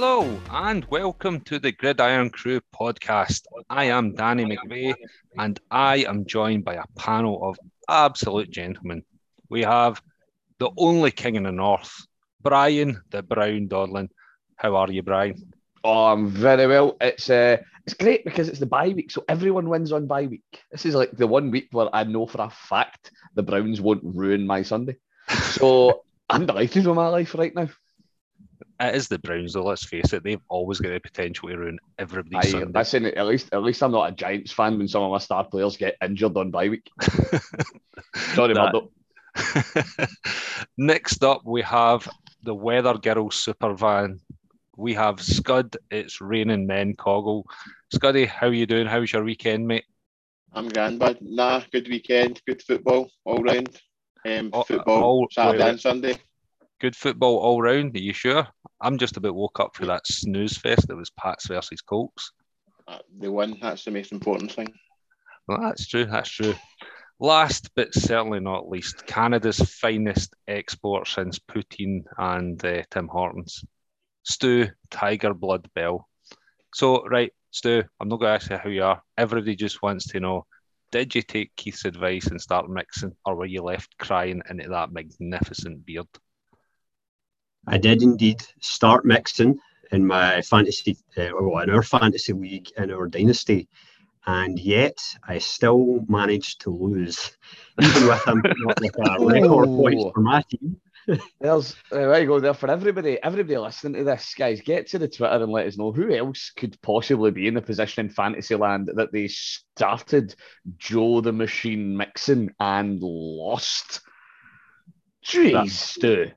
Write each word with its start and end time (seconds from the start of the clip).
Hello 0.00 0.38
and 0.52 0.84
welcome 0.90 1.40
to 1.40 1.58
the 1.58 1.72
Gridiron 1.72 2.30
Crew 2.30 2.60
podcast. 2.72 3.42
I 3.68 3.86
am 3.86 4.14
Danny 4.14 4.44
McVeigh 4.44 4.94
and 5.36 5.58
I 5.72 6.04
am 6.08 6.24
joined 6.24 6.64
by 6.64 6.74
a 6.74 6.84
panel 6.96 7.40
of 7.42 7.58
absolute 7.88 8.48
gentlemen. 8.48 9.02
We 9.50 9.62
have 9.62 10.00
the 10.60 10.70
only 10.76 11.10
king 11.10 11.34
in 11.34 11.42
the 11.42 11.50
north, 11.50 11.92
Brian 12.40 13.00
the 13.10 13.24
Brown 13.24 13.66
Dodlin. 13.66 14.08
How 14.54 14.76
are 14.76 14.88
you, 14.88 15.02
Brian? 15.02 15.52
Oh, 15.82 16.12
I'm 16.12 16.28
very 16.28 16.68
well. 16.68 16.96
It's 17.00 17.28
uh, 17.28 17.56
it's 17.84 17.94
great 17.94 18.24
because 18.24 18.48
it's 18.48 18.60
the 18.60 18.66
bye 18.66 18.90
week, 18.90 19.10
so 19.10 19.24
everyone 19.28 19.68
wins 19.68 19.90
on 19.90 20.06
bye 20.06 20.26
week. 20.26 20.62
This 20.70 20.86
is 20.86 20.94
like 20.94 21.10
the 21.10 21.26
one 21.26 21.50
week 21.50 21.70
where 21.72 21.88
I 21.92 22.04
know 22.04 22.24
for 22.28 22.40
a 22.42 22.50
fact 22.50 23.10
the 23.34 23.42
Browns 23.42 23.80
won't 23.80 24.04
ruin 24.04 24.46
my 24.46 24.62
Sunday. 24.62 24.94
So 25.40 26.04
I'm 26.30 26.46
delighted 26.46 26.86
with 26.86 26.94
my 26.94 27.08
life 27.08 27.34
right 27.34 27.52
now. 27.52 27.68
It 28.80 28.94
is 28.94 29.08
the 29.08 29.18
Browns, 29.18 29.54
though. 29.54 29.64
Let's 29.64 29.84
face 29.84 30.12
it; 30.12 30.22
they've 30.22 30.40
always 30.48 30.78
got 30.78 30.90
the 30.90 31.00
potential 31.00 31.48
to 31.48 31.56
ruin 31.56 31.78
everybody's 31.98 32.54
I, 32.54 32.58
Sunday. 32.60 32.78
listen, 32.78 33.06
at 33.06 33.26
least 33.26 33.48
at 33.52 33.62
least 33.62 33.82
I'm 33.82 33.90
not 33.92 34.10
a 34.12 34.14
Giants 34.14 34.52
fan 34.52 34.78
when 34.78 34.86
some 34.86 35.02
of 35.02 35.10
my 35.10 35.18
star 35.18 35.44
players 35.44 35.76
get 35.76 35.96
injured 36.02 36.36
on 36.36 36.50
bye 36.52 36.68
week. 36.68 36.88
Sorry, 38.34 38.54
That- 38.54 38.72
Murdo. 38.72 38.90
Next 40.76 41.24
up, 41.24 41.42
we 41.44 41.62
have 41.62 42.08
the 42.42 42.54
Weather 42.54 42.94
Girl 42.94 43.30
Super 43.30 43.74
Van. 43.74 44.20
We 44.76 44.94
have 44.94 45.20
Scud. 45.20 45.76
It's 45.90 46.20
raining 46.20 46.66
men 46.66 46.94
coggle. 46.94 47.44
Scuddy, 47.92 48.26
how 48.28 48.46
are 48.48 48.52
you 48.52 48.66
doing? 48.66 48.86
How's 48.86 49.12
your 49.12 49.24
weekend, 49.24 49.66
mate? 49.66 49.84
I'm 50.52 50.68
grand, 50.68 50.98
bud. 50.98 51.18
Nah, 51.20 51.62
good 51.72 51.88
weekend, 51.88 52.40
good 52.46 52.62
football 52.62 53.10
all 53.24 53.42
round. 53.42 53.76
Um, 54.26 54.50
Oh, 54.52 54.62
football 54.62 55.02
all- 55.02 55.28
Saturday 55.30 55.64
wait, 55.64 55.70
and 55.70 55.80
Sunday. 55.80 56.16
Good 56.80 56.94
football 56.94 57.38
all 57.38 57.60
round. 57.60 57.96
Are 57.96 58.00
you 58.00 58.12
sure? 58.12 58.46
I'm 58.80 58.98
just 58.98 59.16
about 59.16 59.34
woke 59.34 59.58
up 59.58 59.74
for 59.74 59.86
that 59.86 60.06
snooze 60.06 60.56
fest. 60.56 60.86
that 60.88 60.96
was 60.96 61.10
Pats 61.10 61.48
versus 61.48 61.80
Colts. 61.80 62.32
Uh, 62.86 62.98
they 63.18 63.28
won. 63.28 63.58
That's 63.60 63.84
the 63.84 63.90
most 63.90 64.12
important 64.12 64.52
thing. 64.52 64.72
Well, 65.46 65.60
that's 65.60 65.86
true. 65.88 66.04
That's 66.04 66.30
true. 66.30 66.54
Last 67.20 67.70
but 67.74 67.92
certainly 67.94 68.38
not 68.38 68.68
least, 68.68 69.06
Canada's 69.06 69.58
finest 69.58 70.36
export 70.46 71.08
since 71.08 71.40
Putin 71.40 72.04
and 72.16 72.64
uh, 72.64 72.82
Tim 72.90 73.08
Hortons. 73.08 73.64
Stu 74.22 74.68
Tiger 74.90 75.34
Blood 75.34 75.68
Bell. 75.74 76.06
So, 76.74 77.04
right, 77.08 77.32
Stu, 77.50 77.82
I'm 77.98 78.08
not 78.08 78.20
going 78.20 78.28
to 78.28 78.34
ask 78.34 78.50
you 78.50 78.56
how 78.58 78.68
you 78.68 78.84
are. 78.84 79.02
Everybody 79.16 79.56
just 79.56 79.82
wants 79.82 80.06
to 80.08 80.20
know 80.20 80.46
did 80.90 81.14
you 81.14 81.22
take 81.22 81.54
Keith's 81.56 81.84
advice 81.84 82.28
and 82.28 82.40
start 82.40 82.70
Mixon, 82.70 83.14
or 83.26 83.36
were 83.36 83.46
you 83.46 83.62
left 83.62 83.98
crying 83.98 84.40
into 84.48 84.68
that 84.68 84.92
magnificent 84.92 85.84
beard? 85.84 86.06
I 87.66 87.78
did 87.78 88.02
indeed 88.02 88.42
start 88.60 89.04
Mixon 89.04 89.58
in 89.92 90.06
my 90.06 90.40
fantasy, 90.42 90.96
uh, 91.16 91.28
well, 91.38 91.62
in 91.62 91.70
our 91.70 91.82
fantasy 91.82 92.32
league 92.32 92.68
in 92.76 92.90
our 92.90 93.06
dynasty, 93.08 93.68
and 94.26 94.58
yet 94.58 94.98
I 95.26 95.38
still 95.38 96.04
managed 96.08 96.60
to 96.62 96.70
lose, 96.70 97.36
even 97.82 98.08
with 98.08 98.24
them 98.24 98.42
not 98.58 98.82
like 98.82 98.94
a 98.98 99.24
record 99.26 99.66
points 99.66 100.04
Oh. 100.06 100.10
for 100.12 100.20
my 100.20 100.42
team. 100.50 100.80
There's 101.40 101.72
uh, 101.90 101.96
there 101.96 102.20
you 102.20 102.26
go 102.26 102.38
there 102.38 102.52
for 102.52 102.70
everybody. 102.70 103.18
Everybody 103.22 103.56
listening 103.56 103.94
to 103.94 104.04
this, 104.04 104.34
guys, 104.36 104.60
get 104.60 104.88
to 104.88 104.98
the 104.98 105.08
Twitter 105.08 105.42
and 105.42 105.50
let 105.50 105.66
us 105.66 105.78
know 105.78 105.90
who 105.90 106.12
else 106.14 106.52
could 106.54 106.78
possibly 106.82 107.30
be 107.30 107.48
in 107.48 107.54
the 107.54 107.62
position 107.62 108.04
in 108.06 108.12
Fantasyland 108.12 108.90
that 108.94 109.10
they 109.10 109.28
started 109.28 110.34
Joe 110.76 111.22
the 111.22 111.32
Machine 111.32 111.96
Mixon 111.96 112.54
and 112.60 113.00
lost. 113.00 114.02
Jeez, 115.24 115.70
Stu. 115.70 116.30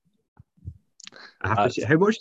I 1.42 1.48
have 1.50 1.58
That's- 1.58 1.76
to 1.76 1.82
say, 1.82 1.88
how 1.88 1.98
much? 1.98 2.18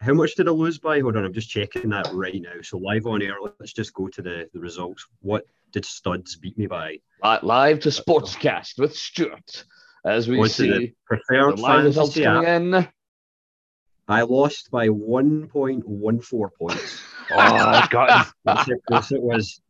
How 0.00 0.12
much 0.12 0.34
did 0.34 0.48
I 0.48 0.50
lose 0.50 0.78
by? 0.78 1.00
Hold 1.00 1.16
on, 1.16 1.24
I'm 1.24 1.32
just 1.32 1.48
checking 1.48 1.88
that 1.90 2.08
right 2.12 2.34
now. 2.42 2.60
So 2.62 2.76
live 2.76 3.06
on 3.06 3.22
air, 3.22 3.36
let's 3.58 3.72
just 3.72 3.94
go 3.94 4.06
to 4.08 4.20
the, 4.20 4.50
the 4.52 4.60
results. 4.60 5.06
What 5.22 5.46
did 5.72 5.84
Studs 5.86 6.36
beat 6.36 6.58
me 6.58 6.66
by? 6.66 6.98
Live 7.42 7.80
to 7.80 7.88
Sportscast 7.88 8.78
with 8.78 8.94
Stuart. 8.94 9.64
As 10.04 10.28
we 10.28 10.46
see 10.48 10.68
the 10.68 10.78
the 10.78 10.94
preferred 11.06 11.58
live 11.58 11.84
results 11.84 12.18
coming 12.18 12.74
in. 12.74 12.88
I 14.06 14.22
lost 14.22 14.70
by 14.70 14.88
1.14 14.88 16.50
points. 16.58 17.00
Oh, 17.30 17.38
I've 17.38 17.88
got 17.88 18.26
it, 18.46 18.78
yes, 18.90 19.10
it 19.10 19.22
was. 19.22 19.62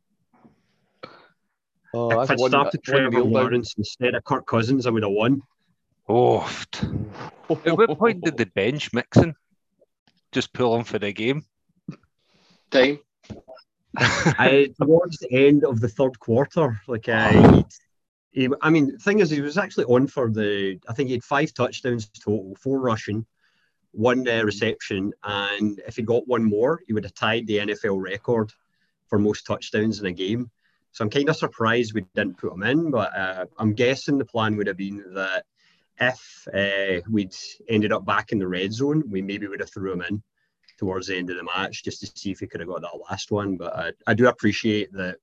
Oh, 1.95 2.11
if 2.11 2.29
that's 2.29 2.31
I'd 2.33 2.39
one- 2.41 2.51
started 2.51 2.83
Trevor 2.83 3.11
down. 3.21 3.31
Lawrence 3.31 3.75
instead 3.79 4.17
of 4.17 4.25
Kirk 4.25 4.45
Cousins, 4.49 4.89
I 4.89 4.91
would 4.91 5.05
have 5.05 5.13
won. 5.13 5.41
Oh, 6.09 6.47
at 7.65 7.79
what 7.79 7.99
point 7.99 8.23
did 8.23 8.37
the 8.37 8.47
bench 8.47 8.93
Mixon 8.93 9.35
just 10.33 10.53
pull 10.53 10.77
him 10.77 10.85
for 10.85 10.99
the 10.99 11.13
game? 11.13 11.45
Time. 12.71 12.99
I 13.97 14.71
towards 14.81 15.19
the 15.19 15.33
end 15.33 15.65
of 15.65 15.81
the 15.81 15.89
third 15.89 16.19
quarter, 16.19 16.81
like 16.89 17.09
I, 17.09 17.65
he, 18.33 18.49
I 18.61 18.69
mean, 18.69 18.99
thing 18.99 19.21
is, 19.21 19.31
he 19.31 19.41
was 19.41 19.57
actually 19.57 19.85
on 19.85 20.09
for 20.09 20.31
the. 20.31 20.81
I 20.89 20.93
think 20.93 21.09
he 21.09 21.15
had 21.15 21.25
five 21.25 21.55
touchdowns 21.55 22.09
total, 22.09 22.57
four 22.61 22.81
rushing, 22.81 23.25
one 23.93 24.29
uh, 24.29 24.43
reception, 24.43 25.13
and 25.23 25.81
if 25.87 25.97
he 25.97 26.03
got 26.03 26.27
one 26.27 26.45
more, 26.45 26.81
he 26.87 26.93
would 26.93 27.05
have 27.05 27.15
tied 27.15 27.47
the 27.47 27.59
NFL 27.59 28.03
record 28.03 28.53
for 29.07 29.19
most 29.19 29.47
touchdowns 29.47 30.01
in 30.01 30.07
a 30.07 30.13
game. 30.13 30.51
So 30.91 31.05
I'm 31.05 31.11
kind 31.11 31.29
of 31.29 31.37
surprised 31.37 31.95
we 31.95 32.05
didn't 32.15 32.39
put 32.39 32.53
him 32.53 32.65
in, 32.65 32.91
but 32.91 33.17
uh, 33.17 33.47
I'm 33.59 33.75
guessing 33.75 34.19
the 34.19 34.25
plan 34.25 34.57
would 34.57 34.67
have 34.67 34.77
been 34.77 35.05
that 35.15 35.45
if 36.01 36.49
uh, 36.53 37.01
we'd 37.11 37.35
ended 37.69 37.93
up 37.93 38.05
back 38.05 38.33
in 38.33 38.39
the 38.39 38.49
red 38.49 38.73
zone, 38.73 39.05
we 39.09 39.23
maybe 39.23 39.47
would 39.47 39.61
have 39.61 39.71
threw 39.71 39.93
him 39.93 40.03
in 40.03 40.23
towards 40.79 41.07
the 41.07 41.17
end 41.17 41.31
of 41.31 41.37
the 41.37 41.45
match 41.45 41.85
just 41.85 42.01
to 42.01 42.07
see 42.19 42.31
if 42.31 42.41
he 42.41 42.47
could 42.47 42.61
have 42.61 42.69
got 42.69 42.83
that 42.83 42.99
last 43.09 43.31
one. 43.31 43.57
But 43.57 43.77
I, 43.77 43.93
I 44.07 44.15
do 44.15 44.29
appreciate 44.29 44.93
that 44.93 45.17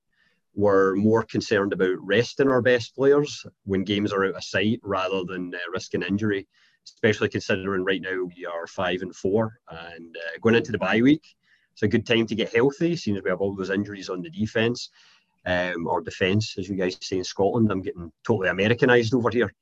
we're 0.54 0.94
more 0.96 1.22
concerned 1.22 1.72
about 1.72 1.96
resting 2.00 2.50
our 2.50 2.62
best 2.62 2.94
players 2.94 3.46
when 3.64 3.84
games 3.84 4.12
are 4.12 4.24
out 4.24 4.34
of 4.34 4.44
sight 4.44 4.80
rather 4.82 5.24
than 5.24 5.54
uh, 5.54 5.58
risking 5.72 6.02
injury, 6.02 6.46
especially 6.86 7.28
considering 7.28 7.84
right 7.84 8.02
now 8.02 8.24
we 8.36 8.46
are 8.46 8.66
five 8.66 9.02
and 9.02 9.14
four 9.14 9.58
and 9.70 10.16
uh, 10.16 10.38
going 10.40 10.54
into 10.54 10.72
the 10.72 10.78
bye 10.78 11.00
week. 11.00 11.24
It's 11.72 11.82
a 11.82 11.88
good 11.88 12.06
time 12.06 12.26
to 12.26 12.34
get 12.34 12.54
healthy, 12.54 12.96
seeing 12.96 13.16
as 13.16 13.22
we 13.22 13.30
have 13.30 13.40
all 13.40 13.54
those 13.54 13.70
injuries 13.70 14.10
on 14.10 14.20
the 14.20 14.28
defense 14.28 14.90
um, 15.46 15.86
or 15.86 16.02
defense, 16.02 16.56
as 16.58 16.68
you 16.68 16.76
guys 16.76 16.98
say 17.00 17.16
in 17.16 17.24
Scotland. 17.24 17.72
I'm 17.72 17.80
getting 17.80 18.12
totally 18.26 18.48
Americanized 18.50 19.14
over 19.14 19.30
here. 19.30 19.52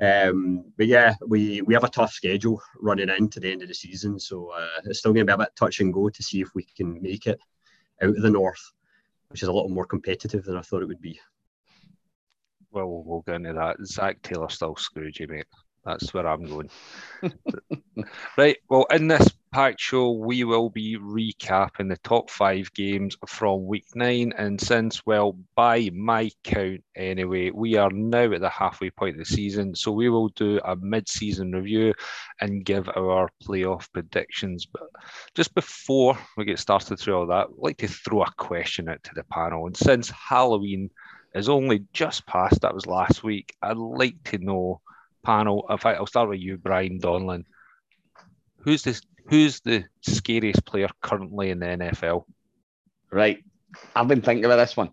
Um, 0.00 0.64
but 0.76 0.86
yeah, 0.86 1.14
we, 1.26 1.62
we 1.62 1.72
have 1.74 1.84
a 1.84 1.88
tough 1.88 2.12
schedule 2.12 2.60
running 2.80 3.08
into 3.08 3.40
the 3.40 3.50
end 3.50 3.62
of 3.62 3.68
the 3.68 3.74
season, 3.74 4.18
so 4.18 4.50
uh, 4.50 4.80
it's 4.84 4.98
still 4.98 5.12
going 5.12 5.26
to 5.26 5.30
be 5.30 5.34
a 5.34 5.38
bit 5.38 5.56
touch 5.56 5.80
and 5.80 5.92
go 5.92 6.08
to 6.08 6.22
see 6.22 6.40
if 6.40 6.48
we 6.54 6.64
can 6.76 7.00
make 7.00 7.26
it 7.26 7.38
out 8.02 8.10
of 8.10 8.22
the 8.22 8.30
north, 8.30 8.60
which 9.28 9.42
is 9.42 9.48
a 9.48 9.52
little 9.52 9.70
more 9.70 9.86
competitive 9.86 10.44
than 10.44 10.56
I 10.56 10.62
thought 10.62 10.82
it 10.82 10.88
would 10.88 11.00
be. 11.00 11.18
Well, 12.72 13.02
we'll, 13.06 13.22
get 13.22 13.36
into 13.36 13.54
that. 13.54 13.76
Zac 13.86 14.20
Taylor 14.20 14.50
still 14.50 14.76
screwed 14.76 15.18
you, 15.18 15.28
mate. 15.28 15.46
That's 15.86 16.12
where 16.12 16.26
I'm 16.26 16.44
going. 16.44 16.68
right. 18.36 18.56
Well, 18.68 18.86
in 18.90 19.06
this 19.06 19.30
packed 19.52 19.80
show, 19.80 20.10
we 20.10 20.42
will 20.42 20.68
be 20.68 20.98
recapping 20.98 21.88
the 21.88 21.96
top 22.02 22.28
five 22.28 22.72
games 22.74 23.16
from 23.26 23.66
week 23.66 23.86
nine. 23.94 24.32
And 24.36 24.60
since, 24.60 25.06
well, 25.06 25.38
by 25.54 25.90
my 25.94 26.30
count 26.42 26.82
anyway, 26.96 27.50
we 27.50 27.76
are 27.76 27.90
now 27.90 28.32
at 28.32 28.40
the 28.40 28.48
halfway 28.48 28.90
point 28.90 29.14
of 29.14 29.20
the 29.20 29.32
season. 29.32 29.76
So 29.76 29.92
we 29.92 30.10
will 30.10 30.28
do 30.30 30.60
a 30.64 30.74
mid 30.74 31.08
season 31.08 31.52
review 31.52 31.94
and 32.40 32.64
give 32.64 32.88
our 32.88 33.30
playoff 33.44 33.90
predictions. 33.92 34.66
But 34.66 34.88
just 35.36 35.54
before 35.54 36.18
we 36.36 36.44
get 36.46 36.58
started 36.58 36.98
through 36.98 37.16
all 37.16 37.26
that, 37.28 37.46
I'd 37.46 37.58
like 37.58 37.78
to 37.78 37.88
throw 37.88 38.22
a 38.22 38.32
question 38.36 38.88
out 38.88 39.04
to 39.04 39.14
the 39.14 39.24
panel. 39.24 39.66
And 39.66 39.76
since 39.76 40.10
Halloween 40.10 40.90
is 41.36 41.48
only 41.48 41.84
just 41.92 42.26
past, 42.26 42.62
that 42.62 42.74
was 42.74 42.86
last 42.86 43.22
week, 43.22 43.54
I'd 43.62 43.76
like 43.76 44.16
to 44.24 44.38
know, 44.38 44.80
panel, 45.26 45.66
in 45.68 45.78
fact, 45.78 45.98
I'll 45.98 46.06
start 46.06 46.28
with 46.28 46.40
you, 46.40 46.56
Brian 46.56 47.00
Donlan. 47.00 47.44
Who's 48.58 48.82
this? 48.82 49.02
Who's 49.28 49.60
the 49.60 49.84
scariest 50.02 50.64
player 50.64 50.88
currently 51.02 51.50
in 51.50 51.58
the 51.58 51.66
NFL? 51.66 52.24
Right. 53.10 53.38
I've 53.94 54.06
been 54.06 54.22
thinking 54.22 54.44
about 54.44 54.56
this 54.56 54.76
one, 54.76 54.90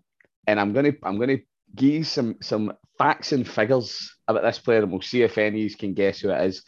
and 0.48 0.58
I'm 0.58 0.72
gonna 0.72 0.92
I'm 1.04 1.18
gonna 1.18 1.38
give 1.76 1.90
you 1.90 2.04
some 2.04 2.36
some 2.42 2.72
facts 2.98 3.30
and 3.32 3.48
figures 3.48 4.12
about 4.26 4.42
this 4.42 4.58
player, 4.58 4.82
and 4.82 4.90
we'll 4.90 5.02
see 5.02 5.22
if 5.22 5.38
any 5.38 5.64
of 5.64 5.70
you 5.70 5.76
can 5.76 5.94
guess 5.94 6.18
who 6.18 6.30
it 6.30 6.44
is. 6.46 6.64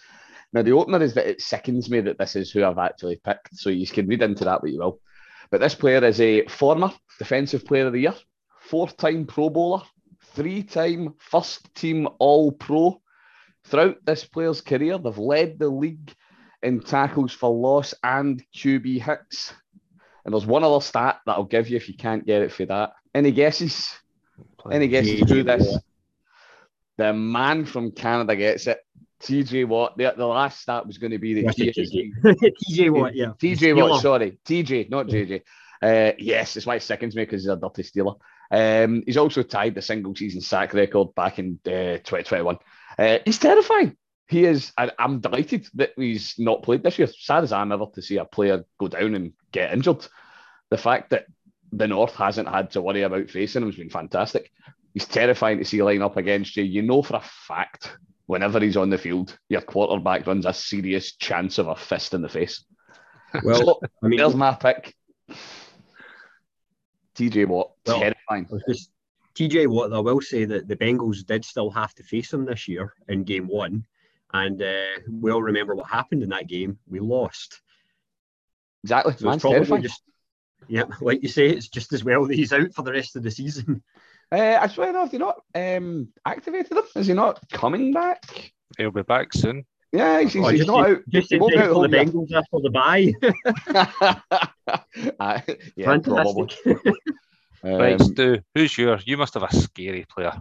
Now 0.53 0.63
the 0.63 0.73
opener 0.73 1.03
is 1.03 1.15
that 1.15 1.27
it 1.27 1.41
sickens 1.41 1.91
me 1.91 2.01
that 2.03 2.19
this 2.19 2.37
is 2.37 2.53
who 2.53 2.65
I've 2.65 2.79
actually 2.79 3.17
picked, 3.17 3.57
so 3.57 3.69
you 3.69 3.87
can 3.87 4.07
read 4.07 4.23
into 4.23 4.45
that 4.45 4.63
what 4.63 4.71
you 4.71 4.79
will. 4.79 5.01
But 5.51 5.61
this 5.61 5.75
player 5.75 6.05
is 6.05 6.21
a 6.21 6.47
former 6.47 6.93
defensive 7.19 7.65
player 7.65 7.87
of 7.89 7.93
the 7.93 8.03
year, 8.03 8.15
four-time 8.61 9.27
Pro 9.27 9.51
Bowler, 9.51 9.83
three-time 10.35 11.15
first-team 11.19 12.09
All-Pro. 12.19 13.01
Throughout 13.67 14.05
this 14.05 14.25
player's 14.25 14.61
career, 14.61 14.99
they've 14.99 15.19
led 15.19 15.59
the 15.59 15.69
league 15.69 16.15
in 16.63 16.81
tackles 16.81 17.33
for 17.33 17.51
loss 17.51 17.95
and 18.03 18.43
QB 18.55 19.03
hits. 19.03 19.53
And 20.25 20.33
there's 20.33 20.47
one 20.47 20.65
other 20.65 20.81
stat 20.81 21.21
that 21.27 21.33
I'll 21.33 21.45
give 21.45 21.69
you 21.69 21.77
if 21.77 21.89
you 21.89 21.97
can't 21.97 22.27
get 22.27 22.43
it 22.43 22.53
for 22.53 22.67
that. 22.67 22.93
Any 23.15 23.31
guesses? 23.31 23.89
Any 24.71 24.89
guesses 24.89 25.29
who 25.29 25.43
this? 25.43 25.79
The 26.97 27.13
man 27.13 27.65
from 27.65 27.93
Canada 27.93 28.35
gets 28.37 28.67
it. 28.67 28.79
TJ 29.23 29.67
Watt. 29.67 29.97
The, 29.97 30.15
the 30.17 30.27
last 30.27 30.61
stat 30.61 30.87
was 30.87 30.99
going 30.99 31.13
to 31.13 31.19
be 31.19 31.35
that 31.35 31.45
What's 31.45 31.57
he 31.57 31.69
it, 31.69 31.77
is 31.77 31.93
TJ? 31.93 32.53
TJ 32.71 32.91
Watt, 32.91 33.15
yeah. 33.15 33.33
TJ 33.41 33.77
Watt, 33.77 34.03
sorry. 34.03 34.39
TJ, 34.45 34.91
not 34.91 35.07
JJ. 35.07 35.43
Uh, 35.83 36.13
yes, 36.19 36.55
that's 36.55 36.67
why 36.67 36.77
it 36.77 36.83
sickens 36.83 37.15
me 37.15 37.23
because 37.23 37.43
he's 37.43 37.51
a 37.51 37.57
dirty 37.57 37.83
Steeler. 37.83 38.17
Um, 38.51 39.03
he's 39.07 39.17
also 39.17 39.43
tied 39.43 39.75
the 39.75 39.83
single 39.83 40.15
season 40.15 40.41
sack 40.41 40.73
record 40.75 41.15
back 41.15 41.39
in 41.39 41.59
uh, 41.67 41.99
2021. 42.03 42.59
Uh, 42.99 43.19
he's 43.25 43.39
terrifying. 43.39 43.97
He 44.29 44.45
is, 44.45 44.73
and 44.77 44.91
I'm 44.99 45.21
delighted 45.21 45.69
that 45.75 45.93
he's 45.97 46.35
not 46.39 46.63
played 46.63 46.83
this 46.83 46.99
year. 46.99 47.07
Sad 47.07 47.45
as 47.45 47.53
I'm 47.53 47.71
ever 47.73 47.87
to 47.95 48.03
see 48.03 48.17
a 48.17 48.25
player 48.25 48.65
go 48.79 48.89
down 48.89 49.15
and 49.15 49.33
get 49.53 49.73
injured. 49.73 50.07
The 50.71 50.79
fact 50.79 51.11
that 51.11 51.27
the 51.73 51.87
North 51.87 52.15
hasn't 52.15 52.49
had 52.49 52.73
to 52.73 52.83
worry 52.83 53.03
about 53.03 53.31
facing 53.31 53.63
him 53.63 53.69
has 53.69 53.77
been 53.77 53.91
fantastic. 53.91 54.51
He's 54.95 55.07
terrifying 55.07 55.59
to 55.59 55.65
see 55.65 55.83
line 55.83 56.03
up 56.03 56.17
against 56.17 56.57
you. 56.57 56.65
You 56.65 56.83
know 56.83 57.03
for 57.03 57.17
a 57.17 57.21
fact 57.47 57.97
whenever 58.27 58.59
he's 58.61 58.77
on 58.77 58.91
the 58.91 58.99
field, 58.99 59.39
your 59.49 59.61
quarterback 59.61 60.27
runs 60.27 60.47
a 60.47 60.53
serious 60.53 61.15
chance 61.15 61.59
of 61.59 61.69
a 61.69 61.77
fist 61.77 62.15
in 62.15 62.23
the 62.23 62.29
face. 62.29 62.65
Well, 63.43 63.59
So, 63.59 63.81
I 64.03 64.09
mean, 64.09 64.19
there's 64.19 64.35
my 64.35 64.55
pick. 64.55 64.95
TJ 67.17 67.47
Watt, 67.47 67.73
Well, 67.87 68.01
terrifying. 68.01 68.47
I 68.51 68.55
was 68.55 68.63
just 68.69 68.91
TJ 69.37 69.67
Watt. 69.69 69.93
I 69.93 69.99
will 70.01 70.21
say 70.21 70.45
that 70.47 70.67
the 70.69 70.77
Bengals 70.77 71.25
did 71.25 71.45
still 71.45 71.71
have 71.71 71.95
to 71.95 72.03
face 72.03 72.31
them 72.31 72.45
this 72.45 72.67
year 72.69 72.95
in 73.09 73.25
Game 73.25 73.47
One, 73.47 73.85
and 74.33 74.61
uh, 74.63 74.85
we 75.11 75.31
all 75.31 75.43
remember 75.43 75.75
what 75.75 75.89
happened 75.89 76.23
in 76.23 76.31
that 76.31 76.49
game. 76.49 76.79
We 76.89 77.01
lost. 77.01 77.61
Exactly. 78.85 79.15
So 79.19 79.27
Man's 79.27 79.43
probably 79.43 79.59
terrifying. 79.59 79.83
just 79.83 80.03
yeah, 80.69 80.85
like 81.01 81.23
you 81.23 81.29
say, 81.29 81.49
it's 81.51 81.69
just 81.69 81.93
as 81.93 82.03
well 82.03 82.25
that 82.27 82.35
he's 82.35 82.53
out 82.53 82.73
for 82.73 82.83
the 82.83 82.93
rest 82.93 83.17
of 83.17 83.23
the 83.23 83.31
season. 83.31 83.83
Uh, 84.33 84.59
I 84.61 84.67
swear, 84.67 84.93
have 84.93 85.13
they 85.13 85.19
not 85.19 85.41
um, 85.55 86.09
activated 86.25 86.73
him? 86.73 86.83
Is 86.97 87.07
he 87.07 87.13
not 87.15 87.39
coming 87.53 87.93
back? 87.93 88.53
He'll 88.77 88.91
be 88.91 89.03
back 89.03 89.33
soon. 89.33 89.65
Yeah, 89.93 90.21
he's, 90.21 90.33
he's, 90.33 90.45
Oh, 90.45 90.49
he's 90.49 90.59
just- 90.63 90.67
not 90.69 90.91
out. 90.91 90.99
Just 91.09 91.29
He 91.31 91.37
in 91.37 91.43
won't 91.43 91.53
be 91.53 91.59
out 91.61 91.73
for 91.73 91.87
the 91.87 91.97
whole. 91.97 92.05
Bengals 92.27 92.33
after 92.33 92.61
the 92.61 92.71
bye. 92.71 93.13
Uh, 95.21 95.41
yeah, 95.77 95.99
probably. 95.99 96.49
Fantastic. 97.67 97.81
Right, 97.81 98.01
Um, 98.01 98.07
Stu, 98.07 98.43
who's 98.55 98.79
your? 98.79 98.99
You 99.05 99.17
must 99.17 99.35
have 99.35 99.43
a 99.43 99.55
scary 99.55 100.05
player. 100.09 100.41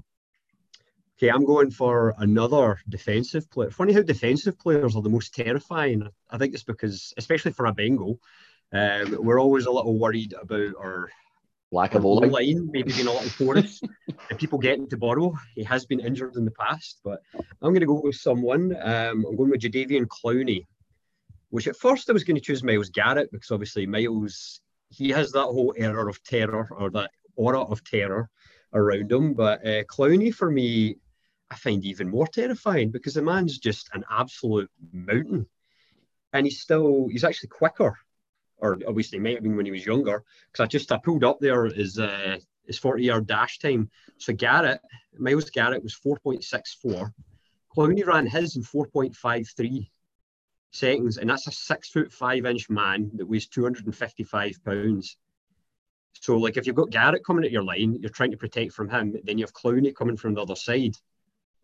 Okay, 1.18 1.30
I'm 1.30 1.46
going 1.46 1.72
for 1.72 2.14
another 2.18 2.80
defensive 2.90 3.50
player. 3.50 3.72
Funny 3.72 3.94
how 3.94 4.02
defensive 4.02 4.60
players 4.60 4.96
are 4.96 5.02
the 5.02 5.10
most 5.10 5.34
terrifying. 5.34 6.08
I 6.30 6.38
think 6.38 6.54
it's 6.54 6.64
because, 6.64 7.14
especially 7.18 7.54
for 7.54 7.66
a 7.66 7.74
Bengal, 7.74 8.20
um, 8.74 9.18
we're 9.24 9.40
always 9.40 9.66
a 9.66 9.72
little 9.72 9.98
worried 9.98 10.34
about 10.40 10.76
our, 10.78 11.10
lack 11.72 11.96
of 11.96 12.04
goal 12.04 12.20
line. 12.20 12.32
line 12.32 12.70
maybe 12.72 12.92
being 12.92 13.08
a 13.08 13.12
little 13.12 13.30
porous 13.46 13.82
and 14.30 14.40
people 14.40 14.60
getting 14.60 14.88
to 14.90 14.98
Burrow. 14.98 15.36
He 15.56 15.64
has 15.64 15.86
been 15.86 16.00
injured 16.00 16.36
in 16.36 16.46
the 16.46 16.52
past, 16.52 17.00
but 17.04 17.22
I'm 17.34 17.72
going 17.72 17.80
to 17.80 17.86
go 17.86 18.02
with 18.02 18.16
someone. 18.16 18.76
Um, 18.76 19.26
I'm 19.26 19.36
going 19.36 19.50
with 19.50 19.62
Jadeveon 19.62 20.08
Clowney, 20.08 20.66
which 21.50 21.68
at 21.68 21.76
first 21.76 22.10
I 22.10 22.14
was 22.14 22.24
going 22.24 22.36
to 22.36 22.42
choose 22.42 22.64
Myles 22.64 22.90
Garrett 22.90 23.32
because 23.32 23.52
obviously 23.52 23.86
Myles, 23.86 24.62
he 24.96 25.10
has 25.10 25.32
that 25.32 25.46
whole 25.46 25.74
era 25.78 26.08
of 26.10 26.24
terror 26.24 26.68
or 26.72 26.90
that 26.92 27.12
aura 27.36 27.62
of 27.62 27.84
terror 27.84 28.30
around 28.74 29.12
him. 29.12 29.34
But 29.34 29.66
uh, 29.66 29.84
Clowney 29.84 30.34
for 30.34 30.50
me, 30.50 30.98
I 31.52 31.56
find 31.56 31.84
even 31.84 32.10
more 32.10 32.28
terrifying 32.28 32.92
because 32.92 33.16
the 33.16 33.22
man's 33.22 33.58
just 33.58 33.90
an 33.94 34.04
absolute 34.10 34.72
mountain. 34.92 35.48
And 36.34 36.46
he's 36.46 36.62
still, 36.62 37.08
he's 37.10 37.24
actually 37.24 37.50
quicker. 37.50 37.98
Or 38.58 38.80
obviously, 38.88 39.18
he 39.18 39.24
might 39.24 39.36
have 39.36 39.44
been 39.44 39.58
when 39.58 39.66
he 39.66 39.72
was 39.72 39.86
younger. 39.86 40.24
Because 40.52 40.64
I 40.64 40.68
just, 40.68 40.92
I 40.92 40.98
pulled 40.98 41.24
up 41.24 41.40
there 41.40 41.66
his, 41.66 42.00
uh, 42.00 42.38
his 42.66 42.80
40 42.80 43.04
yard 43.04 43.28
dash 43.28 43.60
time. 43.60 43.90
So 44.18 44.34
Garrett, 44.34 44.80
Myles 45.18 45.50
Garrett 45.50 45.84
was 45.84 45.96
4.64. 45.96 47.12
Clowney 47.76 48.06
ran 48.06 48.28
his 48.28 48.56
in 48.56 48.64
4.53 48.64 49.90
seconds. 50.76 51.18
And 51.18 51.30
that's 51.30 51.48
a 51.48 51.52
six 51.52 51.90
foot 51.90 52.12
five 52.12 52.46
inch 52.46 52.70
man 52.70 53.12
that 53.16 53.28
weighs 53.28 53.48
255 53.48 54.64
pounds. 54.64 55.18
So, 56.22 56.38
like, 56.38 56.58
if 56.58 56.66
you've 56.66 56.76
got 56.76 56.92
Garrett 56.92 57.26
coming 57.26 57.46
at 57.46 57.52
your 57.52 57.64
line, 57.64 57.98
you're 58.00 58.10
trying 58.10 58.32
to 58.32 58.38
protect 58.38 58.74
from 58.74 58.90
him, 58.90 59.16
then 59.24 59.38
you 59.38 59.44
have 59.44 59.54
Clowney 59.54 59.94
coming 59.94 60.18
from 60.18 60.34
the 60.34 60.42
other 60.42 60.56
side. 60.56 60.96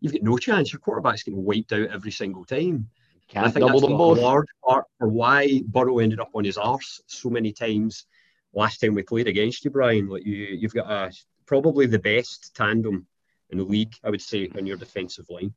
You've 0.00 0.12
got 0.12 0.22
no 0.22 0.36
chance. 0.36 0.72
Your 0.72 0.80
quarterback's 0.80 1.22
getting 1.22 1.44
wiped 1.44 1.72
out 1.72 1.88
every 1.90 2.10
single 2.10 2.44
time. 2.44 2.88
And 3.34 3.38
I 3.38 3.42
Can't 3.44 3.54
think 3.54 3.66
double 3.66 3.80
that's 3.80 3.88
them 3.88 3.94
a 3.94 3.98
both. 3.98 4.18
large 4.18 4.48
part 4.66 4.84
for 4.98 5.08
why 5.08 5.62
Burrow 5.64 6.00
ended 6.00 6.20
up 6.20 6.30
on 6.34 6.44
his 6.44 6.58
arse 6.58 7.00
so 7.06 7.30
many 7.30 7.52
times 7.52 8.04
last 8.52 8.80
time 8.80 8.94
we 8.94 9.02
played 9.02 9.28
against 9.28 9.64
you, 9.64 9.70
Brian. 9.70 10.08
Like 10.08 10.26
you, 10.26 10.34
you've 10.34 10.74
got 10.74 10.90
a 10.90 11.12
probably 11.46 11.86
the 11.86 11.98
best 11.98 12.54
tandem 12.54 13.06
in 13.50 13.58
the 13.58 13.64
league, 13.64 13.94
I 14.04 14.10
would 14.10 14.20
say, 14.20 14.50
on 14.56 14.66
your 14.66 14.76
defensive 14.76 15.30
line. 15.30 15.54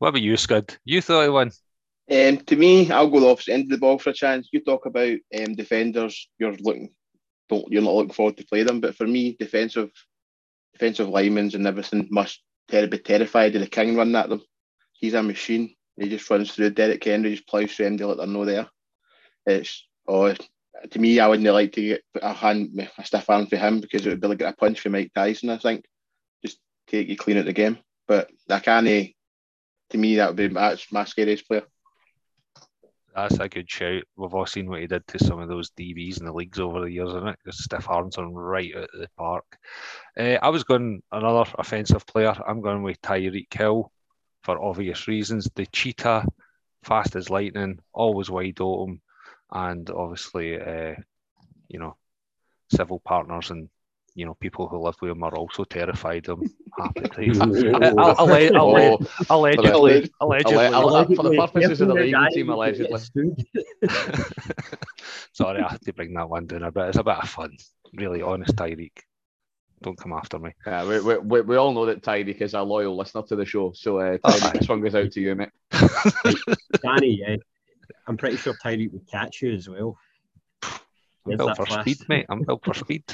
What 0.00 0.08
about 0.08 0.22
you, 0.22 0.38
Scud? 0.38 0.78
You 0.86 1.02
thought 1.02 1.24
he 1.24 1.28
won. 1.28 1.50
Um, 2.10 2.38
to 2.38 2.56
me, 2.56 2.90
I'll 2.90 3.10
go 3.10 3.20
the 3.20 3.28
opposite 3.28 3.52
end 3.52 3.64
of 3.64 3.68
the 3.68 3.78
ball 3.78 3.98
for 3.98 4.10
a 4.10 4.14
chance. 4.14 4.48
You 4.50 4.60
talk 4.64 4.86
about 4.86 5.18
um, 5.38 5.54
defenders, 5.54 6.28
you're 6.38 6.56
looking, 6.56 6.88
don't, 7.50 7.70
you're 7.70 7.82
not 7.82 7.94
looking 7.94 8.14
forward 8.14 8.38
to 8.38 8.46
play 8.46 8.62
them. 8.62 8.80
But 8.80 8.96
for 8.96 9.06
me, 9.06 9.36
defensive, 9.38 9.90
defensive 10.72 11.10
linemen 11.10 11.50
and 11.54 11.66
everything 11.66 12.08
must 12.10 12.42
ter- 12.68 12.86
be 12.86 12.96
terrified 12.96 13.54
of 13.54 13.60
the 13.60 13.66
king 13.66 13.94
running 13.94 14.16
at 14.16 14.30
them. 14.30 14.40
He's 14.94 15.12
a 15.12 15.22
machine. 15.22 15.74
He 15.98 16.08
just 16.08 16.30
runs 16.30 16.50
through. 16.50 16.70
Derrick 16.70 17.04
Henry 17.04 17.34
just 17.34 17.46
plows 17.46 17.74
through 17.74 17.86
and 17.88 17.98
they 17.98 18.04
let 18.04 18.16
them 18.16 18.32
know 18.32 18.46
there. 18.46 18.68
It's 19.44 19.86
oh, 20.08 20.34
to 20.90 20.98
me, 20.98 21.20
I 21.20 21.28
wouldn't 21.28 21.46
like 21.52 21.72
to 21.72 21.82
get 21.82 22.02
a 22.22 22.32
hand, 22.32 22.88
a 22.96 23.04
stiff 23.04 23.28
arm 23.28 23.48
for 23.48 23.58
him 23.58 23.80
because 23.80 24.06
it 24.06 24.10
would 24.10 24.20
be 24.22 24.28
like 24.28 24.40
a 24.40 24.54
punch 24.54 24.80
for 24.80 24.88
Mike 24.88 25.12
Tyson. 25.14 25.50
I 25.50 25.58
think 25.58 25.84
just 26.42 26.58
take 26.86 27.08
you 27.08 27.18
clean 27.18 27.36
out 27.36 27.44
the 27.44 27.52
game. 27.52 27.78
But 28.08 28.30
I 28.48 28.60
can't. 28.60 29.12
To 29.90 29.98
me, 29.98 30.16
that 30.16 30.28
would 30.28 30.36
be 30.36 30.48
that's 30.48 30.90
my 30.92 31.04
scariest 31.04 31.46
player. 31.46 31.64
That's 33.14 33.40
a 33.40 33.48
good 33.48 33.68
shout. 33.68 34.04
We've 34.16 34.32
all 34.32 34.46
seen 34.46 34.68
what 34.70 34.80
he 34.80 34.86
did 34.86 35.06
to 35.08 35.18
some 35.18 35.40
of 35.40 35.48
those 35.48 35.70
DBs 35.70 36.20
in 36.20 36.26
the 36.26 36.32
leagues 36.32 36.60
over 36.60 36.80
the 36.80 36.90
years, 36.90 37.08
isn't 37.08 37.26
it? 37.26 37.38
Just 37.44 37.64
stiff 37.64 37.88
right 37.88 38.72
out 38.76 38.82
of 38.94 39.00
the 39.00 39.08
park. 39.16 39.44
Uh, 40.18 40.38
I 40.40 40.48
was 40.48 40.62
going 40.62 41.02
another 41.10 41.50
offensive 41.58 42.06
player. 42.06 42.34
I'm 42.46 42.60
going 42.60 42.82
with 42.82 43.02
Tyreek 43.02 43.52
Hill 43.52 43.90
for 44.44 44.62
obvious 44.62 45.08
reasons. 45.08 45.48
The 45.54 45.66
cheetah, 45.66 46.24
fast 46.84 47.16
as 47.16 47.30
lightning, 47.30 47.80
always 47.92 48.30
wide 48.30 48.60
open, 48.60 49.00
and 49.50 49.90
obviously, 49.90 50.60
uh, 50.60 50.94
you 51.68 51.80
know, 51.80 51.96
civil 52.72 53.00
partners 53.00 53.50
and 53.50 53.68
you 54.20 54.26
know 54.26 54.34
people 54.34 54.68
who 54.68 54.78
live 54.84 54.96
with 55.00 55.10
him 55.12 55.22
are 55.22 55.34
also 55.34 55.64
terrified 55.64 56.28
of 56.28 56.40
him 56.42 56.50
half 56.78 56.94
the 57.02 57.08
time. 57.08 57.98
I'll- 57.98 58.14
I'll- 58.18 58.56
I'll- 58.56 58.98
Oh, 59.30 59.36
allegedly, 59.36 60.10
allegedly, 60.20 60.66
Alle- 60.66 60.96
alle- 60.96 61.14
for 61.16 61.22
the 61.28 61.36
purposes 61.36 61.80
of 61.80 61.88
the 61.88 61.94
Careful, 61.94 62.06
legal 62.06 62.20
guy, 62.20 62.28
team, 62.34 62.46
you 62.48 62.54
could 62.54 62.76
get 62.76 63.10
allegedly. 63.16 63.36
Sorry, 65.32 65.62
I 65.62 65.70
had 65.70 65.80
to 65.82 65.92
bring 65.94 66.12
that 66.14 66.28
one 66.28 66.46
down 66.46 66.62
a 66.64 66.70
bit. 66.72 66.88
It's 66.88 66.98
a 66.98 67.02
bit 67.02 67.16
of 67.16 67.28
fun. 67.28 67.56
Really 67.94 68.20
honest, 68.22 68.54
Tyreek. 68.56 68.98
Don't 69.82 69.96
come 69.98 70.12
after 70.12 70.38
me. 70.38 70.50
Yeah, 70.66 70.86
we, 70.86 71.00
we, 71.00 71.18
we, 71.18 71.40
we 71.40 71.56
all 71.56 71.72
know 71.72 71.86
that 71.86 72.02
Tyreek 72.02 72.42
is 72.42 72.52
a 72.54 72.60
loyal 72.62 72.96
listener 72.96 73.22
to 73.22 73.36
the 73.36 73.46
show. 73.46 73.72
So, 73.74 73.98
uh, 74.00 74.18
Oh, 74.22 74.30
Tyreek, 74.30 74.44
aye. 74.54 74.58
this 74.58 74.68
one 74.68 74.80
goes 74.82 74.94
out 74.94 75.10
to 75.12 75.20
you, 75.20 75.34
mate. 75.34 75.48
Danny, 76.82 77.24
uh, 77.26 77.36
I'm 78.06 78.16
pretty 78.18 78.36
sure 78.36 78.54
Tyreek 78.62 78.92
would 78.92 79.08
catch 79.10 79.40
you 79.42 79.52
as 79.54 79.68
well. 79.68 79.96
I'm 81.26 81.36
built 81.36 81.56
for 81.56 81.66
fast. 81.66 81.80
speed, 81.80 82.08
mate. 82.08 82.26
I'm 82.28 82.42
built 82.42 82.64
for 82.64 82.74
speed. 82.74 83.04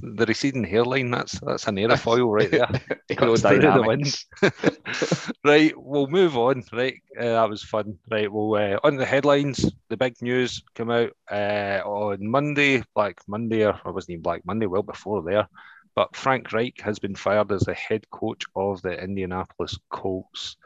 The 0.00 0.26
receding 0.26 0.64
hairline, 0.64 1.10
that's 1.10 1.40
that's 1.40 1.66
an 1.66 1.76
aerofoil 1.76 2.32
right 2.32 2.50
there. 2.50 2.66
Through 3.18 3.36
the 3.36 3.48
Aerodynamics. 3.48 5.32
right, 5.44 5.72
we'll 5.76 6.06
move 6.06 6.36
on. 6.36 6.64
Right, 6.72 7.00
uh, 7.18 7.24
that 7.24 7.48
was 7.50 7.62
fun. 7.62 7.98
Right, 8.10 8.30
well, 8.30 8.54
uh, 8.54 8.78
on 8.84 8.96
the 8.96 9.04
headlines, 9.04 9.70
the 9.88 9.96
big 9.96 10.20
news 10.22 10.62
came 10.74 10.90
out 10.90 11.10
uh, 11.30 11.80
on 11.84 12.26
Monday, 12.26 12.82
Black 12.94 13.20
Monday, 13.28 13.64
or 13.64 13.80
it 13.84 13.94
wasn't 13.94 14.10
even 14.10 14.22
Black 14.22 14.44
Monday, 14.44 14.66
well 14.66 14.82
before 14.82 15.22
there. 15.22 15.48
But 15.94 16.16
Frank 16.16 16.52
Reich 16.52 16.80
has 16.80 16.98
been 16.98 17.14
fired 17.14 17.52
as 17.52 17.62
the 17.62 17.74
head 17.74 18.08
coach 18.10 18.44
of 18.56 18.82
the 18.82 19.00
Indianapolis 19.00 19.78
Colts. 19.90 20.56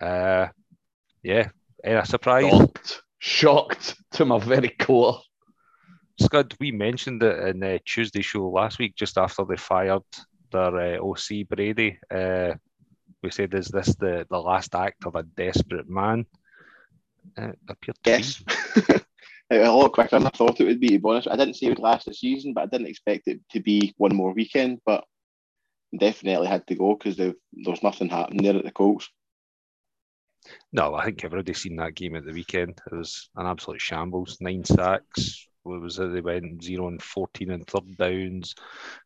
Uh, 0.00 0.48
yeah, 1.22 1.48
uh, 1.84 2.02
surprise. 2.04 2.50
Shocked. 2.50 3.02
Shocked 3.18 3.94
to 4.12 4.24
my 4.24 4.38
very 4.38 4.68
core. 4.68 5.20
Scud, 6.18 6.54
we 6.60 6.72
mentioned 6.72 7.22
it 7.22 7.38
in 7.48 7.60
the 7.60 7.80
Tuesday 7.84 8.22
show 8.22 8.48
last 8.48 8.78
week, 8.78 8.94
just 8.96 9.18
after 9.18 9.44
they 9.44 9.56
fired 9.56 10.02
their 10.50 10.98
uh, 10.98 10.98
OC 10.98 11.48
Brady. 11.48 11.98
Uh, 12.10 12.54
we 13.22 13.30
said, 13.30 13.52
"Is 13.54 13.68
this 13.68 13.94
the, 13.96 14.26
the 14.30 14.38
last 14.38 14.74
act 14.74 15.04
of 15.04 15.14
a 15.16 15.22
desperate 15.22 15.88
man?" 15.88 16.24
Uh, 17.36 17.52
appeared 17.68 17.96
to 18.04 18.10
Yes. 18.10 18.42
be. 18.42 18.94
a 19.50 19.70
lot 19.70 19.92
quicker 19.92 20.18
than 20.18 20.26
I 20.26 20.30
thought 20.30 20.60
it 20.60 20.64
would 20.64 20.80
be, 20.80 20.90
to 20.90 20.98
be 20.98 21.08
honest. 21.08 21.28
I 21.28 21.36
didn't 21.36 21.54
say 21.54 21.66
it 21.66 21.70
would 21.70 21.78
last 21.80 22.06
the 22.06 22.14
season, 22.14 22.54
but 22.54 22.62
I 22.62 22.66
didn't 22.66 22.88
expect 22.88 23.28
it 23.28 23.40
to 23.52 23.60
be 23.60 23.94
one 23.98 24.14
more 24.16 24.32
weekend. 24.32 24.80
But 24.86 25.04
definitely 25.98 26.46
had 26.46 26.66
to 26.66 26.74
go 26.74 26.94
because 26.94 27.16
there 27.16 27.34
was 27.66 27.82
nothing 27.82 28.08
happening 28.08 28.42
there 28.42 28.56
at 28.56 28.64
the 28.64 28.70
Colts. 28.70 29.08
No, 30.72 30.94
I 30.94 31.04
think 31.04 31.24
everybody's 31.24 31.60
seen 31.60 31.76
that 31.76 31.94
game 31.94 32.14
at 32.16 32.24
the 32.24 32.32
weekend. 32.32 32.80
It 32.90 32.94
was 32.96 33.28
an 33.36 33.46
absolute 33.46 33.80
shambles. 33.80 34.38
Nine 34.40 34.64
sacks. 34.64 35.48
What 35.66 35.80
was 35.80 35.98
it? 35.98 36.12
They 36.12 36.20
went 36.20 36.62
zero 36.62 36.88
and 36.88 37.02
fourteen 37.02 37.50
in 37.50 37.64
third 37.64 37.96
downs, 37.96 38.54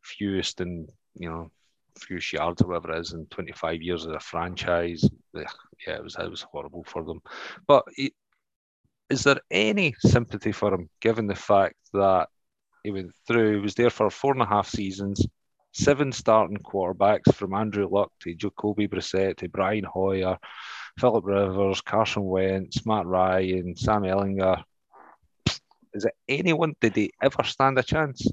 fewest 0.03 0.61
in 0.61 0.89
you 1.15 1.29
know 1.29 1.51
few 1.99 2.19
yards 2.33 2.63
or 2.63 2.69
whatever 2.69 2.93
it 2.93 3.01
is 3.01 3.13
in 3.13 3.27
25 3.27 3.83
years 3.83 4.07
of 4.07 4.15
a 4.15 4.21
franchise. 4.21 5.09
Yeah, 5.35 5.97
it 5.97 6.03
was 6.03 6.17
it 6.19 6.31
was 6.31 6.43
horrible 6.43 6.85
for 6.85 7.05
them. 7.05 7.21
But 7.67 7.85
is 9.09 9.25
there 9.25 9.41
any 9.51 9.95
sympathy 9.99 10.53
for 10.53 10.73
him, 10.73 10.89
given 11.01 11.27
the 11.27 11.35
fact 11.35 11.77
that 11.93 12.29
he 12.85 12.91
went 12.91 13.13
through, 13.27 13.57
he 13.57 13.61
was 13.61 13.75
there 13.75 13.91
for 13.91 14.11
four 14.11 14.33
and 14.33 14.43
a 14.43 14.47
half 14.47 14.69
seasons, 14.69 15.27
seven 15.73 16.13
starting 16.13 16.59
quarterbacks 16.59 17.35
from 17.35 17.55
Andrew 17.55 17.89
Luck 17.91 18.13
to 18.21 18.35
Jacoby 18.35 18.89
Brissett 18.89 19.37
to 19.39 19.49
Brian 19.49 19.85
Hoyer, 19.85 20.39
Philip 20.99 21.25
Rivers, 21.25 21.81
Carson 21.81 22.25
Wentz, 22.25 22.87
Matt 22.87 23.07
Ryan, 23.07 23.77
Sam 23.77 24.03
Ehlinger. 24.03 24.63
Is 25.93 26.05
it 26.05 26.15
anyone? 26.29 26.75
Did 26.81 26.97
he 26.97 27.13
ever 27.23 27.43
stand 27.45 27.79
a 27.79 27.83
chance? 27.83 28.27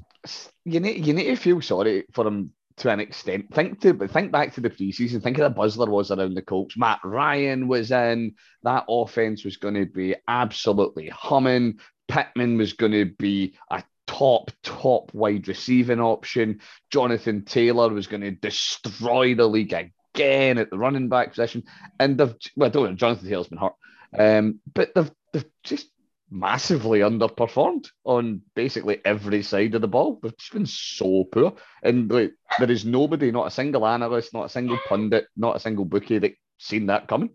You 0.65 0.79
need 0.79 1.05
you 1.05 1.13
need 1.13 1.25
to 1.25 1.35
feel 1.35 1.61
sorry 1.61 2.05
for 2.13 2.27
him 2.27 2.51
to 2.77 2.91
an 2.91 2.99
extent. 2.99 3.53
Think 3.53 3.81
to 3.81 4.07
think 4.07 4.31
back 4.31 4.53
to 4.53 4.61
the 4.61 4.69
preseason. 4.69 5.21
Think 5.21 5.37
of 5.39 5.43
the 5.43 5.49
buzz 5.49 5.75
there 5.75 5.87
was 5.87 6.11
around 6.11 6.35
the 6.35 6.41
Colts. 6.41 6.77
Matt 6.77 6.99
Ryan 7.03 7.67
was 7.67 7.91
in. 7.91 8.35
That 8.63 8.85
offense 8.87 9.43
was 9.43 9.57
going 9.57 9.73
to 9.73 9.85
be 9.85 10.15
absolutely 10.27 11.09
humming. 11.09 11.79
Pittman 12.07 12.57
was 12.57 12.73
going 12.73 12.93
to 12.93 13.05
be 13.05 13.55
a 13.71 13.83
top, 14.05 14.51
top 14.63 15.13
wide 15.13 15.47
receiving 15.47 15.99
option. 15.99 16.61
Jonathan 16.91 17.43
Taylor 17.43 17.89
was 17.89 18.07
going 18.07 18.21
to 18.21 18.31
destroy 18.31 19.35
the 19.35 19.47
league 19.47 19.73
again 19.73 20.57
at 20.57 20.69
the 20.69 20.77
running 20.77 21.09
back 21.09 21.31
position. 21.31 21.63
And 21.99 22.17
they've, 22.17 22.33
well, 22.55 22.67
I 22.67 22.71
don't 22.71 22.83
know, 22.83 22.95
Jonathan 22.95 23.29
Taylor's 23.29 23.47
been 23.47 23.59
hurt. 23.59 23.75
Um, 24.17 24.59
but 24.73 24.93
they've, 24.95 25.11
they've 25.33 25.45
just 25.63 25.89
massively 26.29 26.99
underperformed 26.99 27.87
on 28.03 28.41
basically 28.55 28.99
every 29.05 29.43
side 29.43 29.75
of 29.75 29.81
the 29.81 29.87
ball. 29.87 30.19
They've 30.21 30.37
just 30.37 30.53
been 30.53 30.65
so 30.65 31.23
poor. 31.25 31.53
And 31.83 32.11
like, 32.11 32.33
there 32.59 32.71
is 32.71 32.85
nobody, 32.85 33.31
not 33.31 33.47
a 33.47 33.51
single 33.51 33.87
analyst, 33.87 34.33
not 34.33 34.45
a 34.45 34.49
single 34.49 34.77
pundit, 34.87 35.27
not 35.35 35.55
a 35.55 35.59
single 35.59 35.85
bookie 35.85 36.19
that 36.19 36.33
seen 36.57 36.87
that 36.87 37.07
coming. 37.07 37.31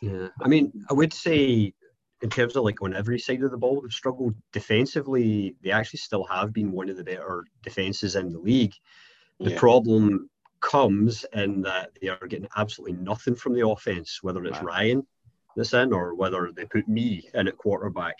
Yeah, 0.00 0.28
I 0.42 0.48
mean, 0.48 0.72
I 0.90 0.94
would 0.94 1.12
say 1.12 1.72
in 2.22 2.30
terms 2.30 2.56
of 2.56 2.64
like 2.64 2.82
on 2.82 2.94
every 2.94 3.18
side 3.18 3.42
of 3.42 3.50
the 3.50 3.56
ball, 3.56 3.80
they've 3.80 3.92
struggled 3.92 4.34
defensively. 4.52 5.56
They 5.62 5.70
actually 5.70 5.98
still 5.98 6.24
have 6.24 6.52
been 6.52 6.72
one 6.72 6.88
of 6.88 6.96
the 6.96 7.04
better 7.04 7.44
defenses 7.62 8.16
in 8.16 8.32
the 8.32 8.38
league. 8.38 8.74
The 9.40 9.50
yeah. 9.50 9.58
problem 9.58 10.30
comes 10.60 11.26
in 11.34 11.62
that 11.62 11.90
they 12.00 12.08
are 12.08 12.26
getting 12.26 12.48
absolutely 12.56 12.96
nothing 12.96 13.34
from 13.34 13.54
the 13.54 13.66
offense, 13.66 14.20
whether 14.22 14.44
it's 14.44 14.62
Ryan 14.62 15.06
that's 15.56 15.72
in 15.74 15.92
or 15.92 16.14
whether 16.14 16.50
they 16.54 16.64
put 16.64 16.88
me 16.88 17.28
in 17.34 17.48
at 17.48 17.56
quarterback. 17.56 18.16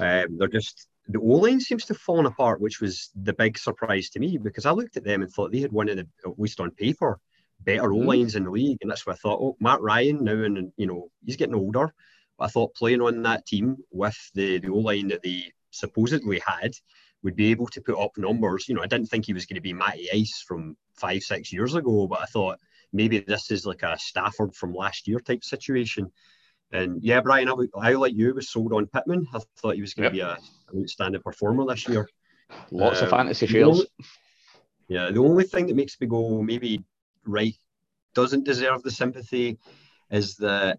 Um, 0.00 0.36
they're 0.38 0.48
just 0.48 0.88
the 1.08 1.20
O 1.20 1.36
line 1.36 1.60
seems 1.60 1.84
to 1.86 1.92
have 1.92 2.00
fallen 2.00 2.26
apart, 2.26 2.60
which 2.60 2.80
was 2.80 3.10
the 3.14 3.32
big 3.32 3.58
surprise 3.58 4.10
to 4.10 4.18
me 4.18 4.38
because 4.38 4.66
I 4.66 4.72
looked 4.72 4.96
at 4.96 5.04
them 5.04 5.22
and 5.22 5.30
thought 5.30 5.52
they 5.52 5.60
had 5.60 5.72
one 5.72 5.88
of 5.88 5.96
the, 5.96 6.06
at 6.24 6.38
least 6.38 6.60
on 6.60 6.70
paper, 6.72 7.20
better 7.60 7.92
O 7.92 7.98
lines 7.98 8.34
mm. 8.34 8.38
in 8.38 8.44
the 8.44 8.50
league, 8.50 8.78
and 8.80 8.90
that's 8.90 9.06
what 9.06 9.14
I 9.14 9.18
thought. 9.18 9.40
Oh, 9.40 9.56
Matt 9.60 9.80
Ryan 9.80 10.24
now, 10.24 10.42
and 10.42 10.72
you 10.76 10.86
know 10.86 11.10
he's 11.24 11.36
getting 11.36 11.54
older. 11.54 11.94
But 12.38 12.46
I 12.46 12.48
thought 12.48 12.74
playing 12.74 13.00
on 13.00 13.22
that 13.22 13.46
team 13.46 13.76
with 13.90 14.18
the 14.34 14.58
the 14.58 14.70
O 14.70 14.78
line 14.78 15.08
that 15.08 15.22
they 15.22 15.52
supposedly 15.70 16.40
had 16.44 16.72
would 17.22 17.36
be 17.36 17.50
able 17.50 17.66
to 17.68 17.80
put 17.80 17.98
up 17.98 18.16
numbers. 18.16 18.68
You 18.68 18.74
know, 18.74 18.82
I 18.82 18.86
didn't 18.86 19.06
think 19.06 19.26
he 19.26 19.32
was 19.32 19.46
going 19.46 19.56
to 19.56 19.60
be 19.60 19.72
Matty 19.72 20.08
Ice 20.12 20.44
from 20.46 20.76
five 20.94 21.22
six 21.22 21.52
years 21.52 21.74
ago, 21.74 22.06
but 22.06 22.20
I 22.20 22.26
thought 22.26 22.58
maybe 22.92 23.20
this 23.20 23.50
is 23.50 23.66
like 23.66 23.82
a 23.82 23.98
Stafford 23.98 24.54
from 24.54 24.74
last 24.74 25.06
year 25.06 25.20
type 25.20 25.44
situation. 25.44 26.10
And 26.72 27.02
yeah, 27.02 27.20
Brian, 27.20 27.48
I, 27.48 27.54
I 27.80 27.92
like 27.92 28.14
you 28.14 28.34
was 28.34 28.50
sold 28.50 28.72
on 28.72 28.86
Pittman. 28.86 29.26
I 29.34 29.40
thought 29.58 29.76
he 29.76 29.80
was 29.80 29.94
going 29.94 30.10
to 30.10 30.16
yep. 30.16 30.36
be 30.36 30.42
a, 30.72 30.72
an 30.72 30.82
outstanding 30.82 31.22
performer 31.22 31.64
this 31.66 31.88
year. 31.88 32.08
Lots 32.70 32.98
um, 33.00 33.04
of 33.04 33.10
fantasy 33.10 33.46
shares. 33.46 33.86
Yeah, 34.88 35.10
the 35.10 35.20
only 35.20 35.44
thing 35.44 35.66
that 35.66 35.76
makes 35.76 36.00
me 36.00 36.06
go 36.06 36.42
maybe 36.42 36.84
Reich 37.24 37.56
doesn't 38.14 38.44
deserve 38.44 38.82
the 38.82 38.90
sympathy 38.90 39.58
is 40.10 40.36
that 40.36 40.78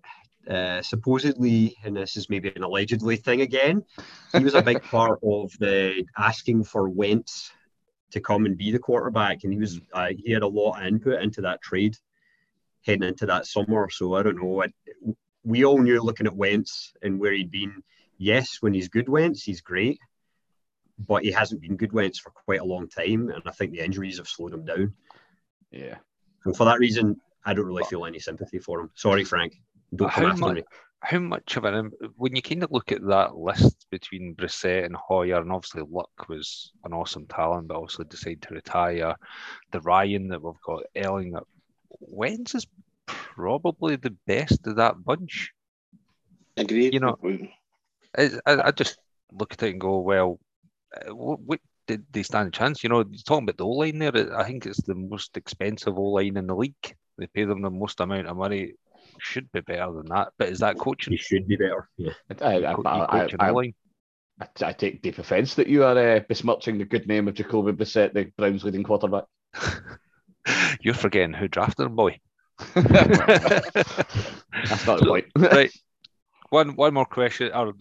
uh, 0.49 0.81
supposedly, 0.81 1.75
and 1.83 1.97
this 1.97 2.15
is 2.15 2.29
maybe 2.29 2.51
an 2.55 2.63
allegedly 2.63 3.17
thing 3.17 3.41
again, 3.41 3.83
he 4.31 4.43
was 4.43 4.53
a 4.53 4.61
big 4.61 4.81
part 4.91 5.19
of 5.23 5.51
the 5.59 6.05
asking 6.17 6.63
for 6.63 6.87
Wentz 6.87 7.51
to 8.11 8.21
come 8.21 8.45
and 8.45 8.57
be 8.57 8.71
the 8.71 8.79
quarterback, 8.79 9.43
and 9.43 9.51
he 9.51 9.59
was 9.59 9.81
uh, 9.93 10.09
he 10.17 10.31
had 10.31 10.43
a 10.43 10.47
lot 10.47 10.79
of 10.79 10.87
input 10.87 11.21
into 11.21 11.41
that 11.41 11.61
trade 11.61 11.97
heading 12.85 13.03
into 13.03 13.25
that 13.25 13.45
summer. 13.45 13.89
So 13.89 14.15
I 14.15 14.23
don't 14.23 14.41
know. 14.41 14.63
I, 14.63 14.67
we 15.47 15.63
all 15.63 15.79
knew 15.79 16.01
looking 16.01 16.27
at 16.27 16.35
Wentz 16.35 16.93
and 17.01 17.19
where 17.19 17.31
he'd 17.31 17.51
been. 17.51 17.81
Yes, 18.17 18.57
when 18.61 18.73
he's 18.73 18.89
good 18.89 19.07
Wentz, 19.07 19.43
he's 19.43 19.61
great, 19.61 19.99
but 21.07 21.23
he 21.23 21.31
hasn't 21.31 21.61
been 21.61 21.77
good 21.77 21.93
Wentz 21.93 22.19
for 22.19 22.31
quite 22.31 22.59
a 22.59 22.65
long 22.65 22.89
time, 22.89 23.29
and 23.29 23.41
I 23.45 23.51
think 23.51 23.71
the 23.71 23.83
injuries 23.83 24.17
have 24.17 24.27
slowed 24.27 24.53
him 24.53 24.65
down. 24.65 24.93
Yeah. 25.71 25.95
And 26.45 26.55
for 26.55 26.65
that 26.65 26.79
reason, 26.79 27.21
I 27.45 27.53
don't 27.53 27.65
really 27.65 27.83
feel 27.85 28.05
any 28.05 28.19
sympathy 28.19 28.59
for 28.59 28.81
him. 28.81 28.91
Sorry, 28.95 29.23
Frank. 29.23 29.53
Don't 29.95 30.11
come 30.11 30.23
how 30.23 30.29
after 30.31 30.41
much, 30.41 30.55
me. 30.55 30.63
How 30.99 31.19
much 31.19 31.55
of 31.55 31.63
an 31.65 31.91
when 32.17 32.35
you 32.35 32.41
kind 32.41 32.63
of 32.63 32.71
look 32.71 32.91
at 32.91 33.05
that 33.07 33.37
list 33.37 33.85
between 33.91 34.35
Brissett 34.35 34.85
and 34.85 34.95
Hoyer, 34.95 35.39
and 35.39 35.51
obviously 35.51 35.83
Luck 35.89 36.27
was 36.27 36.73
an 36.83 36.91
awesome 36.91 37.27
talent, 37.27 37.67
but 37.67 37.77
also 37.77 38.03
decided 38.03 38.41
to 38.41 38.55
retire. 38.55 39.15
The 39.71 39.81
Ryan 39.81 40.27
that 40.29 40.41
we've 40.41 40.61
got, 40.65 40.83
Ehlinger. 40.95 41.43
Wentz 41.99 42.55
is 42.55 42.67
probably 43.07 43.95
the 43.95 44.15
best 44.25 44.67
of 44.67 44.75
that 44.77 45.03
bunch. 45.03 45.51
Agreed. 46.55 46.93
You 46.93 46.99
know, 46.99 47.17
I, 48.17 48.29
I 48.45 48.71
just 48.71 48.97
look 49.31 49.53
at 49.53 49.63
it 49.63 49.71
and 49.71 49.81
go, 49.81 49.99
well, 49.99 50.39
uh, 50.95 51.15
what, 51.15 51.39
what 51.41 51.59
did 51.87 52.05
they 52.11 52.23
stand 52.23 52.47
a 52.47 52.51
chance? 52.51 52.83
You 52.83 52.89
know, 52.89 52.97
you're 52.97 53.21
talking 53.25 53.43
about 53.43 53.57
the 53.57 53.65
O 53.65 53.69
line 53.69 53.99
there. 53.99 54.37
I 54.37 54.43
think 54.43 54.65
it's 54.65 54.81
the 54.81 54.95
most 54.95 55.37
expensive 55.37 55.97
O 55.97 56.03
line 56.03 56.37
in 56.37 56.47
the 56.47 56.55
league. 56.55 56.95
They 57.17 57.27
pay 57.27 57.45
them 57.45 57.61
the 57.61 57.69
most 57.69 57.99
amount 57.99 58.27
of 58.27 58.37
money. 58.37 58.73
Should 59.19 59.51
be 59.51 59.61
better 59.61 59.91
than 59.93 60.07
that. 60.09 60.29
But 60.37 60.49
is 60.49 60.59
that 60.59 60.77
coaching? 60.77 61.13
He 61.13 61.17
should 61.17 61.47
be 61.47 61.55
better. 61.55 61.89
Yeah. 61.97 62.13
I, 62.41 62.57
I, 62.57 62.73
I, 62.73 63.27
I, 63.39 63.73
I, 64.61 64.73
take 64.73 65.01
deep 65.01 65.17
offence 65.17 65.55
that 65.55 65.67
you 65.67 65.83
are 65.83 65.97
uh, 65.97 66.19
besmirching 66.27 66.77
the 66.77 66.85
good 66.85 67.07
name 67.07 67.27
of 67.27 67.33
Jacoby 67.33 67.71
Brissett, 67.71 68.13
the 68.13 68.25
Browns' 68.37 68.63
leading 68.63 68.83
quarterback. 68.83 69.23
You're 70.81 70.93
forgetting 70.93 71.33
who 71.33 71.47
drafted 71.47 71.87
him, 71.87 71.95
boy. 71.95 72.19
That's 72.57 72.75
not 74.87 74.99
the 74.99 75.05
point. 75.07 75.25
right. 75.37 75.71
One 76.49 76.75
one 76.75 76.93
more 76.93 77.05
question 77.05 77.51
or 77.53 77.73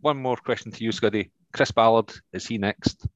one 0.00 0.18
more 0.18 0.36
question 0.36 0.72
to 0.72 0.84
you, 0.84 0.90
Scuddy. 0.90 1.30
Chris 1.52 1.70
Ballard, 1.70 2.12
is 2.32 2.46
he 2.46 2.58
next? 2.58 3.06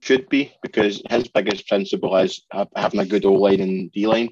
Should 0.00 0.28
be 0.28 0.52
because 0.62 1.02
his 1.08 1.28
biggest 1.28 1.66
principle 1.66 2.14
is 2.16 2.42
having 2.76 3.00
a 3.00 3.06
good 3.06 3.24
O 3.24 3.32
line 3.32 3.60
and 3.60 3.90
D 3.92 4.06
line. 4.06 4.30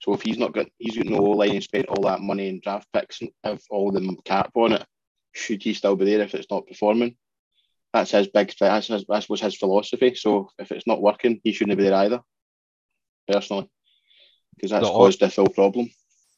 So 0.00 0.12
if 0.14 0.22
he's 0.22 0.38
not 0.38 0.52
got 0.52 0.66
he's 0.78 0.96
got 0.96 1.06
no 1.06 1.18
O 1.18 1.30
line 1.30 1.52
and 1.52 1.62
spent 1.62 1.86
all 1.86 2.02
that 2.02 2.20
money 2.20 2.48
in 2.48 2.60
draft 2.60 2.88
picks 2.92 3.20
and 3.20 3.30
have 3.44 3.62
all 3.70 3.92
the 3.92 4.16
cap 4.24 4.50
on 4.54 4.72
it, 4.72 4.84
should 5.32 5.62
he 5.62 5.74
still 5.74 5.96
be 5.96 6.04
there 6.04 6.20
if 6.20 6.34
it's 6.34 6.50
not 6.50 6.66
performing? 6.66 7.16
That's 7.92 8.10
his 8.10 8.28
big 8.28 8.52
that's 8.58 8.88
his, 8.88 9.04
that 9.08 9.28
was 9.28 9.40
his 9.40 9.56
philosophy. 9.56 10.14
So 10.16 10.50
if 10.58 10.72
it's 10.72 10.86
not 10.86 11.00
working, 11.00 11.40
he 11.44 11.52
shouldn't 11.52 11.78
be 11.78 11.84
there 11.84 11.94
either. 11.94 12.20
Personally 13.28 13.70
because 14.54 14.70
that's 14.70 14.86
the 14.86 14.92
caused 14.92 15.22
or- 15.22 15.26
a 15.26 15.30
full 15.30 15.48
problem. 15.48 15.90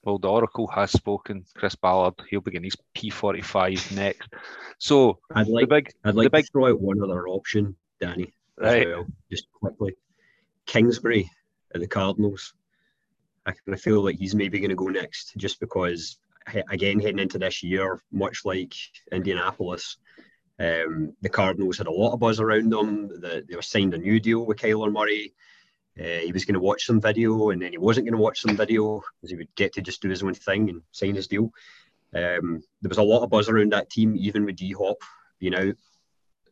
Well, 0.04 0.18
the 0.18 0.28
Oracle 0.28 0.66
has 0.66 0.92
spoken. 0.92 1.46
Chris 1.54 1.74
Ballard, 1.74 2.14
he'll 2.28 2.42
begin 2.42 2.62
his 2.62 2.76
P45 2.94 3.96
next. 3.96 4.28
So 4.78 5.18
I'd 5.34 5.48
like, 5.48 5.70
big, 5.70 5.92
I'd 6.04 6.14
like 6.14 6.30
big... 6.30 6.44
to 6.44 6.50
throw 6.52 6.68
out 6.68 6.80
one 6.80 7.02
other 7.02 7.26
option, 7.26 7.74
Danny. 8.00 8.34
Right. 8.58 8.86
Well, 8.86 9.06
just 9.30 9.46
quickly. 9.52 9.96
Kingsbury 10.66 11.30
at 11.74 11.80
the 11.80 11.86
Cardinals. 11.86 12.52
I 13.46 13.52
kind 13.52 13.74
of 13.74 13.80
feel 13.80 14.02
like 14.02 14.18
he's 14.18 14.34
maybe 14.34 14.58
going 14.58 14.70
to 14.70 14.76
go 14.76 14.88
next 14.88 15.34
just 15.36 15.58
because, 15.58 16.18
again, 16.70 17.00
heading 17.00 17.18
into 17.18 17.38
this 17.38 17.62
year, 17.62 18.00
much 18.12 18.44
like 18.44 18.74
Indianapolis, 19.10 19.96
um, 20.58 21.14
the 21.20 21.28
Cardinals 21.28 21.78
had 21.78 21.86
a 21.86 21.92
lot 21.92 22.12
of 22.12 22.20
buzz 22.20 22.40
around 22.40 22.70
them. 22.70 23.08
The, 23.08 23.44
they 23.48 23.56
were 23.56 23.62
signed 23.62 23.94
a 23.94 23.98
new 23.98 24.20
deal 24.20 24.46
with 24.46 24.58
Kyler 24.58 24.92
Murray. 24.92 25.34
Uh, 25.98 26.20
he 26.24 26.32
was 26.32 26.44
going 26.44 26.54
to 26.54 26.60
watch 26.60 26.86
some 26.86 27.00
video 27.00 27.50
and 27.50 27.62
then 27.62 27.70
he 27.70 27.78
wasn't 27.78 28.04
going 28.04 28.16
to 28.16 28.22
watch 28.22 28.40
some 28.40 28.56
video 28.56 29.00
because 29.20 29.30
he 29.30 29.36
would 29.36 29.54
get 29.54 29.72
to 29.72 29.80
just 29.80 30.02
do 30.02 30.08
his 30.08 30.22
own 30.22 30.34
thing 30.34 30.68
and 30.68 30.82
sign 30.90 31.14
his 31.14 31.28
deal. 31.28 31.52
Um, 32.14 32.62
there 32.82 32.88
was 32.88 32.98
a 32.98 33.02
lot 33.02 33.22
of 33.22 33.30
buzz 33.30 33.48
around 33.48 33.72
that 33.72 33.90
team, 33.90 34.16
even 34.16 34.44
with 34.44 34.56
D 34.56 34.72
Hop 34.72 34.98
being 35.38 35.54
out 35.54 35.74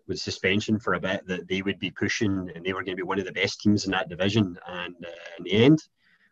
with 0.07 0.19
suspension 0.19 0.79
for 0.79 0.95
a 0.95 1.01
bit, 1.01 1.27
that 1.27 1.49
they 1.49 1.63
would 1.63 1.79
be 1.79 1.91
pushing 1.91 2.51
and 2.55 2.65
they 2.65 2.73
were 2.73 2.85
going 2.85 2.97
to 2.97 3.03
be 3.03 3.07
one 3.07 3.19
of 3.19 3.25
the 3.25 3.33
best 3.33 3.61
teams 3.61 3.85
in 3.85 3.93
that 3.93 4.09
division. 4.09 4.59
And 4.67 4.95
uh, 5.05 5.11
in 5.39 5.45
the 5.45 5.53
end, 5.53 5.83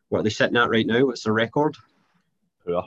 what 0.09 0.21
are 0.21 0.23
they 0.23 0.31
sitting 0.31 0.57
at 0.57 0.71
right 0.71 0.87
now? 0.87 1.07
What's 1.07 1.25
the 1.25 1.33
record? 1.33 1.77
Yeah. 2.67 2.83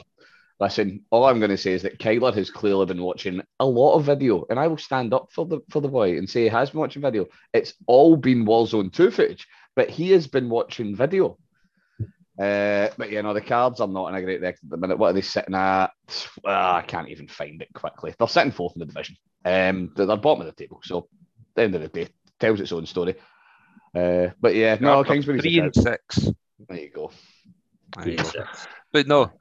Listen, 0.60 1.04
all 1.10 1.26
I'm 1.26 1.40
going 1.40 1.52
to 1.52 1.58
say 1.58 1.74
is 1.74 1.82
that 1.82 2.00
Kyler 2.00 2.34
has 2.36 2.50
clearly 2.50 2.86
been 2.86 3.02
watching 3.02 3.42
a 3.60 3.66
lot 3.66 3.96
of 3.96 4.06
video, 4.06 4.46
and 4.50 4.60
I 4.60 4.68
will 4.68 4.78
stand 4.78 5.14
up 5.14 5.30
for 5.32 5.46
the 5.46 5.60
for 5.70 5.82
the 5.82 5.90
boy 5.90 6.18
and 6.18 6.30
say 6.30 6.44
he 6.44 6.50
has 6.50 6.70
been 6.70 6.80
watching 6.80 7.02
video. 7.02 7.26
It's 7.54 7.74
all 7.88 8.16
been 8.16 8.46
Warzone 8.46 8.94
2 8.94 9.12
footage 9.12 9.48
but 9.76 9.90
he 9.90 10.12
has 10.12 10.28
been 10.28 10.50
watching 10.50 10.96
video. 10.96 11.38
Uh, 12.40 12.90
but 12.98 13.12
you 13.12 13.22
know, 13.22 13.34
the 13.34 13.42
cards 13.42 13.80
are 13.80 13.88
not 13.88 14.08
in 14.10 14.16
a 14.16 14.22
great 14.22 14.42
record 14.42 14.60
at 14.64 14.70
the 14.70 14.78
minute. 14.78 14.98
What 14.98 15.12
are 15.12 15.14
they 15.14 15.22
sitting 15.22 15.54
at? 15.54 15.92
Well, 16.44 16.76
I 16.76 16.82
can't 16.82 17.10
even 17.10 17.28
find 17.28 17.62
it 17.62 17.74
quickly. 17.74 18.14
They're 18.18 18.28
sitting 18.28 18.52
fourth 18.52 18.74
in 18.76 18.80
the 18.80 18.86
division. 18.86 19.18
Um, 19.46 19.92
they're, 19.96 20.08
they're 20.08 20.18
bottom 20.18 20.42
of 20.42 20.48
the 20.48 20.64
table. 20.64 20.82
So, 20.84 20.98
at 21.00 21.06
the 21.56 21.62
end 21.62 21.76
of 21.76 21.82
the 21.82 21.88
day, 21.90 22.08
tells 22.40 22.60
its 22.60 22.72
own 22.72 22.88
story. 22.88 23.16
Uh, 23.96 24.30
but 24.42 24.56
yeah, 24.56 24.78
no, 24.80 25.04
Kingsbury's 25.04 25.42
three 25.42 25.60
and 25.60 25.76
six. 25.76 26.28
There 26.68 26.80
you 26.80 26.90
go. 26.90 27.12
There 27.98 28.10
you 28.10 28.18
go. 28.18 28.32
But 28.92 29.08
no, 29.08 29.32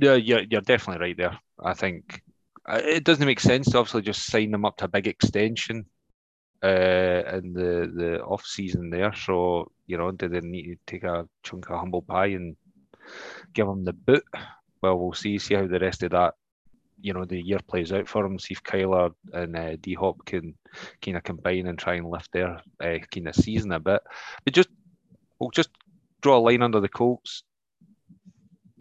yeah, 0.00 0.14
you're, 0.14 0.42
you're 0.42 0.60
definitely 0.62 1.06
right 1.06 1.16
there. 1.16 1.38
I 1.62 1.74
think 1.74 2.22
uh, 2.66 2.80
it 2.82 3.04
doesn't 3.04 3.26
make 3.26 3.40
sense 3.40 3.70
to 3.70 3.78
obviously 3.78 4.02
just 4.02 4.26
sign 4.26 4.50
them 4.50 4.64
up 4.64 4.78
to 4.78 4.86
a 4.86 4.88
big 4.88 5.06
extension 5.06 5.84
uh, 6.64 7.36
in 7.36 7.52
the, 7.52 7.92
the 7.94 8.22
off 8.22 8.44
season 8.46 8.88
there. 8.90 9.14
So, 9.14 9.70
you 9.86 9.98
know, 9.98 10.10
did 10.10 10.32
they 10.32 10.40
need 10.40 10.64
to 10.64 10.76
take 10.86 11.04
a 11.04 11.28
chunk 11.42 11.68
of 11.68 11.78
humble 11.78 12.02
pie 12.02 12.28
and 12.28 12.56
give 13.52 13.66
them 13.66 13.84
the 13.84 13.92
boot? 13.92 14.24
Well, 14.82 14.98
we'll 14.98 15.12
see, 15.12 15.38
see 15.38 15.54
how 15.54 15.66
the 15.66 15.78
rest 15.78 16.02
of 16.02 16.12
that, 16.12 16.34
you 17.00 17.12
know, 17.12 17.24
the 17.26 17.40
year 17.40 17.60
plays 17.68 17.92
out 17.92 18.08
for 18.08 18.22
them. 18.22 18.38
See 18.38 18.54
if 18.54 18.62
Kyler 18.62 19.12
and 19.32 19.56
uh, 19.56 19.76
D 19.80 19.94
Hop 19.94 20.24
can 20.24 20.54
kind 21.02 21.16
of 21.18 21.22
combine 21.22 21.66
and 21.66 21.78
try 21.78 21.94
and 21.94 22.08
lift 22.08 22.32
their 22.32 22.60
uh, 22.80 22.98
kind 23.12 23.28
of 23.28 23.34
season 23.34 23.72
a 23.72 23.80
bit. 23.80 24.00
But 24.44 24.54
just, 24.54 24.70
we'll 25.38 25.50
just 25.50 25.70
draw 26.22 26.38
a 26.38 26.40
line 26.40 26.62
under 26.62 26.80
the 26.80 26.88
Colts 26.88 27.42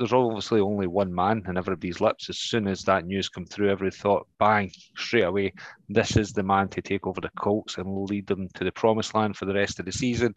there's 0.03 0.11
obviously 0.11 0.59
only 0.59 0.85
one 0.85 1.15
man 1.15 1.43
in 1.47 1.57
everybody's 1.57 2.01
lips. 2.01 2.29
As 2.29 2.37
soon 2.37 2.67
as 2.67 2.81
that 2.81 3.05
news 3.05 3.29
come 3.29 3.45
through, 3.45 3.71
every 3.71 3.89
thought, 3.89 4.27
bang, 4.37 4.69
straight 4.97 5.23
away, 5.23 5.53
this 5.87 6.17
is 6.17 6.33
the 6.33 6.43
man 6.43 6.67
to 6.69 6.81
take 6.81 7.07
over 7.07 7.21
the 7.21 7.29
Colts 7.39 7.77
and 7.77 8.09
lead 8.09 8.27
them 8.27 8.49
to 8.55 8.65
the 8.65 8.71
promised 8.73 9.15
land 9.15 9.37
for 9.37 9.45
the 9.45 9.53
rest 9.53 9.79
of 9.79 9.85
the 9.85 9.93
season. 9.93 10.35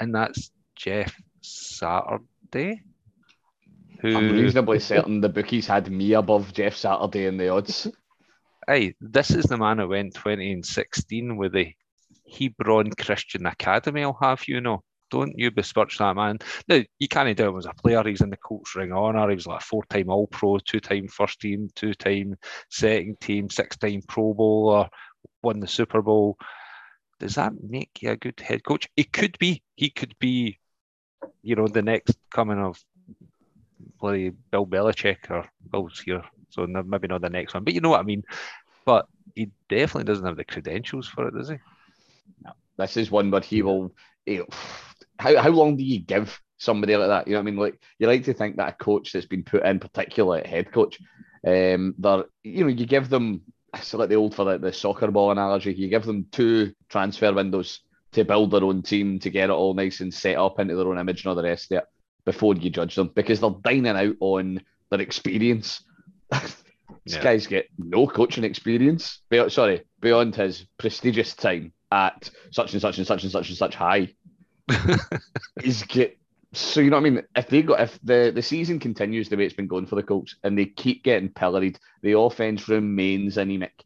And 0.00 0.14
that's 0.14 0.50
Jeff 0.76 1.14
Saturday. 1.42 2.80
Who, 4.00 4.16
I'm 4.16 4.32
reasonably 4.32 4.80
certain 4.80 5.20
the 5.20 5.28
bookies 5.28 5.66
had 5.66 5.92
me 5.92 6.14
above 6.14 6.54
Jeff 6.54 6.74
Saturday 6.74 7.26
in 7.26 7.36
the 7.36 7.50
odds. 7.50 7.88
Hey, 8.68 8.94
this 9.00 9.32
is 9.32 9.46
the 9.46 9.56
man 9.56 9.78
who 9.78 9.88
went 9.88 10.14
20 10.14 10.52
and 10.52 10.64
16 10.64 11.36
with 11.36 11.52
the 11.52 11.72
Hebron 12.38 12.92
Christian 12.92 13.44
Academy, 13.44 14.04
I'll 14.04 14.16
have 14.22 14.46
you 14.46 14.60
know. 14.60 14.84
Don't 15.12 15.38
you 15.38 15.50
besmirch 15.50 15.98
that 15.98 16.16
man. 16.16 16.38
Now, 16.68 16.80
you 16.98 17.06
can't 17.06 17.36
do 17.36 17.48
him 17.50 17.58
as 17.58 17.66
a 17.66 17.74
player. 17.74 18.02
He's 18.02 18.22
in 18.22 18.30
the 18.30 18.36
Colts 18.38 18.74
Ring 18.74 18.92
Honour. 18.92 19.28
He 19.28 19.34
was 19.34 19.46
like 19.46 19.60
a 19.60 19.64
four 19.64 19.84
time 19.84 20.08
All 20.08 20.26
Pro, 20.26 20.56
two 20.58 20.80
time 20.80 21.06
first 21.06 21.38
team, 21.38 21.68
two 21.74 21.92
time 21.92 22.36
second 22.70 23.20
team, 23.20 23.50
six 23.50 23.76
time 23.76 24.00
Pro 24.08 24.32
Bowler, 24.32 24.88
won 25.42 25.60
the 25.60 25.66
Super 25.66 26.00
Bowl. 26.00 26.38
Does 27.20 27.34
that 27.34 27.52
make 27.62 27.90
you 28.00 28.10
a 28.10 28.16
good 28.16 28.40
head 28.40 28.64
coach? 28.64 28.88
It 28.96 29.12
could 29.12 29.38
be. 29.38 29.62
He 29.76 29.90
could 29.90 30.14
be, 30.18 30.58
you 31.42 31.56
know, 31.56 31.68
the 31.68 31.82
next 31.82 32.16
coming 32.30 32.58
of 32.58 32.82
bloody 34.00 34.30
Bill 34.50 34.66
Belichick 34.66 35.30
or 35.30 35.46
Bill's 35.70 36.00
here. 36.00 36.22
So 36.48 36.66
maybe 36.66 37.08
not 37.08 37.20
the 37.20 37.28
next 37.28 37.52
one, 37.52 37.64
but 37.64 37.74
you 37.74 37.82
know 37.82 37.90
what 37.90 38.00
I 38.00 38.04
mean. 38.04 38.22
But 38.86 39.06
he 39.34 39.50
definitely 39.68 40.04
doesn't 40.04 40.24
have 40.24 40.38
the 40.38 40.44
credentials 40.44 41.06
for 41.06 41.28
it, 41.28 41.34
does 41.34 41.50
he? 41.50 41.56
No. 42.42 42.52
This 42.78 42.96
is 42.96 43.10
one 43.10 43.30
where 43.30 43.42
he 43.42 43.60
will. 43.60 43.92
He'll, 44.24 44.46
how, 45.22 45.40
how 45.40 45.50
long 45.50 45.76
do 45.76 45.84
you 45.84 46.00
give 46.00 46.40
somebody 46.58 46.96
like 46.96 47.08
that? 47.08 47.28
You 47.28 47.34
know 47.34 47.38
what 47.38 47.48
I 47.48 47.50
mean? 47.50 47.56
Like 47.56 47.80
you 47.98 48.06
like 48.08 48.24
to 48.24 48.34
think 48.34 48.56
that 48.56 48.68
a 48.68 48.84
coach 48.84 49.12
that's 49.12 49.26
been 49.26 49.44
put 49.44 49.64
in, 49.64 49.78
particularly 49.78 50.46
head 50.46 50.72
coach, 50.72 50.98
um, 51.46 51.94
that 51.98 52.26
you 52.42 52.64
know, 52.64 52.68
you 52.68 52.86
give 52.86 53.08
them 53.08 53.42
so 53.80 53.98
like 53.98 54.08
the 54.08 54.16
old 54.16 54.34
for 54.34 54.44
the, 54.44 54.58
the 54.58 54.72
soccer 54.72 55.10
ball 55.10 55.30
analogy, 55.30 55.72
you 55.72 55.88
give 55.88 56.04
them 56.04 56.26
two 56.30 56.74
transfer 56.88 57.32
windows 57.32 57.80
to 58.12 58.24
build 58.24 58.50
their 58.50 58.64
own 58.64 58.82
team, 58.82 59.18
to 59.20 59.30
get 59.30 59.48
it 59.48 59.52
all 59.52 59.74
nice 59.74 60.00
and 60.00 60.12
set 60.12 60.36
up 60.36 60.58
into 60.58 60.74
their 60.76 60.88
own 60.88 60.98
image 60.98 61.22
and 61.24 61.30
all 61.30 61.34
the 61.34 61.42
rest 61.42 61.72
of 61.72 61.78
it 61.78 61.84
before 62.24 62.54
you 62.54 62.68
judge 62.68 62.94
them 62.94 63.10
because 63.14 63.40
they're 63.40 63.50
dining 63.64 63.86
out 63.86 64.14
on 64.20 64.60
their 64.90 65.00
experience. 65.00 65.84
this 66.30 66.64
yeah. 67.06 67.22
guy's 67.22 67.46
get 67.46 67.68
no 67.78 68.06
coaching 68.06 68.44
experience. 68.44 69.22
Sorry, 69.48 69.82
beyond 70.00 70.34
his 70.34 70.66
prestigious 70.78 71.34
time 71.34 71.72
at 71.90 72.30
such 72.50 72.72
and 72.72 72.82
such 72.82 72.98
and 72.98 73.06
such 73.06 73.22
and 73.22 73.32
such 73.32 73.48
and 73.48 73.58
such 73.58 73.74
high 73.74 74.08
is 75.62 75.82
get 75.84 76.18
so 76.54 76.80
you 76.80 76.90
know 76.90 76.96
what 76.96 77.06
I 77.06 77.10
mean. 77.10 77.22
If 77.34 77.48
they 77.48 77.62
got 77.62 77.80
if 77.80 77.98
the 78.02 78.30
the 78.34 78.42
season 78.42 78.78
continues 78.78 79.28
the 79.28 79.36
way 79.36 79.44
it's 79.44 79.54
been 79.54 79.66
going 79.66 79.86
for 79.86 79.96
the 79.96 80.02
Colts 80.02 80.36
and 80.44 80.58
they 80.58 80.66
keep 80.66 81.02
getting 81.02 81.30
pilloried, 81.30 81.78
the 82.02 82.18
offense 82.18 82.68
remains 82.68 83.38
anemic. 83.38 83.84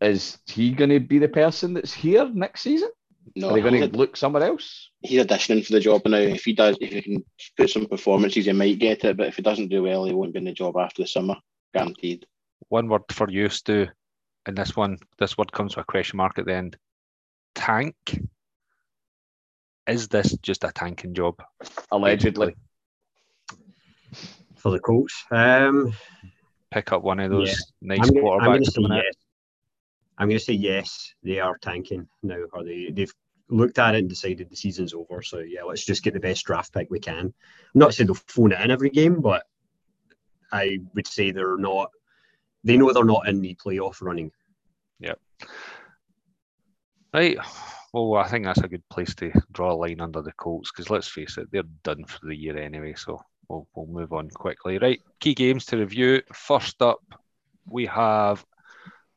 Is 0.00 0.38
he 0.46 0.72
going 0.72 0.90
to 0.90 1.00
be 1.00 1.18
the 1.18 1.28
person 1.28 1.74
that's 1.74 1.92
here 1.92 2.28
next 2.32 2.62
season? 2.62 2.90
No, 3.36 3.50
Are 3.50 3.54
they 3.54 3.60
going 3.60 3.80
to 3.80 3.96
look 3.96 4.16
somewhere 4.16 4.42
else? 4.42 4.90
He's 5.02 5.24
auditioning 5.24 5.64
for 5.64 5.72
the 5.72 5.80
job 5.80 6.02
now. 6.06 6.18
If 6.18 6.44
he 6.44 6.52
does, 6.52 6.78
if 6.80 6.90
he 6.92 7.02
can 7.02 7.24
put 7.56 7.70
some 7.70 7.86
performances, 7.86 8.46
he 8.46 8.52
might 8.52 8.78
get 8.78 9.04
it. 9.04 9.16
But 9.16 9.26
if 9.26 9.36
he 9.36 9.42
doesn't 9.42 9.68
do 9.68 9.82
well, 9.82 10.04
he 10.04 10.14
won't 10.14 10.32
be 10.32 10.38
in 10.38 10.44
the 10.44 10.52
job 10.52 10.76
after 10.76 11.02
the 11.02 11.08
summer, 11.08 11.36
guaranteed. 11.74 12.26
One 12.68 12.88
word 12.88 13.02
for 13.10 13.28
you, 13.30 13.48
Stu, 13.48 13.88
and 14.46 14.56
this 14.56 14.74
one, 14.76 14.98
this 15.18 15.36
word 15.36 15.52
comes 15.52 15.76
with 15.76 15.82
a 15.82 15.86
question 15.86 16.16
mark 16.16 16.38
at 16.38 16.46
the 16.46 16.54
end. 16.54 16.76
Tank 17.54 17.94
is 19.88 20.08
this 20.08 20.36
just 20.42 20.64
a 20.64 20.72
tanking 20.72 21.14
job? 21.14 21.42
Allegedly. 21.90 22.54
For 24.56 24.70
the 24.70 24.80
Colts. 24.80 25.24
Um, 25.30 25.92
Pick 26.70 26.92
up 26.92 27.02
one 27.02 27.20
of 27.20 27.30
those 27.30 27.48
yeah. 27.48 27.96
nice 27.96 28.08
I'm 28.08 28.14
gonna, 28.14 28.20
quarterbacks. 28.20 28.42
I'm 28.42 28.48
going 28.48 28.64
to 28.64 28.70
say 28.70 28.82
yes. 28.82 29.14
I'm 30.18 30.28
going 30.28 30.38
to 30.38 30.44
say 30.44 30.52
yes. 30.52 31.14
They 31.22 31.40
are 31.40 31.56
tanking 31.58 32.08
now. 32.22 32.42
Are 32.52 32.64
they? 32.64 32.90
They've 32.92 33.12
looked 33.48 33.78
at 33.78 33.94
it 33.94 33.98
and 33.98 34.08
decided 34.08 34.50
the 34.50 34.56
season's 34.56 34.92
over. 34.92 35.22
So 35.22 35.38
yeah, 35.38 35.62
let's 35.62 35.84
just 35.84 36.02
get 36.02 36.12
the 36.12 36.20
best 36.20 36.44
draft 36.44 36.74
pick 36.74 36.90
we 36.90 36.98
can. 36.98 37.18
I'm 37.18 37.32
not 37.74 37.94
saying 37.94 38.08
they'll 38.08 38.14
phone 38.14 38.52
it 38.52 38.60
in 38.60 38.70
every 38.70 38.90
game, 38.90 39.20
but 39.20 39.44
I 40.52 40.80
would 40.94 41.06
say 41.06 41.30
they're 41.30 41.56
not. 41.56 41.90
They 42.64 42.76
know 42.76 42.92
they're 42.92 43.04
not 43.04 43.28
in 43.28 43.40
the 43.40 43.54
playoff 43.54 44.02
running. 44.02 44.32
Yep. 45.00 45.18
Right. 47.14 47.38
Well, 47.92 48.16
I 48.16 48.28
think 48.28 48.44
that's 48.44 48.60
a 48.60 48.68
good 48.68 48.86
place 48.90 49.14
to 49.16 49.32
draw 49.52 49.72
a 49.72 49.74
line 49.74 50.00
under 50.00 50.22
the 50.22 50.32
Colts 50.32 50.70
because 50.70 50.90
let's 50.90 51.08
face 51.08 51.38
it, 51.38 51.48
they're 51.50 51.62
done 51.82 52.04
for 52.04 52.26
the 52.26 52.36
year 52.36 52.58
anyway. 52.58 52.94
So 52.96 53.20
we'll, 53.48 53.66
we'll 53.74 53.86
move 53.86 54.12
on 54.12 54.28
quickly. 54.28 54.78
Right, 54.78 55.00
key 55.20 55.34
games 55.34 55.66
to 55.66 55.78
review. 55.78 56.22
First 56.32 56.82
up, 56.82 57.00
we 57.66 57.86
have 57.86 58.44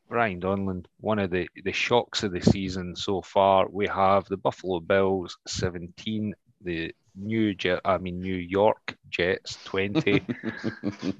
Ryan 0.08 0.40
Donlan, 0.40 0.86
one 1.00 1.18
of 1.18 1.30
the, 1.30 1.48
the 1.64 1.72
shocks 1.72 2.22
of 2.22 2.32
the 2.32 2.40
season 2.40 2.96
so 2.96 3.22
far. 3.22 3.66
We 3.70 3.86
have 3.88 4.26
the 4.26 4.36
Buffalo 4.36 4.80
Bills 4.80 5.36
17, 5.46 6.34
the 6.62 6.94
New 7.14 7.54
Jet, 7.54 7.80
I 7.84 7.98
mean 7.98 8.20
New 8.20 8.36
York 8.36 8.96
Jets 9.10 9.58
20. 9.64 10.22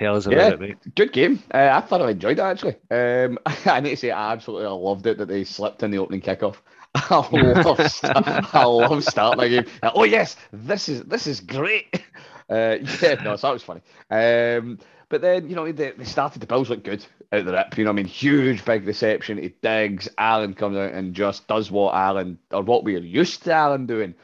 Tell 0.00 0.16
us 0.16 0.24
about 0.24 0.38
yeah, 0.38 0.48
it, 0.48 0.60
mate. 0.60 0.94
Good 0.94 1.12
game. 1.12 1.42
Uh, 1.52 1.68
I 1.70 1.82
thoroughly 1.82 2.12
enjoyed 2.12 2.38
it 2.38 2.42
actually. 2.42 2.76
Um, 2.90 3.38
I 3.66 3.80
need 3.80 3.90
to 3.90 3.96
say 3.98 4.10
I 4.10 4.32
absolutely 4.32 4.66
loved 4.66 5.06
it 5.06 5.18
that 5.18 5.28
they 5.28 5.44
slipped 5.44 5.82
in 5.82 5.90
the 5.90 5.98
opening 5.98 6.22
kickoff. 6.22 6.56
I 6.94 7.28
love, 7.60 7.92
start, 7.92 8.54
I 8.54 8.64
love 8.64 9.04
starting 9.04 9.44
a 9.44 9.48
game. 9.48 9.72
Oh 9.82 10.04
yes, 10.04 10.36
this 10.52 10.88
is 10.88 11.02
this 11.04 11.26
is 11.26 11.40
great. 11.40 12.02
Uh, 12.50 12.78
yeah, 13.00 13.14
no, 13.22 13.36
so 13.36 13.46
that 13.46 13.52
was 13.52 13.62
funny. 13.62 13.80
Um, 14.10 14.80
but 15.08 15.20
then 15.20 15.48
you 15.48 15.54
know 15.54 15.70
they, 15.70 15.92
they 15.92 16.02
started 16.02 16.42
the 16.42 16.48
Bills 16.48 16.68
look 16.68 16.82
good 16.82 17.06
out 17.30 17.44
the 17.44 17.52
rip. 17.52 17.78
You 17.78 17.84
know, 17.84 17.90
I 17.90 17.92
mean, 17.92 18.06
huge 18.06 18.64
big 18.64 18.84
reception. 18.84 19.38
He 19.38 19.50
digs. 19.62 20.08
Allen 20.18 20.54
comes 20.54 20.76
out 20.76 20.92
and 20.92 21.14
just 21.14 21.46
does 21.46 21.70
what 21.70 21.94
Allen 21.94 22.40
or 22.50 22.62
what 22.62 22.82
we're 22.82 22.98
used 22.98 23.44
to 23.44 23.52
Allen 23.52 23.86
doing. 23.86 24.16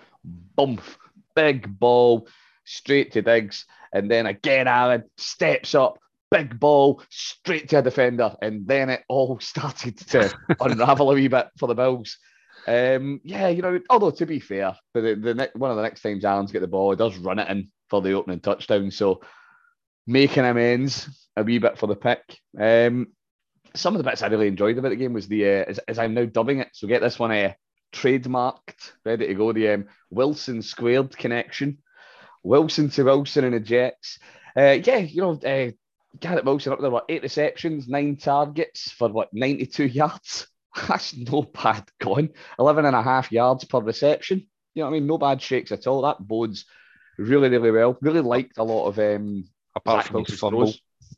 Bump, 0.57 0.83
big 1.37 1.79
ball 1.79 2.27
straight 2.65 3.13
to 3.13 3.23
Diggs. 3.23 3.65
And 3.93 4.11
then 4.11 4.27
again, 4.27 4.69
Allen 4.69 5.05
steps 5.17 5.75
up, 5.75 5.99
big 6.31 6.59
ball, 6.59 7.03
straight 7.11 7.69
to 7.71 7.79
a 7.79 7.83
defender. 7.83 8.35
And 8.43 8.67
then 8.67 8.91
it 8.91 9.05
all 9.09 9.39
started 9.41 9.99
to 10.09 10.35
unravel 10.61 11.11
a 11.11 11.15
wee 11.15 11.29
bit 11.29 11.49
for 11.59 11.67
the 11.67 11.75
Bills. 11.75 12.19
Um, 12.69 13.21
yeah, 13.23 13.49
you 13.49 13.63
know, 13.63 13.79
although 13.91 14.11
to 14.11 14.27
be 14.27 14.41
fair, 14.41 14.77
the, 14.93 15.15
the 15.15 15.35
ne- 15.35 15.49
one 15.55 15.71
of 15.71 15.77
the 15.77 15.83
next 15.83 16.03
times 16.03 16.25
Allen's 16.25 16.51
the 16.51 16.67
ball, 16.67 16.91
he 16.91 16.97
does 16.97 17.17
run 17.17 17.39
it 17.39 17.49
in 17.49 17.71
for 17.89 18.03
the 18.03 18.13
opening 18.13 18.41
touchdown. 18.41 18.91
So 18.91 19.21
making 20.07 20.45
amends 20.45 21.09
a 21.37 21.45
wee 21.45 21.59
bit 21.59 21.79
for 21.79 21.87
the 21.87 21.97
pick. 21.97 22.39
Um, 22.59 23.09
some 23.75 23.95
of 23.95 23.99
the 23.99 24.09
bits 24.09 24.23
I 24.23 24.29
really 24.29 24.49
enjoyed 24.49 24.79
about 24.79 24.89
the 24.89 24.97
game 24.97 25.13
was 25.13 25.29
the, 25.29 25.45
uh, 25.45 25.65
as, 25.69 25.79
as 25.81 25.99
I'm 25.99 26.15
now 26.15 26.25
dubbing 26.25 26.61
it, 26.61 26.69
so 26.73 26.89
get 26.89 27.03
this 27.03 27.19
one 27.19 27.31
uh, 27.31 27.53
trademarked, 27.93 28.93
ready 29.05 29.27
to 29.27 29.35
go, 29.35 29.53
the 29.53 29.69
um, 29.69 29.87
Wilson 30.11 30.63
squared 30.63 31.17
connection. 31.17 31.79
Wilson 32.47 32.91
to 32.91 33.03
Wilson 33.03 33.45
in 33.45 33.53
the 33.53 33.61
Jets. 33.61 34.19
Uh, 34.57 34.79
yeah, 34.83 34.99
you 34.99 35.21
know, 35.21 35.33
uh, 35.33 35.71
Garrett 36.19 36.45
Wilson 36.45 36.73
up 36.73 36.81
there, 36.81 36.91
what, 36.91 37.05
eight 37.09 37.23
receptions, 37.23 37.89
nine 37.89 38.17
targets 38.17 38.91
for 38.91 39.09
what, 39.09 39.33
92 39.33 39.85
yards? 39.87 40.47
That's 40.89 41.17
no 41.17 41.43
bad 41.43 41.85
going. 42.01 42.31
11 42.59 42.85
and 42.85 42.97
a 42.97 43.03
half 43.03 43.33
yards 43.33 43.65
per 43.65 43.81
reception. 43.81 44.47
You 44.75 44.83
know 44.83 44.91
what 44.91 44.97
I 44.97 44.99
mean? 44.99 45.07
No 45.07 45.19
bad 45.19 45.41
shakes 45.41 45.73
at 45.73 45.87
all. 45.87 46.03
That 46.03 46.27
bodes 46.27 46.67
really, 47.19 47.49
really 47.49 47.71
well. 47.71 47.97
Really 48.01 48.21
liked 48.21 48.59
a 48.59 48.63
lot 48.63 48.89
of 48.89 48.99
um, 48.99 49.45
apart 49.75 50.05
Zach 50.05 50.13
from 50.13 50.25
his 50.25 50.39
fumble. 50.39 50.73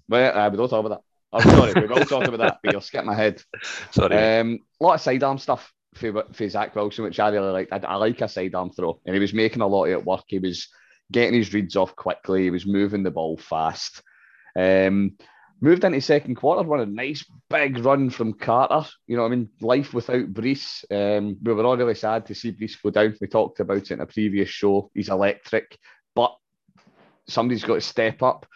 Well, 0.09 0.39
uh, 0.39 0.51
we 0.51 0.57
don't 0.57 0.69
talk 0.69 0.85
about 0.85 1.01
that. 1.01 1.03
I'm 1.31 1.43
sorry, 1.43 1.73
we 1.75 1.87
will 1.87 2.05
talk 2.07 2.27
about 2.27 2.39
that, 2.39 2.59
but 2.63 2.73
you'll 2.73 2.81
skip 2.81 3.05
my 3.05 3.15
head. 3.15 3.43
Sorry. 3.91 4.17
Um, 4.17 4.61
a 4.81 4.85
lot 4.85 4.95
of 4.95 5.03
sidearm 5.03 5.37
stuff 5.37 5.71
for, 5.95 6.25
for 6.33 6.49
Zach 6.49 6.75
Wilson, 6.75 7.05
which 7.05 7.21
I 7.21 7.29
really 7.29 7.53
liked. 7.53 7.73
I, 7.73 7.77
I 7.87 7.97
like 7.97 8.23
a 8.23 8.29
sidearm 8.29 8.71
throw, 8.71 8.99
and 9.05 9.15
he 9.15 9.21
was 9.21 9.35
making 9.35 9.61
a 9.61 9.67
lot 9.67 9.85
of 9.85 9.91
it 9.91 10.07
work. 10.07 10.25
He 10.27 10.39
was 10.39 10.69
getting 11.13 11.35
his 11.35 11.53
reads 11.53 11.77
off 11.77 11.97
quickly. 11.97 12.45
He 12.45 12.51
was 12.51 12.67
moving 12.67 13.03
the 13.03 13.11
ball 13.11 13.37
fast. 13.37 14.03
Um, 14.57 15.17
Moved 15.61 15.83
into 15.83 16.01
second 16.01 16.37
quarter, 16.37 16.63
won 16.63 16.81
a 16.81 16.87
nice 16.87 17.25
big 17.51 17.85
run 17.85 18.11
from 18.11 18.33
Carter. 18.33 18.89
You 19.09 19.17
know, 19.17 19.25
I 19.25 19.29
mean, 19.29 19.49
life 19.61 19.93
without 19.93 20.33
Breece. 20.33 20.85
Um, 20.89 21.37
we 21.43 21.53
were 21.53 21.65
all 21.65 21.77
really 21.77 21.97
sad 21.97 22.27
to 22.27 22.35
see 22.35 22.53
Breece 22.53 22.81
go 22.81 22.91
down. 22.91 23.17
We 23.21 23.27
talked 23.27 23.59
about 23.59 23.79
it 23.79 23.91
in 23.91 24.01
a 24.01 24.07
previous 24.07 24.49
show. 24.49 24.89
He's 24.95 25.09
electric, 25.09 25.77
but 26.15 26.37
somebody's 27.27 27.65
got 27.65 27.75
to 27.75 27.81
step 27.81 28.23
up. 28.23 28.47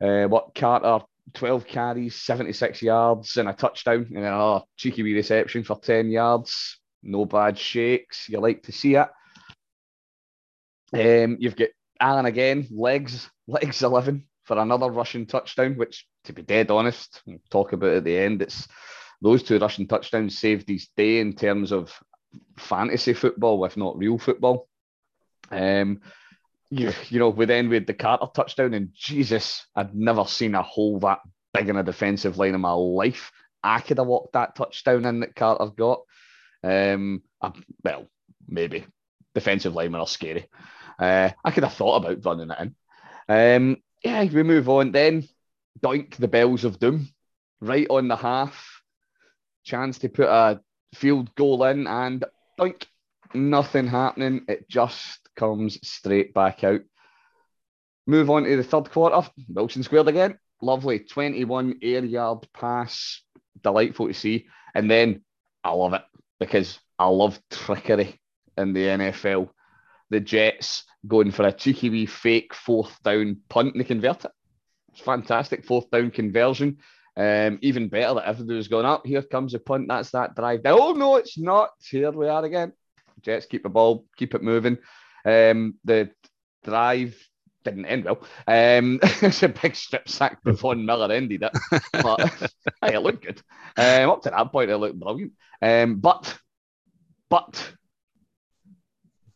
Uh, 0.00 0.26
what 0.26 0.54
Carter, 0.54 1.04
12 1.32 1.66
carries, 1.66 2.14
76 2.14 2.82
yards, 2.82 3.36
and 3.36 3.48
a 3.48 3.52
touchdown, 3.52 4.06
and 4.14 4.24
a 4.24 4.32
oh, 4.32 4.64
cheeky 4.76 5.02
wee 5.02 5.14
reception 5.14 5.64
for 5.64 5.80
10 5.80 6.08
yards. 6.08 6.78
No 7.02 7.24
bad 7.24 7.58
shakes. 7.58 8.28
You 8.28 8.38
like 8.38 8.62
to 8.62 8.72
see 8.72 8.94
it. 8.94 9.08
Um, 10.92 11.36
you've 11.40 11.56
got 11.56 11.70
Allen 12.00 12.26
again, 12.26 12.66
legs, 12.70 13.28
legs 13.46 13.82
11 13.82 14.26
for 14.44 14.58
another 14.58 14.90
rushing 14.90 15.26
touchdown, 15.26 15.76
which, 15.76 16.06
to 16.24 16.32
be 16.32 16.42
dead 16.42 16.70
honest, 16.70 17.22
we'll 17.26 17.38
talk 17.50 17.72
about 17.72 17.94
at 17.94 18.04
the 18.04 18.16
end, 18.16 18.42
it's 18.42 18.68
those 19.22 19.42
two 19.42 19.58
rushing 19.58 19.86
touchdowns 19.86 20.38
saved 20.38 20.68
his 20.68 20.88
day 20.96 21.20
in 21.20 21.34
terms 21.34 21.72
of 21.72 21.92
fantasy 22.58 23.14
football, 23.14 23.64
if 23.64 23.76
not 23.76 23.96
real 23.96 24.18
football. 24.18 24.68
Um, 25.50 26.00
you, 26.70 26.92
you 27.08 27.18
know, 27.18 27.28
we 27.28 27.46
then 27.46 27.68
with 27.68 27.86
the 27.86 27.94
Carter 27.94 28.26
touchdown, 28.34 28.74
and 28.74 28.90
Jesus, 28.92 29.66
I'd 29.74 29.94
never 29.94 30.24
seen 30.26 30.54
a 30.54 30.62
hole 30.62 30.98
that 31.00 31.20
big 31.52 31.68
in 31.68 31.76
a 31.76 31.82
defensive 31.82 32.38
line 32.38 32.54
in 32.54 32.60
my 32.60 32.72
life. 32.72 33.30
I 33.62 33.80
could 33.80 33.98
have 33.98 34.06
walked 34.06 34.34
that 34.34 34.56
touchdown 34.56 35.04
in 35.06 35.20
that 35.20 35.34
Carter 35.34 35.70
got. 35.74 36.02
Um, 36.62 37.22
I, 37.40 37.52
well, 37.82 38.10
maybe 38.46 38.84
defensive 39.34 39.74
linemen 39.74 40.00
are 40.00 40.06
scary. 40.06 40.48
Uh, 40.98 41.30
I 41.44 41.50
could 41.50 41.64
have 41.64 41.74
thought 41.74 41.96
about 41.96 42.24
running 42.24 42.50
it 42.50 42.58
in. 42.60 42.74
Um, 43.28 43.76
yeah, 44.02 44.24
we 44.24 44.42
move 44.42 44.68
on 44.68 44.92
then. 44.92 45.28
Doink 45.82 46.16
the 46.16 46.28
bells 46.28 46.64
of 46.64 46.78
doom, 46.78 47.08
right 47.60 47.86
on 47.90 48.08
the 48.08 48.16
half. 48.16 48.82
Chance 49.64 49.98
to 50.00 50.08
put 50.08 50.28
a 50.28 50.60
field 50.94 51.34
goal 51.34 51.64
in, 51.64 51.86
and 51.86 52.24
doink, 52.58 52.84
nothing 53.32 53.86
happening. 53.86 54.44
It 54.48 54.68
just 54.68 55.20
comes 55.36 55.78
straight 55.86 56.32
back 56.34 56.64
out. 56.64 56.82
Move 58.06 58.30
on 58.30 58.44
to 58.44 58.56
the 58.56 58.62
third 58.62 58.90
quarter. 58.90 59.28
Wilson 59.48 59.82
squared 59.82 60.08
again. 60.08 60.38
Lovely 60.60 61.00
21 61.00 61.78
air 61.82 62.04
yard 62.04 62.46
pass. 62.52 63.22
Delightful 63.62 64.08
to 64.08 64.14
see. 64.14 64.46
And 64.74 64.90
then 64.90 65.22
I 65.62 65.70
love 65.70 65.94
it 65.94 66.02
because 66.38 66.78
I 66.98 67.06
love 67.06 67.40
trickery 67.50 68.20
in 68.56 68.72
the 68.72 68.86
NFL 68.86 69.48
the 70.10 70.20
Jets 70.20 70.84
going 71.06 71.30
for 71.30 71.46
a 71.46 71.52
cheeky 71.52 71.90
wee 71.90 72.06
fake 72.06 72.54
fourth 72.54 73.02
down 73.02 73.38
punt 73.48 73.74
and 73.74 73.80
they 73.80 73.84
convert 73.84 74.24
it. 74.24 74.30
It's 74.92 75.00
fantastic 75.00 75.64
fourth 75.64 75.90
down 75.90 76.10
conversion. 76.10 76.78
Um, 77.16 77.58
even 77.62 77.88
better 77.88 78.14
that 78.14 78.28
everybody 78.28 78.56
was 78.56 78.68
going 78.68 78.86
up. 78.86 79.02
Oh, 79.04 79.08
here 79.08 79.22
comes 79.22 79.54
a 79.54 79.58
punt. 79.58 79.86
That's 79.88 80.10
that 80.10 80.34
drive. 80.34 80.62
Oh 80.64 80.92
no, 80.92 81.16
it's 81.16 81.38
not. 81.38 81.70
Here 81.80 82.10
we 82.10 82.28
are 82.28 82.44
again. 82.44 82.72
Jets 83.22 83.46
keep 83.46 83.62
the 83.62 83.68
ball, 83.68 84.06
keep 84.16 84.34
it 84.34 84.42
moving. 84.42 84.78
Um, 85.24 85.74
the 85.84 86.10
drive 86.64 87.16
didn't 87.64 87.86
end 87.86 88.04
well. 88.04 88.20
Um, 88.46 89.00
it's 89.02 89.42
a 89.42 89.48
big 89.48 89.74
strip 89.74 90.08
sack 90.08 90.42
before 90.44 90.74
Miller 90.74 91.12
ended 91.12 91.42
it, 91.42 91.52
but 91.92 92.20
hey, 92.82 92.94
it 92.94 93.00
looked 93.00 93.24
good. 93.24 93.42
Um, 93.76 94.10
up 94.10 94.22
to 94.22 94.30
that 94.30 94.52
point, 94.52 94.70
it 94.70 94.76
looked 94.76 94.98
brilliant. 94.98 95.32
Um, 95.62 95.96
but, 95.96 96.38
but 97.28 97.72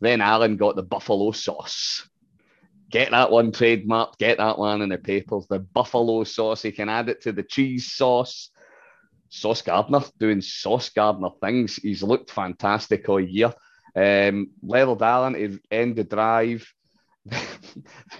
then 0.00 0.20
Allen 0.20 0.56
got 0.56 0.76
the 0.76 0.82
buffalo 0.82 1.32
sauce. 1.32 2.08
Get 2.90 3.10
that 3.10 3.30
one 3.30 3.52
trademarked, 3.52 4.18
get 4.18 4.38
that 4.38 4.58
one 4.58 4.80
in 4.80 4.88
the 4.88 4.98
papers. 4.98 5.46
The 5.48 5.58
buffalo 5.58 6.24
sauce. 6.24 6.62
He 6.62 6.72
can 6.72 6.88
add 6.88 7.08
it 7.08 7.22
to 7.22 7.32
the 7.32 7.42
cheese 7.42 7.92
sauce. 7.92 8.50
Sauce 9.28 9.60
Gardner 9.60 10.00
doing 10.18 10.40
Sauce 10.40 10.88
Gardner 10.88 11.28
things. 11.40 11.76
He's 11.76 12.02
looked 12.02 12.30
fantastic 12.30 13.08
all 13.08 13.20
year. 13.20 13.52
Um, 13.94 14.50
leveled 14.62 15.02
Allen 15.02 15.34
to 15.34 15.58
end 15.70 15.96
the 15.96 16.04
drive. 16.04 16.66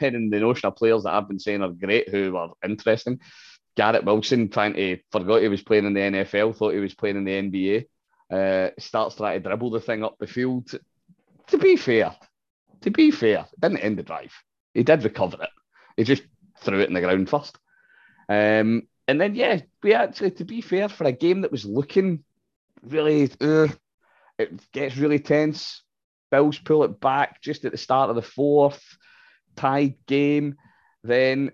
then 0.00 0.14
in 0.14 0.28
the 0.28 0.40
notion 0.40 0.66
of 0.66 0.76
players 0.76 1.04
that 1.04 1.14
I've 1.14 1.28
been 1.28 1.38
saying 1.38 1.62
are 1.62 1.70
great, 1.70 2.10
who 2.10 2.36
are 2.36 2.52
interesting. 2.62 3.20
Garrett 3.74 4.04
Wilson 4.04 4.50
trying 4.50 4.74
to 4.74 4.98
forgot 5.10 5.40
he 5.40 5.48
was 5.48 5.62
playing 5.62 5.86
in 5.86 5.94
the 5.94 6.00
NFL, 6.00 6.56
thought 6.56 6.74
he 6.74 6.80
was 6.80 6.94
playing 6.94 7.16
in 7.16 7.24
the 7.24 7.30
NBA. 7.32 7.86
Uh, 8.30 8.70
starts 8.78 9.16
trying 9.16 9.42
to 9.42 9.48
dribble 9.48 9.70
the 9.70 9.80
thing 9.80 10.04
up 10.04 10.16
the 10.18 10.26
field 10.26 10.68
to 11.48 11.58
be 11.58 11.76
fair, 11.76 12.14
to 12.82 12.90
be 12.90 13.10
fair, 13.10 13.46
didn't 13.60 13.78
end 13.78 13.98
the 13.98 14.02
drive. 14.02 14.32
He 14.74 14.82
did 14.82 15.04
recover 15.04 15.42
it. 15.42 15.50
He 15.96 16.04
just 16.04 16.22
threw 16.60 16.80
it 16.80 16.88
in 16.88 16.94
the 16.94 17.00
ground 17.00 17.28
first. 17.28 17.58
Um, 18.28 18.82
and 19.06 19.20
then, 19.20 19.34
yeah, 19.34 19.60
we 19.82 19.94
actually, 19.94 20.32
to 20.32 20.44
be 20.44 20.60
fair, 20.60 20.88
for 20.88 21.04
a 21.04 21.12
game 21.12 21.40
that 21.40 21.52
was 21.52 21.64
looking 21.64 22.24
really, 22.82 23.30
uh, 23.40 23.68
it 24.38 24.70
gets 24.72 24.96
really 24.96 25.18
tense. 25.18 25.82
Bills 26.30 26.58
pull 26.58 26.84
it 26.84 27.00
back 27.00 27.40
just 27.40 27.64
at 27.64 27.72
the 27.72 27.78
start 27.78 28.10
of 28.10 28.16
the 28.16 28.22
fourth, 28.22 28.82
tied 29.56 29.94
game. 30.06 30.56
Then 31.02 31.52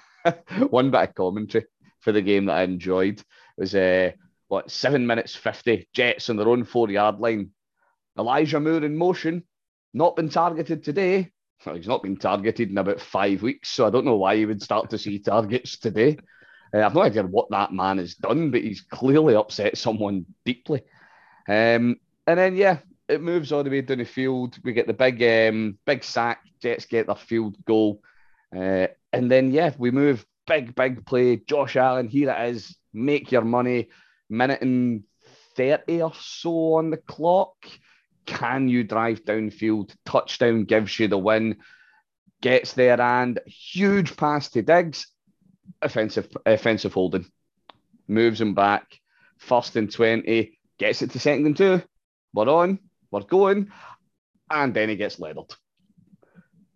one 0.68 0.90
bit 0.90 1.10
of 1.10 1.14
commentary 1.14 1.66
for 2.00 2.10
the 2.12 2.22
game 2.22 2.46
that 2.46 2.56
I 2.56 2.62
enjoyed 2.62 3.22
was 3.56 3.74
uh, 3.74 4.12
what 4.48 4.70
seven 4.70 5.06
minutes 5.06 5.36
fifty. 5.36 5.88
Jets 5.92 6.28
on 6.28 6.36
their 6.36 6.48
own 6.48 6.64
four 6.64 6.90
yard 6.90 7.20
line 7.20 7.50
Elijah 8.18 8.60
Moore 8.60 8.84
in 8.84 8.96
motion, 8.96 9.44
not 9.94 10.16
been 10.16 10.28
targeted 10.28 10.84
today. 10.84 11.30
Well, 11.64 11.74
he's 11.74 11.88
not 11.88 12.02
been 12.02 12.16
targeted 12.16 12.70
in 12.70 12.78
about 12.78 13.00
five 13.00 13.42
weeks, 13.42 13.70
so 13.70 13.86
I 13.86 13.90
don't 13.90 14.04
know 14.04 14.16
why 14.16 14.36
he 14.36 14.46
would 14.46 14.62
start 14.62 14.90
to 14.90 14.98
see 14.98 15.18
targets 15.18 15.78
today. 15.78 16.18
Uh, 16.74 16.80
I've 16.80 16.94
no 16.94 17.02
idea 17.02 17.22
what 17.22 17.50
that 17.50 17.72
man 17.72 17.98
has 17.98 18.14
done, 18.14 18.50
but 18.50 18.62
he's 18.62 18.82
clearly 18.82 19.34
upset 19.34 19.78
someone 19.78 20.26
deeply. 20.44 20.82
Um, 21.48 21.96
and 22.26 22.38
then, 22.38 22.56
yeah, 22.56 22.78
it 23.08 23.22
moves 23.22 23.52
all 23.52 23.64
the 23.64 23.70
way 23.70 23.80
down 23.80 23.98
the 23.98 24.04
field. 24.04 24.58
We 24.64 24.72
get 24.72 24.86
the 24.86 24.92
big, 24.92 25.22
um, 25.22 25.78
big 25.86 26.04
sack. 26.04 26.40
Jets 26.60 26.86
get 26.86 27.06
their 27.06 27.16
field 27.16 27.56
goal, 27.64 28.02
uh, 28.54 28.86
and 29.12 29.30
then 29.30 29.52
yeah, 29.52 29.72
we 29.78 29.90
move 29.90 30.24
big, 30.46 30.74
big 30.74 31.04
play. 31.04 31.36
Josh 31.36 31.76
Allen, 31.76 32.08
here 32.08 32.30
it 32.30 32.50
is. 32.50 32.76
Make 32.92 33.30
your 33.30 33.42
money. 33.44 33.88
Minute 34.28 34.62
and 34.62 35.04
thirty 35.54 36.02
or 36.02 36.12
so 36.18 36.74
on 36.74 36.90
the 36.90 36.96
clock. 36.96 37.54
Can 38.26 38.68
you 38.68 38.82
drive 38.84 39.24
downfield? 39.24 39.94
Touchdown 40.04 40.64
gives 40.64 40.98
you 40.98 41.08
the 41.08 41.16
win. 41.16 41.56
Gets 42.42 42.74
there 42.74 43.00
and 43.00 43.40
huge 43.46 44.16
pass 44.16 44.50
to 44.50 44.62
Diggs. 44.62 45.06
Offensive, 45.80 46.28
offensive 46.44 46.92
holding. 46.92 47.26
Moves 48.08 48.40
him 48.40 48.54
back. 48.54 49.00
First 49.38 49.76
and 49.76 49.90
20. 49.90 50.58
Gets 50.78 51.02
it 51.02 51.10
to 51.12 51.18
second 51.18 51.46
and 51.46 51.56
two. 51.56 51.82
We're 52.34 52.48
on. 52.48 52.80
We're 53.10 53.20
going. 53.20 53.70
And 54.50 54.74
then 54.74 54.88
he 54.88 54.96
gets 54.96 55.18
leveled. 55.18 55.56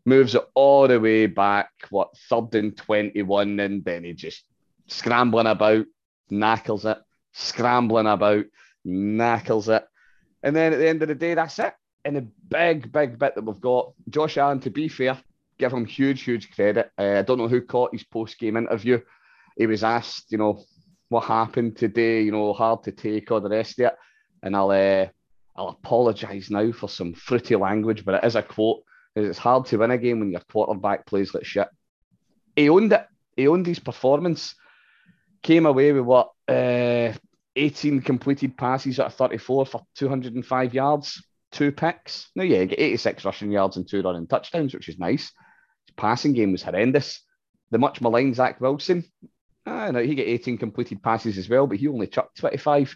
Moves 0.06 0.34
it 0.34 0.44
all 0.54 0.88
the 0.88 0.98
way 0.98 1.26
back. 1.26 1.70
What, 1.90 2.16
third 2.28 2.54
and 2.54 2.76
21. 2.76 3.60
And 3.60 3.84
then 3.84 4.04
he 4.04 4.14
just 4.14 4.44
scrambling 4.86 5.46
about, 5.46 5.86
knackles 6.30 6.84
it. 6.84 6.98
Scrambling 7.32 8.06
about, 8.06 8.46
knackles 8.84 9.68
it 9.68 9.84
and 10.42 10.54
then 10.54 10.72
at 10.72 10.78
the 10.78 10.88
end 10.88 11.02
of 11.02 11.08
the 11.08 11.14
day, 11.14 11.34
that's 11.34 11.58
it. 11.58 11.74
And 12.04 12.16
the 12.16 12.26
big, 12.48 12.90
big 12.90 13.18
bit 13.18 13.34
that 13.34 13.44
we've 13.44 13.60
got, 13.60 13.92
Josh 14.08 14.38
Allen, 14.38 14.60
to 14.60 14.70
be 14.70 14.88
fair, 14.88 15.18
give 15.58 15.72
him 15.72 15.84
huge, 15.84 16.22
huge 16.22 16.50
credit. 16.50 16.90
Uh, 16.98 17.18
I 17.18 17.22
don't 17.22 17.38
know 17.38 17.48
who 17.48 17.60
caught 17.60 17.92
his 17.92 18.04
post 18.04 18.38
game 18.38 18.56
interview. 18.56 19.00
He 19.56 19.66
was 19.66 19.84
asked, 19.84 20.32
you 20.32 20.38
know, 20.38 20.64
what 21.10 21.24
happened 21.24 21.76
today, 21.76 22.22
you 22.22 22.32
know, 22.32 22.52
hard 22.52 22.84
to 22.84 22.92
take 22.92 23.30
or 23.30 23.40
the 23.40 23.50
rest 23.50 23.78
of 23.80 23.86
it. 23.86 23.94
And 24.42 24.56
I'll, 24.56 24.70
uh, 24.70 25.08
I'll 25.54 25.68
apologise 25.68 26.48
now 26.50 26.72
for 26.72 26.88
some 26.88 27.12
fruity 27.12 27.56
language, 27.56 28.04
but 28.04 28.14
it 28.14 28.24
is 28.24 28.36
a 28.36 28.42
quote. 28.42 28.82
It's 29.14 29.38
hard 29.38 29.66
to 29.66 29.76
win 29.76 29.90
a 29.90 29.98
game 29.98 30.20
when 30.20 30.30
your 30.30 30.40
quarterback 30.40 31.04
plays 31.04 31.34
like 31.34 31.44
shit. 31.44 31.68
He 32.56 32.70
owned 32.70 32.92
it. 32.92 33.06
He 33.36 33.48
owned 33.48 33.66
his 33.66 33.80
performance. 33.80 34.54
Came 35.42 35.66
away 35.66 35.92
with 35.92 36.04
what 36.04 36.30
uh, 36.48 37.12
18 37.56 38.02
completed 38.02 38.56
passes 38.56 38.98
of 38.98 39.14
34 39.14 39.66
for 39.66 39.82
205 39.96 40.74
yards, 40.74 41.22
two 41.52 41.72
picks. 41.72 42.30
No, 42.36 42.42
yeah, 42.42 42.64
get 42.64 42.80
86 42.80 43.24
rushing 43.24 43.50
yards 43.50 43.76
and 43.76 43.88
two 43.88 44.02
running 44.02 44.26
touchdowns, 44.26 44.74
which 44.74 44.88
is 44.88 44.98
nice. 44.98 45.32
His 45.86 45.94
passing 45.96 46.32
game 46.32 46.52
was 46.52 46.62
horrendous. 46.62 47.22
The 47.70 47.78
much 47.78 48.00
maligned 48.00 48.36
Zach 48.36 48.60
Wilson, 48.60 49.04
ah, 49.66 49.84
I 49.84 49.90
know 49.90 50.02
he 50.02 50.14
got 50.14 50.26
18 50.26 50.58
completed 50.58 51.02
passes 51.02 51.38
as 51.38 51.48
well, 51.48 51.66
but 51.66 51.78
he 51.78 51.88
only 51.88 52.06
chucked 52.06 52.38
25, 52.38 52.94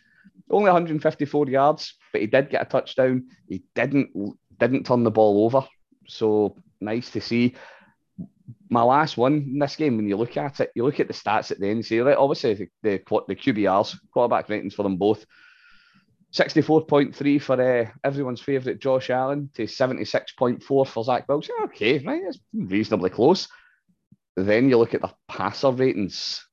only 0.50 0.66
154 0.66 1.48
yards, 1.48 1.94
but 2.12 2.20
he 2.20 2.26
did 2.26 2.50
get 2.50 2.62
a 2.62 2.64
touchdown. 2.64 3.26
He 3.48 3.62
didn't 3.74 4.10
didn't 4.58 4.86
turn 4.86 5.02
the 5.02 5.10
ball 5.10 5.44
over, 5.44 5.66
so 6.06 6.56
nice 6.80 7.10
to 7.10 7.20
see 7.20 7.54
my 8.68 8.82
last 8.82 9.16
one 9.16 9.34
in 9.34 9.58
this 9.58 9.76
game, 9.76 9.96
when 9.96 10.08
you 10.08 10.16
look 10.16 10.36
at 10.36 10.60
it, 10.60 10.70
you 10.74 10.84
look 10.84 11.00
at 11.00 11.08
the 11.08 11.14
stats 11.14 11.50
at 11.50 11.60
the 11.60 11.68
end, 11.68 11.84
see, 11.84 12.00
right, 12.00 12.16
obviously 12.16 12.54
the, 12.54 12.68
the, 12.82 13.22
the 13.28 13.36
QBRs, 13.36 13.98
quarterback 14.12 14.48
ratings 14.48 14.74
for 14.74 14.82
them 14.82 14.96
both, 14.96 15.24
64.3 16.32 17.40
for 17.40 17.60
uh, 17.60 17.90
everyone's 18.02 18.40
favourite 18.40 18.80
Josh 18.80 19.10
Allen 19.10 19.50
to 19.54 19.64
76.4 19.64 20.86
for 20.86 21.04
Zach 21.04 21.28
Wilson. 21.28 21.54
Okay, 21.64 21.98
right, 21.98 22.22
it's 22.26 22.40
reasonably 22.52 23.10
close. 23.10 23.48
Then 24.36 24.68
you 24.68 24.78
look 24.78 24.94
at 24.94 25.00
the 25.00 25.12
passer 25.28 25.70
ratings 25.70 26.44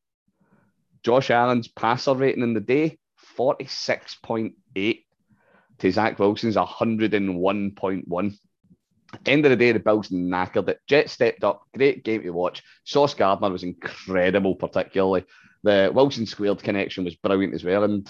Josh 1.03 1.31
Allen's 1.31 1.67
passer 1.67 2.13
rating 2.13 2.43
in 2.43 2.53
the 2.53 2.59
day, 2.59 2.99
46.8 3.37 5.03
to 5.79 5.91
Zach 5.91 6.19
Wilson's 6.19 6.55
101.1. 6.55 8.37
End 9.25 9.45
of 9.45 9.49
the 9.49 9.55
day, 9.55 9.71
the 9.71 9.79
Bills 9.79 10.09
knackered 10.09 10.69
it. 10.69 10.79
Jet 10.87 11.09
stepped 11.09 11.43
up, 11.43 11.63
great 11.75 12.03
game 12.03 12.23
to 12.23 12.29
watch. 12.31 12.63
Sauce 12.83 13.13
Gardner 13.13 13.49
was 13.49 13.63
incredible, 13.63 14.55
particularly. 14.55 15.25
The 15.63 15.91
Wilson 15.93 16.25
squared 16.25 16.63
connection 16.63 17.03
was 17.03 17.15
brilliant 17.15 17.53
as 17.53 17.63
well. 17.63 17.83
And 17.83 18.09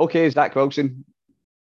okay, 0.00 0.28
Zach 0.30 0.54
Wilson, 0.54 1.04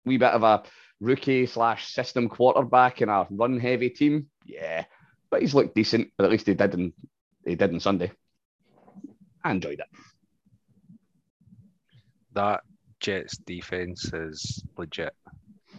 wee 0.05 0.19
bit 0.19 0.33
of 0.33 0.43
a 0.43 0.63
rookie 1.01 1.47
slash 1.47 1.93
system 1.93 2.29
quarterback 2.29 3.03
in 3.03 3.09
a 3.09 3.27
run 3.31 3.59
heavy 3.59 3.91
team. 3.91 4.27
Yeah, 4.45 4.85
but 5.31 5.41
he's 5.41 5.55
looked 5.55 5.75
decent. 5.75 6.11
But 6.17 6.25
at 6.25 6.31
least 6.31 6.47
he 6.47 6.55
did 6.55 6.75
in 6.75 6.93
he 7.47 7.55
did 7.55 7.73
on 7.73 7.81
Sunday. 7.81 8.13
I 9.43 9.53
enjoyed 9.53 9.81
it. 9.81 9.99
That 12.33 12.63
Jets 13.01 13.37
defense 13.37 14.13
is 14.13 14.65
legit. 14.77 15.15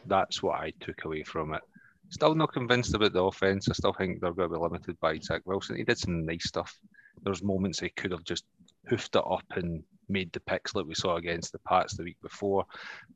That's 0.06 0.42
what 0.42 0.60
I 0.60 0.72
took 0.80 1.06
away 1.06 1.24
from 1.24 1.54
it. 1.54 1.62
Still 2.10 2.36
not 2.36 2.54
convinced 2.54 2.94
about 2.94 3.14
the 3.14 3.24
offense. 3.24 3.68
I 3.70 3.74
still 3.74 3.94
think 3.94 4.22
they're 4.22 4.34
going 4.34 4.50
to 4.50 4.56
be 4.56 4.62
limited 4.62 5.00
by 5.00 5.18
Zach 5.20 5.42
Wilson. 5.46 5.76
He 5.76 5.84
did 5.84 5.98
some 5.98 6.26
nice 6.26 6.48
stuff. 6.48 6.78
There's 7.24 7.44
moments 7.44 7.80
he 7.80 7.90
could 7.90 8.12
have 8.12 8.24
just 8.24 8.46
hoofed 8.88 9.16
it 9.16 9.24
up 9.26 9.44
and 9.52 9.84
made 10.08 10.32
the 10.32 10.40
picks 10.42 10.76
like 10.76 10.86
we 10.86 10.94
saw 10.94 11.16
against 11.16 11.52
the 11.52 11.60
Pats 11.60 11.96
the 11.96 12.04
week 12.04 12.18
before. 12.22 12.66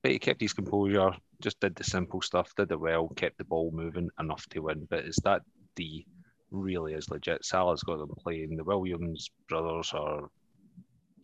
But 0.02 0.12
he 0.12 0.20
kept 0.20 0.42
his 0.42 0.54
composure, 0.54 1.12
just 1.42 1.60
did 1.60 1.76
the 1.76 1.84
simple 1.84 2.22
stuff, 2.22 2.54
did 2.56 2.72
it 2.72 2.80
well, 2.80 3.10
kept 3.16 3.38
the 3.38 3.44
ball 3.44 3.72
moving 3.72 4.10
enough 4.20 4.48
to 4.50 4.60
win. 4.62 4.88
But 4.90 5.06
is 5.06 5.20
that 5.24 5.42
D 5.76 6.06
really 6.52 6.94
is 6.94 7.10
legit? 7.10 7.46
Salah's 7.46 7.84
got 7.84 8.00
them 8.00 8.14
playing. 8.20 8.56
The 8.56 8.64
Williams 8.64 9.30
brothers 9.48 9.92
are 9.94 10.30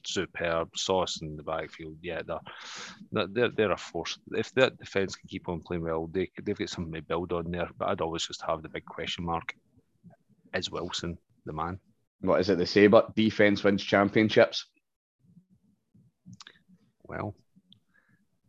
superb. 0.08 0.70
Sauce 0.76 1.22
in 1.22 1.36
the 1.36 1.44
backfield, 1.44 1.98
yeah, 2.02 2.22
they're, 3.12 3.28
they're, 3.28 3.50
they're 3.50 3.72
a 3.72 3.78
force. 3.78 4.18
If 4.32 4.54
that 4.54 4.78
defence 4.78 5.16
can 5.16 5.28
keep 5.28 5.50
on 5.50 5.62
playing 5.62 5.84
well, 5.84 6.08
they, 6.08 6.30
they've 6.44 6.58
got 6.58 6.70
something 6.70 6.94
to 6.94 7.02
build 7.02 7.34
on 7.34 7.52
there. 7.52 7.70
But 7.78 7.90
I'd 7.90 8.02
always 8.02 8.26
just 8.26 8.44
have 8.48 8.62
the 8.62 8.70
big 8.70 8.86
question 8.86 9.26
mark 9.26 9.54
is 10.54 10.72
Wilson 10.72 11.18
the 11.46 11.54
man? 11.54 11.80
What 12.22 12.40
is 12.40 12.50
it 12.50 12.58
they 12.58 12.66
say? 12.66 12.88
But 12.88 13.16
defense 13.16 13.64
wins 13.64 13.84
championships. 13.84 14.66
Well, 17.04 17.36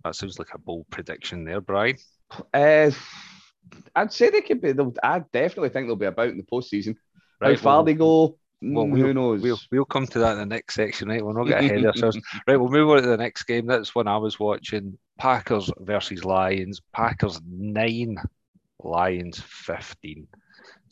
that 0.05 0.14
sounds 0.14 0.38
like 0.38 0.55
a 0.55 0.59
bold 0.59 0.87
prediction 0.90 1.45
there, 1.45 1.61
Brian. 1.61 1.97
Uh, 2.55 2.90
I'd 3.95 4.12
say 4.12 4.31
they 4.31 4.40
could 4.40 4.61
be. 4.61 4.75
I 5.03 5.19
definitely 5.33 5.69
think 5.71 5.87
they'll 5.87 5.97
be 5.97 6.07
about 6.07 6.29
in 6.29 6.38
the 6.38 6.42
postseason. 6.45 6.97
Right, 7.40 7.57
How 7.57 7.62
far 7.62 7.77
well, 7.77 7.85
they 7.85 7.95
go, 7.95 8.38
well, 8.74 8.87
mm, 8.87 8.98
who 8.98 9.14
knows? 9.14 9.42
We'll, 9.42 9.61
we'll 9.70 9.85
come 9.85 10.07
to 10.09 10.18
that 10.20 10.33
in 10.33 10.38
the 10.38 10.46
next 10.46 10.74
section, 10.74 11.09
right? 11.09 11.24
We'll 11.24 11.35
not 11.35 11.48
get 11.48 11.64
ahead 11.64 11.79
of 11.79 11.85
ourselves. 11.94 12.18
Right, 12.46 12.57
we'll 12.57 12.70
move 12.70 12.90
on 12.90 13.02
to 13.02 13.09
the 13.09 13.16
next 13.16 13.44
game. 13.44 13.66
That's 13.66 13.94
one 13.94 14.09
I 14.09 14.16
was 14.16 14.38
watching. 14.38 14.98
Packers 15.18 15.70
versus 15.81 16.24
Lions. 16.24 16.81
Packers 16.92 17.40
nine, 17.46 18.16
Lions 18.83 19.40
fifteen. 19.40 20.26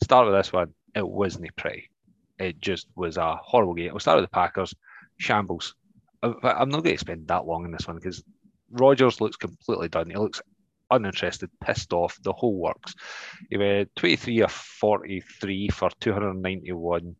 Start 0.03 0.27
with 0.27 0.35
this 0.35 0.53
one. 0.53 0.73
It 0.95 1.07
wasn't 1.07 1.55
pretty. 1.55 1.89
It 2.39 2.59
just 2.59 2.87
was 2.95 3.17
a 3.17 3.35
horrible 3.35 3.73
game. 3.73 3.91
We'll 3.91 3.99
start 3.99 4.17
with 4.19 4.29
the 4.29 4.33
Packers. 4.33 4.73
Shambles. 5.17 5.75
I'm 6.23 6.69
not 6.69 6.83
going 6.83 6.95
to 6.95 6.97
spend 6.97 7.27
that 7.27 7.45
long 7.45 7.65
in 7.65 7.71
this 7.71 7.87
one 7.87 7.97
because 7.97 8.23
Rodgers 8.71 9.21
looks 9.21 9.37
completely 9.37 9.89
done. 9.89 10.09
He 10.09 10.15
looks 10.15 10.41
uninterested, 10.91 11.49
pissed 11.63 11.93
off, 11.93 12.17
the 12.21 12.33
whole 12.33 12.57
works. 12.57 12.95
He 13.49 13.57
went 13.57 13.95
23 13.95 14.41
of 14.41 14.51
43 14.51 15.69
for 15.69 15.89
291 15.99 17.15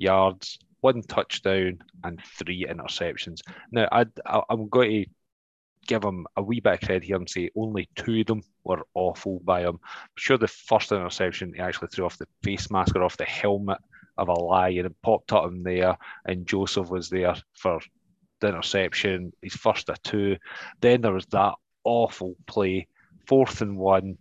yards, 0.00 0.58
one 0.80 1.02
touchdown, 1.02 1.78
and 2.04 2.20
three 2.38 2.66
interceptions. 2.66 3.40
Now, 3.70 3.88
i 3.92 4.04
am 4.50 4.68
going 4.68 5.04
to 5.04 5.10
give 5.86 6.04
him 6.04 6.26
a 6.36 6.42
wee 6.42 6.60
bit 6.60 6.74
of 6.74 6.80
credit 6.80 7.04
here 7.04 7.16
and 7.16 7.28
say 7.28 7.50
only 7.56 7.88
two 7.96 8.20
of 8.20 8.26
them 8.26 8.42
were 8.64 8.86
awful 8.94 9.40
by 9.44 9.62
him. 9.62 9.78
I'm 9.82 10.08
sure 10.16 10.38
the 10.38 10.48
first 10.48 10.92
interception 10.92 11.54
he 11.54 11.60
actually 11.60 11.88
threw 11.88 12.04
off 12.04 12.18
the 12.18 12.28
face 12.42 12.70
mask 12.70 12.96
or 12.96 13.02
off 13.02 13.16
the 13.16 13.24
helmet 13.24 13.78
of 14.18 14.28
a 14.28 14.32
lie 14.32 14.70
and 14.70 15.02
popped 15.02 15.32
at 15.32 15.44
him 15.44 15.62
there, 15.62 15.96
and 16.26 16.46
Joseph 16.46 16.90
was 16.90 17.08
there 17.08 17.34
for 17.54 17.80
the 18.40 18.48
interception, 18.48 19.32
his 19.42 19.54
first 19.54 19.88
of 19.88 20.02
two. 20.02 20.36
Then 20.80 21.00
there 21.00 21.12
was 21.12 21.26
that 21.26 21.54
awful 21.84 22.36
play, 22.46 22.86
fourth 23.26 23.60
and 23.60 23.76
one. 23.76 24.18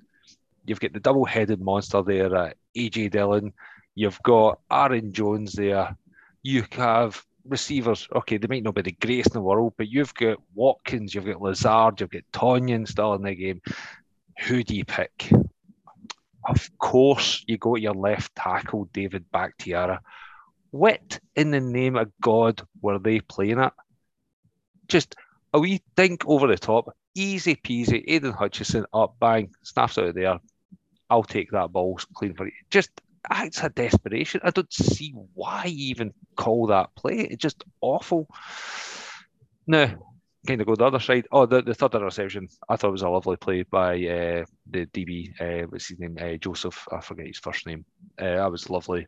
You've 0.65 0.79
got 0.79 0.93
the 0.93 0.99
double 0.99 1.25
headed 1.25 1.61
monster 1.61 2.01
there, 2.01 2.33
uh, 2.35 2.51
AJ 2.77 3.11
Dillon. 3.11 3.53
You've 3.99 4.23
got 4.23 4.61
Aaron 4.71 5.11
Jones 5.11 5.51
there. 5.51 5.93
You 6.41 6.63
have 6.71 7.21
receivers. 7.43 8.07
Okay, 8.15 8.37
they 8.37 8.47
might 8.47 8.63
not 8.63 8.75
be 8.75 8.81
the 8.81 8.93
greatest 8.93 9.31
in 9.31 9.33
the 9.33 9.41
world, 9.41 9.73
but 9.75 9.89
you've 9.89 10.13
got 10.13 10.37
Watkins, 10.55 11.13
you've 11.13 11.25
got 11.25 11.41
Lazard, 11.41 11.99
you've 11.99 12.09
got 12.09 12.23
Tonyan 12.31 12.87
still 12.87 13.13
in 13.15 13.23
the 13.23 13.35
game. 13.35 13.61
Who 14.47 14.63
do 14.63 14.73
you 14.73 14.85
pick? 14.85 15.29
Of 16.45 16.69
course, 16.77 17.43
you 17.45 17.57
go 17.57 17.75
to 17.75 17.81
your 17.81 17.93
left 17.93 18.33
tackle, 18.35 18.87
David 18.93 19.25
Bakhtiari. 19.33 19.97
What 20.71 21.19
in 21.35 21.51
the 21.51 21.59
name 21.59 21.97
of 21.97 22.09
God 22.21 22.61
were 22.81 22.99
they 22.99 23.19
playing 23.19 23.59
at? 23.59 23.73
Just 24.87 25.13
a 25.53 25.59
wee 25.59 25.81
think 25.97 26.25
over 26.25 26.47
the 26.47 26.57
top, 26.57 26.95
easy 27.15 27.57
peasy. 27.57 28.05
Aidan 28.07 28.31
Hutchinson 28.31 28.85
up, 28.93 29.17
bang, 29.19 29.53
snaps 29.61 29.97
out 29.97 30.05
of 30.05 30.15
there. 30.15 30.39
I'll 31.09 31.23
take 31.23 31.51
that 31.51 31.73
ball 31.73 31.99
clean 32.13 32.33
for 32.33 32.45
you. 32.45 32.53
Just 32.69 32.91
acts 33.29 33.63
of 33.63 33.75
desperation. 33.75 34.41
I 34.43 34.51
don't 34.51 34.71
see 34.71 35.13
why 35.33 35.65
even 35.67 36.13
call 36.35 36.67
that 36.67 36.95
play. 36.95 37.19
It's 37.19 37.41
just 37.41 37.63
awful. 37.81 38.27
Now, 39.67 39.95
kind 40.47 40.61
of 40.61 40.67
go 40.67 40.75
the 40.75 40.85
other 40.85 40.99
side. 40.99 41.27
Oh, 41.31 41.45
the, 41.45 41.61
the 41.61 41.73
third 41.73 41.95
interception, 41.95 42.47
I 42.67 42.75
thought 42.75 42.89
it 42.89 42.91
was 42.91 43.01
a 43.01 43.09
lovely 43.09 43.37
play 43.37 43.63
by 43.63 43.93
uh, 43.95 44.45
the 44.69 44.85
DB. 44.87 45.29
Uh, 45.39 45.67
what's 45.67 45.87
his 45.87 45.99
name? 45.99 46.17
Uh, 46.19 46.37
Joseph. 46.37 46.87
I 46.91 47.01
forget 47.01 47.27
his 47.27 47.39
first 47.39 47.65
name. 47.67 47.85
Uh, 48.17 48.35
that 48.35 48.51
was 48.51 48.69
lovely. 48.69 49.07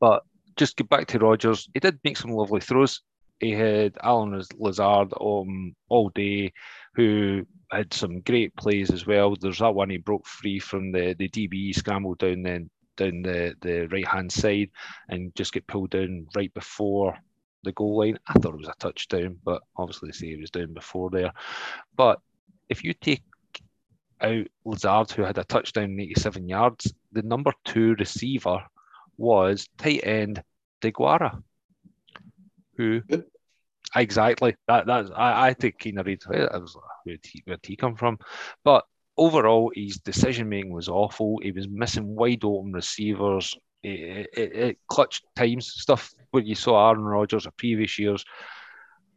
But 0.00 0.24
just 0.56 0.76
get 0.76 0.88
back 0.88 1.06
to 1.08 1.18
Rodgers. 1.18 1.68
He 1.72 1.80
did 1.80 1.98
make 2.04 2.16
some 2.16 2.32
lovely 2.32 2.60
throws. 2.60 3.02
He 3.40 3.52
had 3.52 3.96
Allen 4.02 4.42
Lazard 4.58 5.12
um, 5.20 5.74
all 5.88 6.08
day, 6.10 6.52
who 6.94 7.46
had 7.70 7.92
some 7.92 8.20
great 8.20 8.56
plays 8.56 8.90
as 8.90 9.06
well. 9.06 9.36
There's 9.36 9.58
that 9.58 9.74
one 9.74 9.90
he 9.90 9.98
broke 9.98 10.26
free 10.26 10.58
from 10.58 10.92
the, 10.92 11.14
the 11.18 11.28
DB, 11.28 11.74
scrambled 11.74 12.18
down 12.18 12.42
then 12.42 12.70
down 12.96 13.22
the, 13.22 13.54
the 13.60 13.86
right 13.86 14.06
hand 14.06 14.32
side 14.32 14.70
and 15.08 15.34
just 15.34 15.52
get 15.52 15.66
pulled 15.66 15.90
down 15.90 16.26
right 16.34 16.52
before 16.54 17.16
the 17.64 17.72
goal 17.72 17.98
line. 17.98 18.18
I 18.26 18.34
thought 18.34 18.54
it 18.54 18.58
was 18.58 18.68
a 18.68 18.74
touchdown, 18.78 19.38
but 19.44 19.62
obviously 19.76 20.08
they 20.08 20.12
say 20.12 20.26
he 20.28 20.36
was 20.36 20.50
down 20.50 20.72
before 20.74 21.10
there. 21.10 21.32
But 21.96 22.20
if 22.68 22.84
you 22.84 22.94
take 22.94 23.22
out 24.20 24.46
Lazard, 24.64 25.10
who 25.10 25.22
had 25.22 25.38
a 25.38 25.44
touchdown 25.44 25.98
87 26.00 26.48
yards, 26.48 26.92
the 27.12 27.22
number 27.22 27.52
two 27.64 27.94
receiver 27.98 28.64
was 29.16 29.68
tight 29.78 30.04
end 30.04 30.42
DeGuara, 30.82 31.42
who 32.76 33.02
exactly 33.94 34.54
that 34.68 34.86
that's 34.86 35.10
I, 35.14 35.48
I 35.48 35.54
think 35.54 35.78
Keener 35.78 36.02
Reed. 36.02 36.22
I 36.28 36.58
was 36.58 36.76
where'd 37.04 37.24
he, 37.24 37.42
where'd 37.44 37.64
he 37.64 37.76
come 37.76 37.96
from? 37.96 38.18
But 38.64 38.84
overall, 39.16 39.72
his 39.74 39.98
decision 39.98 40.48
making 40.48 40.72
was 40.72 40.88
awful. 40.88 41.38
He 41.42 41.52
was 41.52 41.68
missing 41.68 42.14
wide 42.14 42.44
open 42.44 42.72
receivers. 42.72 43.54
It, 43.82 44.28
it, 44.36 44.56
it 44.56 44.78
clutch 44.88 45.22
times 45.36 45.72
stuff 45.72 46.12
where 46.30 46.42
you 46.42 46.54
saw 46.54 46.88
Aaron 46.88 47.02
Rodgers 47.02 47.46
of 47.46 47.56
previous 47.56 47.98
years 47.98 48.24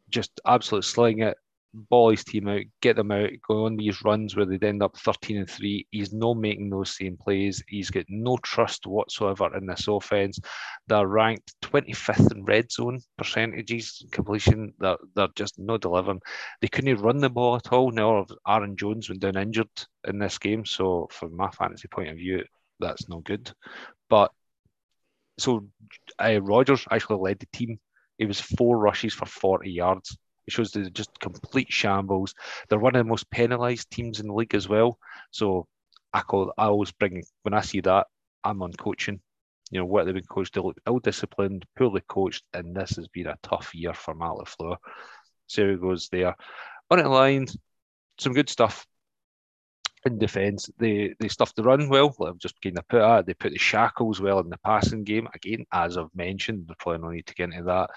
just 0.09 0.39
absolutely 0.45 0.87
sling 0.87 1.19
it 1.19 1.37
ball 1.73 2.09
his 2.09 2.23
team 2.23 2.47
out, 2.47 2.61
get 2.81 2.95
them 2.95 3.11
out, 3.11 3.29
go 3.47 3.65
on 3.65 3.77
these 3.77 4.03
runs 4.03 4.35
where 4.35 4.45
they'd 4.45 4.63
end 4.63 4.81
up 4.81 4.97
13 4.97 5.37
and 5.37 5.49
3. 5.49 5.87
He's 5.91 6.13
not 6.13 6.37
making 6.37 6.69
those 6.69 6.95
same 6.95 7.17
plays. 7.17 7.63
He's 7.67 7.89
got 7.89 8.05
no 8.09 8.37
trust 8.37 8.87
whatsoever 8.87 9.55
in 9.55 9.65
this 9.65 9.87
offense. 9.87 10.39
They're 10.87 11.07
ranked 11.07 11.53
25th 11.61 12.31
in 12.31 12.45
red 12.45 12.71
zone 12.71 12.99
percentages 13.17 14.05
completion. 14.11 14.73
They're, 14.79 14.97
they're 15.15 15.27
just 15.35 15.59
not 15.59 15.81
delivering. 15.81 16.21
They 16.61 16.67
couldn't 16.67 17.01
run 17.01 17.17
the 17.17 17.29
ball 17.29 17.55
at 17.57 17.71
all. 17.71 17.91
Now 17.91 18.25
Aaron 18.47 18.75
Jones 18.75 19.09
went 19.09 19.21
down 19.21 19.37
injured 19.37 19.69
in 20.07 20.19
this 20.19 20.37
game. 20.37 20.65
So, 20.65 21.07
from 21.11 21.35
my 21.35 21.49
fantasy 21.51 21.87
point 21.87 22.09
of 22.09 22.17
view, 22.17 22.43
that's 22.79 23.09
no 23.09 23.19
good. 23.19 23.51
But 24.09 24.31
so 25.37 25.67
uh, 26.21 26.41
Rodgers 26.41 26.85
actually 26.91 27.19
led 27.19 27.39
the 27.39 27.47
team. 27.53 27.79
He 28.17 28.25
was 28.25 28.41
four 28.41 28.77
rushes 28.77 29.13
for 29.13 29.25
40 29.25 29.71
yards 29.71 30.17
it 30.49 30.53
shows 30.53 30.71
they're 30.71 30.89
just 30.89 31.19
complete 31.19 31.71
shambles. 31.71 32.33
They're 32.67 32.79
one 32.79 32.95
of 32.95 33.05
the 33.05 33.09
most 33.09 33.29
penalised 33.29 33.91
teams 33.91 34.19
in 34.19 34.27
the 34.27 34.33
league 34.33 34.55
as 34.55 34.67
well. 34.67 34.97
So 35.29 35.67
I 36.11 36.21
call 36.21 36.51
I 36.57 36.65
always 36.65 36.91
bring 36.91 37.23
when 37.43 37.53
I 37.53 37.61
see 37.61 37.81
that 37.81 38.07
I'm 38.43 38.63
on 38.63 38.73
coaching. 38.73 39.21
You 39.69 39.79
know 39.79 39.85
what 39.85 40.05
they've 40.05 40.15
been 40.15 40.23
coached. 40.23 40.55
They 40.55 40.61
look 40.61 40.79
ill 40.87 40.97
disciplined, 40.97 41.65
poorly 41.77 42.01
coached, 42.07 42.43
and 42.53 42.75
this 42.75 42.95
has 42.95 43.07
been 43.09 43.27
a 43.27 43.37
tough 43.43 43.75
year 43.75 43.93
for 43.93 44.15
Matt 44.15 44.31
LaFleur. 44.31 44.77
So 45.45 45.69
he 45.69 45.75
goes 45.77 46.09
there. 46.09 46.35
On 46.89 46.97
the 46.97 47.07
Lions, 47.07 47.55
some 48.17 48.33
good 48.33 48.49
stuff 48.49 48.87
in 50.07 50.17
defence. 50.17 50.67
They 50.79 51.13
they 51.19 51.27
stuffed 51.27 51.57
the 51.57 51.63
run 51.63 51.89
well. 51.89 52.15
I've 52.25 52.39
just 52.39 52.59
kind 52.59 52.79
of 52.79 52.87
put 52.87 52.99
that. 52.99 53.27
They 53.27 53.35
put 53.35 53.51
the 53.51 53.59
shackles 53.59 54.19
well 54.19 54.39
in 54.39 54.49
the 54.49 54.57
passing 54.65 55.03
game. 55.03 55.27
Again, 55.35 55.65
as 55.71 55.95
I've 55.95 56.15
mentioned, 56.15 56.65
we 56.67 56.73
probably 56.79 57.01
no 57.01 57.11
need 57.11 57.27
to 57.27 57.35
get 57.35 57.51
into 57.51 57.65
that 57.65 57.91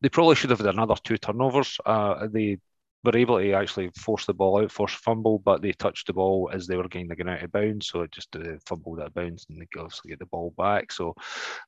they 0.00 0.08
probably 0.08 0.34
should 0.34 0.50
have 0.50 0.60
had 0.60 0.74
another 0.74 0.94
two 1.02 1.18
turnovers. 1.18 1.78
Uh, 1.84 2.26
they 2.30 2.58
were 3.04 3.16
able 3.16 3.38
to 3.38 3.52
actually 3.52 3.90
force 3.90 4.26
the 4.26 4.34
ball 4.34 4.62
out, 4.62 4.70
force 4.70 4.92
fumble, 4.92 5.38
but 5.38 5.62
they 5.62 5.72
touched 5.72 6.06
the 6.06 6.12
ball 6.12 6.50
as 6.52 6.66
they 6.66 6.76
were 6.76 6.88
getting 6.88 7.08
going 7.08 7.28
out 7.28 7.42
of 7.42 7.52
bounds. 7.52 7.88
So 7.88 8.02
it 8.02 8.12
just 8.12 8.34
uh, 8.34 8.58
fumbled 8.66 9.00
out 9.00 9.08
of 9.08 9.14
bounds 9.14 9.46
and 9.48 9.60
they 9.60 9.66
obviously 9.78 10.10
get 10.10 10.18
the 10.18 10.26
ball 10.26 10.52
back. 10.56 10.92
So 10.92 11.14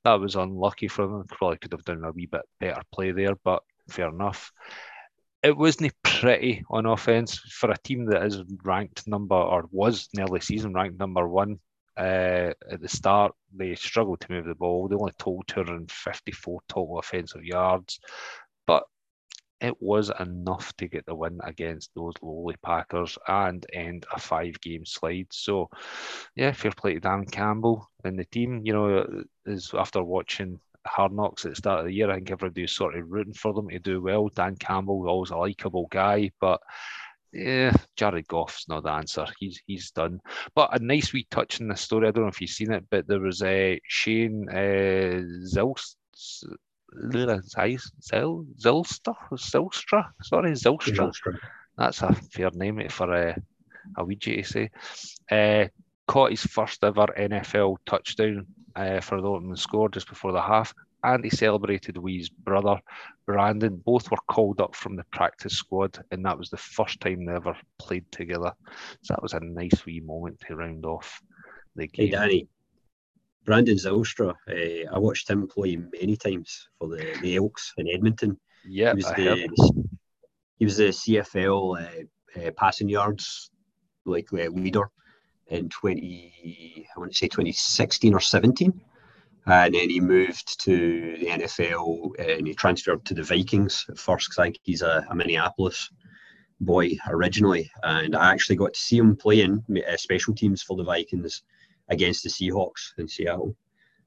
that 0.05 0.21
was 0.21 0.37
unlucky 0.37 0.89
for 0.89 1.07
them. 1.07 1.25
Probably 1.29 1.59
could 1.59 1.73
have 1.73 1.85
done 1.85 2.05
a 2.05 2.13
wee 2.13 2.27
bit 2.27 2.43
better 2.59 2.83
play 2.93 3.13
there, 3.13 3.35
but 3.45 3.63
fair 3.89 4.09
enough. 4.09 4.53
It 5.43 5.57
wasn't 5.57 5.95
pretty 6.03 6.65
on 6.69 6.85
offense 6.85 7.39
for 7.39 7.71
a 7.71 7.79
team 7.79 8.05
that 8.07 8.25
is 8.25 8.43
ranked 8.63 9.09
number 9.09 9.37
or 9.37 9.69
was 9.71 10.09
nearly 10.15 10.41
season 10.41 10.75
ranked 10.75 10.99
number 10.99 11.27
one 11.27 11.59
uh, 12.01 12.55
at 12.71 12.81
the 12.81 12.89
start, 12.89 13.33
they 13.55 13.75
struggled 13.75 14.21
to 14.21 14.33
move 14.33 14.47
the 14.47 14.55
ball. 14.55 14.89
They 14.89 14.97
only 14.97 15.13
totaled 15.19 15.49
254 15.49 16.61
total 16.67 16.99
offensive 16.99 17.45
yards, 17.45 18.01
but 18.67 18.85
it 19.61 19.75
was 19.81 20.11
enough 20.19 20.75
to 20.79 20.89
get 20.89 21.05
the 21.05 21.15
win 21.15 21.39
against 21.45 21.91
those 21.95 22.15
lowly 22.23 22.57
Packers 22.65 23.19
and 23.29 23.67
end 23.75 24.07
a 24.15 24.19
five 24.19 24.59
game 24.63 24.87
slide. 24.87 25.27
So, 25.31 25.69
yeah, 26.35 26.53
fair 26.53 26.73
play 26.75 26.95
to 26.95 27.01
Dan 27.01 27.27
Campbell 27.27 27.87
and 28.03 28.19
the 28.19 28.25
team. 28.25 28.63
You 28.65 28.73
know, 28.73 29.25
is 29.45 29.73
after 29.75 30.03
watching 30.03 30.59
Hard 30.87 31.13
Knocks 31.13 31.45
at 31.45 31.51
the 31.51 31.57
start 31.57 31.81
of 31.81 31.85
the 31.85 31.93
year, 31.93 32.11
I 32.11 32.15
think 32.15 32.31
everybody 32.31 32.63
was 32.63 32.75
sort 32.75 32.97
of 32.97 33.11
rooting 33.11 33.35
for 33.35 33.53
them 33.53 33.69
to 33.69 33.79
do 33.79 34.01
well. 34.01 34.31
Dan 34.35 34.57
Campbell, 34.57 35.01
was 35.01 35.11
always 35.11 35.31
a 35.31 35.37
likable 35.37 35.89
guy, 35.91 36.31
but 36.41 36.63
yeah, 37.33 37.73
Jared 37.97 38.27
Goff's 38.29 38.69
not 38.69 38.83
the 38.83 38.91
answer. 38.91 39.27
He's 39.39 39.61
he's 39.67 39.91
done. 39.91 40.21
But 40.55 40.75
a 40.75 40.83
nice 40.83 41.13
wee 41.13 41.27
touch 41.31 41.61
in 41.61 41.69
the 41.69 41.77
story. 41.77 42.09
I 42.09 42.11
don't 42.11 42.25
know 42.25 42.29
if 42.29 42.41
you've 42.41 42.51
seen 42.51 42.73
it, 42.73 42.85
but 42.91 43.07
there 43.07 43.21
was 43.21 43.43
a 43.43 43.75
uh, 43.75 43.79
Shane 43.85 44.49
uh, 44.49 45.23
Zil, 45.47 45.77
Zilster, 48.59 49.15
Zylstra. 49.33 50.11
Sorry, 50.23 50.53
Zylstra. 50.53 50.97
Zylstra. 50.97 51.39
That's 51.77 52.03
a 52.03 52.13
fair 52.13 52.51
name 52.53 52.89
for 52.89 53.15
a, 53.15 53.37
a 53.97 54.05
Ouija 54.05 54.37
to 54.37 54.43
say. 54.43 54.71
Uh, 55.31 55.69
caught 56.07 56.31
his 56.31 56.43
first 56.43 56.83
ever 56.83 57.07
NFL 57.17 57.77
touchdown 57.87 58.47
uh, 58.75 59.01
for 59.01 59.21
the 59.21 59.29
opening 59.29 59.57
score 59.57 59.89
just 59.89 60.09
before 60.09 60.33
the 60.33 60.43
half 60.43 60.75
and 61.05 61.25
he 61.25 61.31
celebrated 61.31 61.97
with 61.97 62.15
his 62.15 62.29
brother 62.29 62.81
Brandon. 63.27 63.77
Both 63.85 64.11
were 64.11 64.19
called 64.29 64.61
up 64.61 64.75
from 64.75 64.97
the 64.97 65.05
practice 65.13 65.55
squad, 65.55 65.99
and 66.11 66.25
that 66.25 66.39
was 66.39 66.51
the 66.51 66.57
first 66.57 67.01
time 67.01 67.25
they 67.25 67.33
ever 67.33 67.57
played 67.79 68.11
together. 68.11 68.53
So 69.03 69.15
that 69.15 69.23
was 69.23 69.33
a 69.33 69.41
nice 69.41 69.85
wee 69.87 70.01
moment 70.01 70.41
to 70.47 70.57
round 70.57 70.85
off 70.85 71.21
the 71.77 71.87
game. 71.87 72.07
Hey 72.07 72.11
Danny, 72.11 72.49
Brandon 73.45 73.77
Zylstra, 73.77 74.35
uh, 74.49 74.95
I 74.95 74.99
watched 74.99 75.31
him 75.31 75.47
play 75.49 75.77
many 75.77 76.17
times 76.17 76.69
for 76.79 76.89
the, 76.89 77.19
the 77.23 77.37
Elks 77.37 77.73
in 77.79 77.89
Edmonton. 77.89 78.39
Yeah, 78.69 78.91
he 78.91 78.97
was 78.97 79.07
the 79.17 79.83
he 80.59 80.65
was 80.67 80.77
the 80.77 80.89
CFL 80.89 81.81
uh, 81.81 82.41
uh, 82.41 82.51
passing 82.53 82.89
yards 82.89 83.51
like 84.05 84.33
uh, 84.33 84.49
leader 84.51 84.91
in 85.49 85.69
twenty 85.69 86.87
I 86.95 87.01
want 87.01 87.13
to 87.13 87.19
say 87.19 87.29
twenty 87.29 87.53
sixteen 87.53 88.15
or 88.15 88.21
seventeen 88.21 88.81
and 89.47 89.75
then 89.75 89.91
he 89.91 90.01
moved 90.01 90.61
to 90.65 91.17
the 91.19 91.27
NFL 91.27 92.19
and 92.19 92.47
he 92.47 92.55
transferred 92.55 93.05
to 93.07 93.15
the 93.15 93.23
Vikings 93.23 93.87
at 93.89 93.99
first 93.99 94.29
because 94.29 94.39
I 94.39 94.45
think 94.45 94.59
he's 94.63 94.83
a, 94.83 95.07
a, 95.11 95.15
Minneapolis 95.15 95.91
boy 96.61 96.97
originally. 97.09 97.71
And 97.83 98.15
I 98.15 98.33
actually 98.33 98.57
got 98.57 98.75
to 98.75 98.81
see 98.81 98.99
him 98.99 99.17
playing 99.17 99.65
uh, 99.71 99.97
special 99.97 100.35
teams 100.35 100.63
for 100.63 100.77
the 100.77 100.85
Vikings 100.85 101.43
against 101.89 102.23
the 102.23 102.29
Seahawks 102.29 102.93
in 102.99 103.09
Seattle 103.09 103.57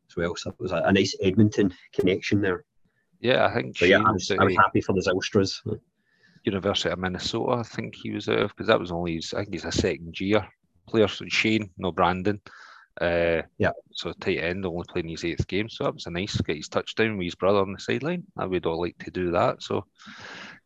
as 0.10 0.16
well. 0.16 0.36
So 0.36 0.52
it 0.52 0.60
was 0.60 0.72
a, 0.72 0.84
a 0.86 0.92
nice 0.92 1.16
Edmonton 1.22 1.74
connection 1.94 2.42
there. 2.42 2.64
Yeah, 3.20 3.46
I 3.46 3.54
think. 3.54 3.78
So 3.78 3.86
yeah, 3.86 4.04
I 4.06 4.12
was, 4.12 4.32
I 4.32 4.44
was 4.44 4.56
happy 4.56 4.82
for 4.82 4.94
the 4.94 5.02
Zylstras. 5.02 5.60
University 6.44 6.90
of 6.90 7.00
Minnesota, 7.00 7.54
I 7.54 7.64
think 7.64 7.96
he 7.96 8.12
was 8.12 8.26
there 8.26 8.48
because 8.50 8.68
that 8.68 8.80
was 8.80 8.92
only 8.92 9.16
his, 9.16 9.34
I 9.34 9.40
think 9.40 9.54
he's 9.54 9.66
a 9.66 9.72
second 9.72 10.20
year 10.20 10.46
player. 10.88 11.08
So 11.08 11.26
Shane, 11.30 11.70
no 11.78 11.92
Brandon. 11.92 12.42
Uh, 13.02 13.42
yeah. 13.58 13.72
So 13.92 14.14
tight 14.14 14.40
end 14.40 14.66
only 14.66 14.84
playing 14.88 15.10
his 15.10 15.26
eighth 15.26 15.48
game, 15.48 15.70
so 15.70 15.84
that 15.84 15.94
was 15.94 16.06
a 16.06 16.12
nice 16.12 16.40
get 16.42 16.58
his 16.58 16.70
touchdown 16.70 17.18
with 17.18 17.26
his 17.26 17.36
brother 17.36 17.60
on 17.60 17.74
the 17.74 17.80
sideline. 17.80 18.24
I 18.38 18.46
would 18.46 18.66
all 18.66 18.82
like 18.82 18.98
to 19.00 19.12
do 19.12 19.32
that. 19.32 19.64
So 19.64 19.86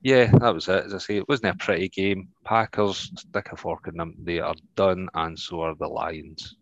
yeah, 0.01 0.29
that 0.39 0.53
was 0.53 0.67
it. 0.67 0.85
As 0.85 0.93
I 0.93 0.97
say, 0.97 1.17
it 1.17 1.29
wasn't 1.29 1.55
a 1.55 1.65
pretty 1.65 1.89
game. 1.89 2.29
Packers 2.43 3.11
stick 3.17 3.49
a 3.51 3.55
fork 3.55 3.87
in 3.87 3.95
them. 3.95 4.15
They 4.21 4.39
are 4.39 4.55
done, 4.75 5.09
and 5.13 5.37
so 5.39 5.61
are 5.61 5.75
the 5.75 5.87
Lions. 5.87 6.55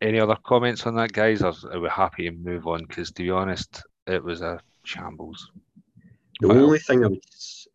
Any 0.00 0.18
other 0.18 0.36
comments 0.44 0.86
on 0.86 0.96
that, 0.96 1.12
guys? 1.12 1.42
Or 1.42 1.52
are 1.70 1.80
we 1.80 1.88
happy 1.88 2.28
to 2.28 2.36
move 2.36 2.66
on? 2.66 2.86
Because 2.86 3.12
to 3.12 3.22
be 3.22 3.30
honest, 3.30 3.82
it 4.06 4.22
was 4.22 4.40
a 4.40 4.60
shambles. 4.84 5.50
The 6.40 6.48
only 6.48 6.80
thing 6.80 7.04
I 7.04 7.08
would, 7.08 7.22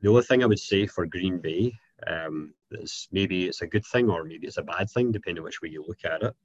the 0.01 0.09
only 0.09 0.23
thing 0.23 0.43
I 0.43 0.47
would 0.47 0.59
say 0.59 0.87
for 0.87 1.05
Green 1.05 1.37
Bay 1.37 1.71
um, 2.05 2.53
it's 2.71 3.07
maybe 3.11 3.47
it's 3.47 3.61
a 3.61 3.67
good 3.67 3.85
thing 3.85 4.09
or 4.09 4.23
maybe 4.23 4.47
it's 4.47 4.57
a 4.57 4.63
bad 4.63 4.89
thing, 4.89 5.11
depending 5.11 5.43
which 5.43 5.61
way 5.61 5.69
you 5.69 5.83
look 5.87 6.05
at 6.05 6.23
it. 6.23 6.35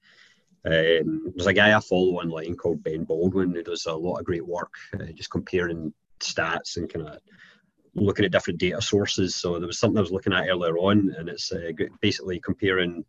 Um, 0.65 1.33
there's 1.35 1.47
a 1.47 1.53
guy 1.53 1.77
I 1.77 1.81
follow 1.81 2.21
online 2.21 2.55
called 2.57 2.85
Ben 2.85 3.05
Baldwin 3.05 3.55
who 3.55 3.63
does 3.63 3.87
a 3.87 3.95
lot 3.95 4.19
of 4.19 4.25
great 4.25 4.47
work, 4.47 4.73
uh, 4.95 5.07
just 5.15 5.31
comparing 5.31 5.93
stats 6.21 6.77
and 6.77 6.93
kind 6.93 7.09
of 7.09 7.19
looking 7.95 8.25
at 8.25 8.31
different 8.31 8.61
data 8.61 8.81
sources. 8.81 9.37
So 9.37 9.59
there 9.59 9.67
was 9.67 9.79
something 9.79 9.99
I 9.99 10.03
was 10.03 10.13
looking 10.13 10.33
at 10.33 10.49
earlier 10.49 10.79
on, 10.79 11.15
and 11.19 11.29
it's 11.29 11.51
uh, 11.53 11.73
basically 12.01 12.41
comparing 12.41 13.05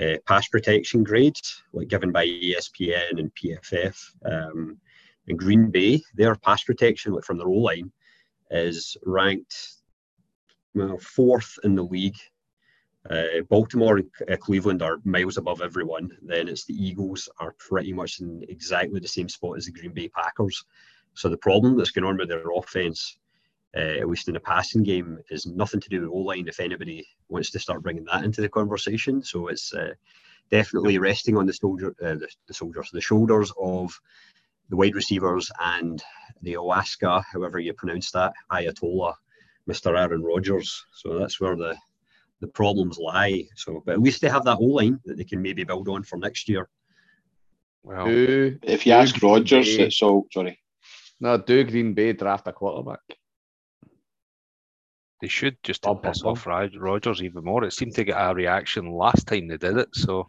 uh, 0.00 0.16
pass 0.26 0.48
protection 0.48 1.04
grades, 1.04 1.62
like 1.72 1.88
given 1.88 2.12
by 2.12 2.26
ESPN 2.26 3.18
and 3.18 3.32
PFF. 3.34 3.96
Um, 4.24 4.78
in 5.28 5.36
Green 5.36 5.70
Bay, 5.70 6.02
their 6.14 6.34
pass 6.34 6.64
protection, 6.64 7.12
like 7.12 7.24
from 7.24 7.38
the 7.38 7.46
roll 7.46 7.62
line, 7.62 7.92
is 8.50 8.96
ranked 9.04 9.56
well, 10.74 10.98
fourth 10.98 11.58
in 11.64 11.74
the 11.74 11.84
league. 11.84 12.16
Uh, 13.10 13.42
Baltimore 13.48 13.98
and 13.98 14.10
uh, 14.30 14.36
Cleveland 14.36 14.82
are 14.82 15.00
miles 15.04 15.36
above 15.36 15.60
everyone. 15.60 16.16
Then 16.22 16.48
it's 16.48 16.64
the 16.64 16.74
Eagles 16.74 17.28
are 17.38 17.54
pretty 17.58 17.92
much 17.92 18.20
in 18.20 18.44
exactly 18.48 19.00
the 19.00 19.08
same 19.08 19.28
spot 19.28 19.56
as 19.56 19.66
the 19.66 19.72
Green 19.72 19.92
Bay 19.92 20.08
Packers. 20.08 20.64
So 21.14 21.28
the 21.28 21.36
problem 21.36 21.76
that's 21.76 21.90
going 21.90 22.04
on 22.04 22.16
with 22.16 22.28
their 22.28 22.44
offense, 22.56 23.16
uh, 23.76 23.80
at 23.80 24.08
least 24.08 24.28
in 24.28 24.34
the 24.34 24.40
passing 24.40 24.82
game, 24.82 25.18
is 25.30 25.46
nothing 25.46 25.80
to 25.80 25.88
do 25.88 26.02
with 26.02 26.10
O 26.10 26.18
line. 26.18 26.46
If 26.46 26.60
anybody 26.60 27.06
wants 27.28 27.50
to 27.50 27.58
start 27.58 27.82
bringing 27.82 28.04
that 28.04 28.24
into 28.24 28.40
the 28.40 28.48
conversation, 28.48 29.22
so 29.22 29.48
it's 29.48 29.74
uh, 29.74 29.94
definitely 30.50 30.98
resting 30.98 31.36
on 31.36 31.46
the 31.46 31.52
soldier, 31.52 31.94
uh, 32.02 32.14
the, 32.14 32.28
the 32.46 32.54
soldiers, 32.54 32.90
the 32.92 33.00
shoulders 33.00 33.52
of 33.60 34.00
the 34.68 34.76
wide 34.76 34.94
receivers 34.94 35.50
and 35.60 36.02
the 36.42 36.54
Alaska, 36.54 37.22
however 37.32 37.58
you 37.58 37.72
pronounce 37.74 38.10
that, 38.12 38.32
Ayatollah 38.50 39.14
Mr. 39.68 39.98
Aaron 39.98 40.22
Rodgers. 40.22 40.84
So 40.94 41.18
that's 41.18 41.40
where 41.40 41.56
the 41.56 41.76
the 42.42 42.48
problems 42.48 42.98
lie. 42.98 43.44
So, 43.54 43.82
but 43.86 43.92
at 43.92 44.02
least 44.02 44.20
they 44.20 44.28
have 44.28 44.44
that 44.44 44.58
O 44.58 44.64
line 44.64 45.00
that 45.06 45.16
they 45.16 45.24
can 45.24 45.40
maybe 45.40 45.64
build 45.64 45.88
on 45.88 46.02
for 46.02 46.18
next 46.18 46.48
year. 46.48 46.68
Well, 47.84 48.06
do, 48.06 48.58
if 48.62 48.84
you 48.84 48.92
ask 48.92 49.22
Rodgers, 49.22 49.76
Bay, 49.76 49.84
it's 49.84 50.02
all 50.02 50.26
sorry. 50.30 50.58
No, 51.20 51.38
do 51.38 51.64
Green 51.64 51.94
Bay 51.94 52.12
draft 52.12 52.48
a 52.48 52.52
quarterback? 52.52 53.00
They 55.20 55.28
should 55.28 55.56
just 55.62 55.84
to 55.84 55.94
piss 55.94 56.24
off 56.24 56.46
Rodgers 56.46 57.22
even 57.22 57.44
more. 57.44 57.62
It 57.62 57.72
seemed 57.72 57.94
to 57.94 58.02
get 58.02 58.16
a 58.18 58.34
reaction 58.34 58.90
last 58.90 59.28
time 59.28 59.46
they 59.46 59.56
did 59.56 59.78
it, 59.78 59.94
so 59.94 60.28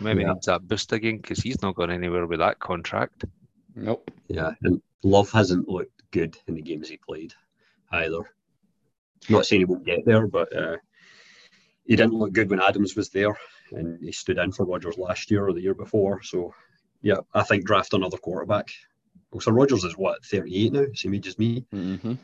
maybe 0.00 0.22
yeah. 0.22 0.32
needs 0.32 0.46
that 0.46 0.66
boost 0.66 0.90
again 0.92 1.18
because 1.18 1.40
he's 1.40 1.60
not 1.60 1.74
gone 1.74 1.90
anywhere 1.90 2.26
with 2.26 2.38
that 2.38 2.58
contract. 2.58 3.26
Nope. 3.74 4.10
Yeah, 4.28 4.52
and 4.62 4.80
Love 5.02 5.30
hasn't 5.30 5.68
looked 5.68 6.02
good 6.12 6.38
in 6.46 6.54
the 6.54 6.62
games 6.62 6.88
he 6.88 6.96
played 6.96 7.34
either. 7.92 8.22
Not 9.28 9.44
saying 9.44 9.60
he 9.60 9.64
won't 9.66 9.84
get 9.84 10.06
there, 10.06 10.26
but 10.26 10.54
uh, 10.56 10.76
he 11.84 11.96
didn't 11.96 12.14
look 12.14 12.32
good 12.32 12.50
when 12.50 12.60
Adams 12.60 12.96
was 12.96 13.10
there, 13.10 13.36
and 13.72 13.98
he 14.02 14.12
stood 14.12 14.38
in 14.38 14.52
for 14.52 14.64
Rodgers 14.64 14.98
last 14.98 15.30
year 15.30 15.46
or 15.46 15.52
the 15.52 15.60
year 15.60 15.74
before. 15.74 16.22
So, 16.22 16.54
yeah, 17.00 17.18
I 17.34 17.42
think 17.42 17.64
draft 17.64 17.94
another 17.94 18.16
quarterback. 18.16 18.68
Well, 19.30 19.40
So 19.40 19.50
Rodgers 19.50 19.84
is 19.84 19.96
what 19.96 20.24
38 20.24 20.72
now, 20.72 20.86
same 20.94 21.14
age 21.14 21.26
as 21.26 21.38
me. 21.38 21.64
Mm-hmm. 21.72 22.14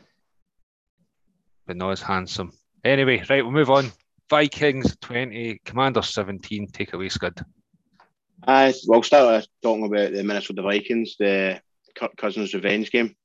But 1.65 1.77
not 1.77 1.91
as 1.91 2.01
handsome. 2.01 2.53
Anyway, 2.83 3.23
right, 3.29 3.43
we'll 3.43 3.51
move 3.51 3.69
on. 3.69 3.91
Vikings 4.29 4.95
20, 5.01 5.61
Commander 5.65 6.01
17. 6.01 6.67
Take 6.67 6.93
away, 6.93 7.09
Scud. 7.09 7.43
Uh, 8.47 8.71
we'll 8.85 9.03
start 9.03 9.47
talking 9.61 9.85
about 9.85 10.13
the 10.13 10.23
Minnesota 10.23 10.61
Vikings, 10.61 11.15
the 11.19 11.61
Kirk 11.95 12.15
Cousins 12.15 12.53
revenge 12.53 12.91
game. 12.91 13.15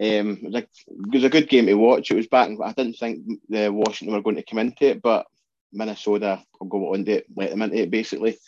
Um, 0.00 0.38
it, 0.42 0.44
was 0.44 0.54
a, 0.54 0.58
it 0.58 1.14
was 1.14 1.24
a 1.24 1.30
good 1.30 1.48
game 1.48 1.66
to 1.66 1.74
watch. 1.74 2.10
It 2.10 2.16
was 2.16 2.26
back. 2.26 2.48
And 2.48 2.58
I 2.62 2.72
didn't 2.72 2.94
think 2.94 3.24
the 3.48 3.70
Washington 3.70 4.14
were 4.14 4.22
going 4.22 4.36
to 4.36 4.44
come 4.44 4.58
into 4.58 4.86
it, 4.86 5.02
but 5.02 5.26
Minnesota 5.72 6.42
will 6.60 6.68
go 6.68 6.94
on 6.94 7.06
it, 7.08 7.26
let 7.36 7.50
them 7.50 7.62
into 7.62 7.82
it. 7.82 7.90
Basically, 7.90 8.30
it 8.32 8.38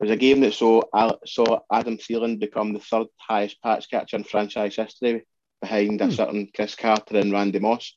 was 0.00 0.10
a 0.10 0.16
game 0.16 0.40
that 0.40 0.54
saw 0.54 0.82
saw 1.24 1.60
Adam 1.72 1.98
Thielen 1.98 2.38
become 2.38 2.72
the 2.72 2.80
third 2.80 3.06
highest 3.16 3.62
patch 3.62 3.90
catcher 3.90 4.16
in 4.16 4.24
franchise 4.24 4.76
history, 4.76 5.24
behind 5.60 6.00
a 6.00 6.06
hmm. 6.06 6.12
certain 6.12 6.48
Cris 6.54 6.74
Carter 6.74 7.18
and 7.18 7.32
Randy 7.32 7.58
Moss. 7.58 7.96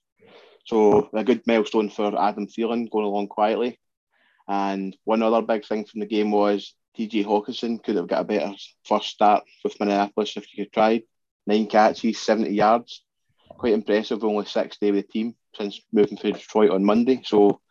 So 0.65 1.09
a 1.13 1.23
good 1.23 1.47
milestone 1.47 1.89
for 1.89 2.19
Adam 2.19 2.47
Thielen 2.47 2.89
going 2.89 3.05
along 3.05 3.28
quietly. 3.28 3.80
And 4.47 4.95
one 5.03 5.23
other 5.23 5.41
big 5.41 5.65
thing 5.65 5.86
from 5.86 6.01
the 6.01 6.05
game 6.05 6.32
was 6.32 6.73
TJ 6.97 7.25
Hockenson 7.25 7.84
could 7.84 7.95
have 7.95 8.07
got 8.07 8.21
a 8.21 8.25
better 8.25 8.53
first 8.86 9.09
start 9.09 9.43
with 9.63 9.80
Minneapolis 9.80 10.36
if 10.36 10.45
he 10.45 10.61
had 10.61 10.71
tried. 10.71 11.03
nine 11.45 11.67
catches, 11.67 12.19
70 12.19 12.53
yards. 12.53 13.03
Quite 13.49 13.73
impressive, 13.73 14.23
only 14.23 14.45
six 14.45 14.78
day 14.78 14.91
with 14.91 15.07
the 15.07 15.11
team 15.11 15.36
since 15.55 15.82
moving 15.91 16.17
to 16.17 16.32
Detroit 16.32 16.71
on 16.71 16.84
Monday. 16.84 17.21
So 17.23 17.61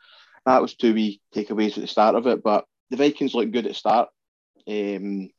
that 0.47 0.63
was 0.63 0.75
two 0.75 0.95
wee 0.95 1.21
takeaways 1.35 1.77
at 1.77 1.83
the 1.83 1.87
start 1.87 2.15
of 2.15 2.27
it. 2.27 2.43
But 2.43 2.65
the 2.91 2.97
Vikings 2.97 3.35
looked 3.35 3.53
good 3.53 3.67
at 3.67 3.77
start. 3.77 4.09
Um, 4.67 5.31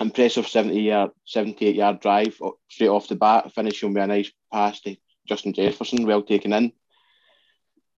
impressive 0.00 0.46
70 0.46 0.80
yard, 0.80 1.10
78 1.24 1.74
yard 1.74 2.00
drive 2.00 2.38
straight 2.68 2.88
off 2.88 3.08
the 3.08 3.16
bat, 3.16 3.52
finishing 3.54 3.94
with 3.94 4.02
a 4.02 4.06
nice 4.06 4.30
pass 4.52 4.80
to 4.82 4.96
Justin 5.26 5.52
Jefferson, 5.52 6.06
well 6.06 6.22
taken 6.22 6.52
in. 6.52 6.72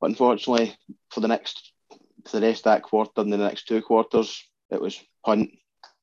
But 0.01 0.11
unfortunately, 0.11 0.77
for 1.11 1.21
the 1.21 1.29
next 1.29 1.73
for 2.27 2.41
the 2.41 2.47
rest 2.47 2.61
of 2.61 2.73
that 2.73 2.83
quarter 2.83 3.21
and 3.21 3.33
the 3.33 3.39
next 3.39 3.67
two 3.67 3.81
quarters, 3.81 4.45
it 4.71 4.81
was 4.81 5.01
punt, 5.25 5.51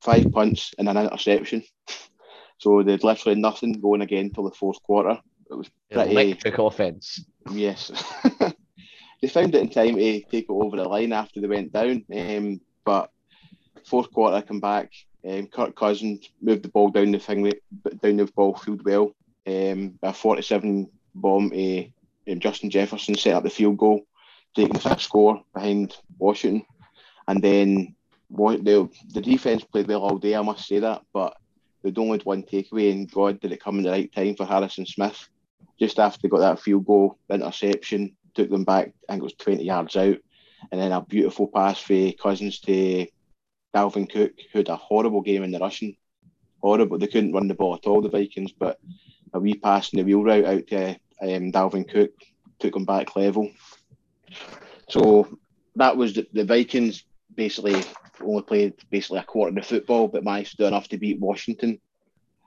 five 0.02 0.32
punts 0.32 0.74
and 0.78 0.90
an 0.90 0.98
interception. 0.98 1.64
So 2.58 2.82
they'd 2.84 3.04
literally 3.04 3.38
nothing 3.38 3.82
going 3.82 4.02
again 4.02 4.32
till 4.32 4.46
the 4.46 4.56
fourth 4.56 4.82
quarter. 4.82 5.20
It 5.52 5.56
was 5.56 5.70
pretty 5.92 6.12
electric 6.12 6.58
offense. 6.58 7.22
Yes. 7.52 7.92
they 9.22 9.28
found 9.28 9.56
it 9.56 9.62
in 9.62 9.70
time 9.70 9.96
to 9.96 10.22
take 10.22 10.46
it 10.46 10.50
over 10.50 10.78
the 10.78 10.84
line 10.84 11.14
after 11.14 11.42
they 11.42 11.48
went 11.48 11.72
down. 11.72 12.04
Um, 12.14 12.62
but 12.84 13.10
fourth 13.86 14.12
quarter, 14.12 14.42
come 14.42 14.60
back. 14.60 14.92
Um, 15.28 15.48
Kirk 15.48 15.76
Cousins 15.76 16.30
moved 16.42 16.64
the 16.64 16.70
ball 16.70 16.90
down 16.90 17.12
the 17.12 17.20
thing, 17.20 17.52
down 18.02 18.18
the 18.18 18.30
ball 18.36 18.56
field 18.56 18.84
well. 18.86 19.12
Um, 19.48 19.98
a 20.02 20.14
47 20.14 20.90
bomb 21.16 21.50
to 21.52 21.88
um, 22.30 22.40
Justin 22.40 22.70
Jefferson 22.70 23.16
set 23.16 23.34
up 23.34 23.44
the 23.44 23.50
field 23.50 23.78
goal, 23.78 24.02
taking 24.56 24.74
the 24.74 24.98
score 24.98 25.42
behind 25.54 25.96
Washington. 26.18 26.66
And 27.28 27.42
then 27.42 27.96
the, 28.30 28.90
the 29.14 29.22
defence 29.22 29.64
played 29.64 29.88
well 29.88 30.04
all 30.04 30.18
day, 30.18 30.36
I 30.36 30.42
must 30.42 30.68
say 30.68 30.80
that. 30.80 31.02
But 31.14 31.36
they'd 31.84 31.98
only 31.98 32.18
had 32.18 32.26
one 32.26 32.44
takeaway, 32.44 32.92
and 32.92 33.12
God, 33.12 33.40
did 33.40 33.52
it 33.52 33.64
come 33.64 33.78
in 33.78 33.84
the 33.84 33.92
right 33.92 34.12
time 34.12 34.36
for 34.36 34.46
Harrison 34.46 34.86
Smith. 34.86 35.28
Just 35.80 36.00
after 36.00 36.20
they 36.22 36.30
got 36.30 36.40
that 36.40 36.60
field 36.60 36.86
goal, 36.86 37.18
interception, 37.30 38.16
took 38.36 38.50
them 38.50 38.64
back, 38.64 38.94
I 39.10 39.14
think 39.14 39.22
it 39.22 39.24
was 39.24 39.34
20 39.34 39.64
yards 39.64 39.96
out. 39.96 40.18
And 40.72 40.82
then 40.82 40.92
a 40.92 41.02
beautiful 41.02 41.48
pass 41.48 41.80
for 41.80 42.12
Cousins 42.14 42.60
to 42.62 43.08
Dalvin 43.76 44.12
Cook, 44.12 44.34
who 44.52 44.60
had 44.60 44.70
a 44.70 44.76
horrible 44.76 45.22
game 45.22 45.44
in 45.44 45.52
the 45.52 45.60
rushing. 45.60 45.96
Horrible. 46.62 46.98
They 46.98 47.08
couldn't 47.08 47.34
run 47.34 47.48
the 47.48 47.54
ball 47.54 47.76
at 47.76 47.86
all, 47.86 48.02
the 48.02 48.10
Vikings, 48.10 48.52
but 48.52 48.80
a 49.34 49.40
wee 49.40 49.56
pass 49.56 49.92
in 49.92 49.98
the 49.98 50.06
wheel 50.06 50.24
route 50.24 50.46
out 50.46 50.68
to 50.68 50.90
um, 51.22 51.52
Dalvin 51.52 51.90
Cook 51.90 52.12
took 52.60 52.74
them 52.74 52.86
back 52.86 53.16
level. 53.16 53.52
So 54.90 55.38
that 55.76 55.98
was 55.98 56.14
the, 56.14 56.28
the 56.34 56.46
Vikings 56.46 57.04
basically 57.36 57.84
only 58.22 58.44
played 58.44 58.74
basically 58.90 59.20
a 59.20 59.24
quarter 59.24 59.50
of 59.50 59.56
the 59.56 59.62
football, 59.62 60.08
but 60.08 60.24
managed 60.24 60.52
to 60.52 60.58
do 60.58 60.66
enough 60.66 60.88
to 60.90 60.98
beat 60.98 61.20
Washington. 61.20 61.80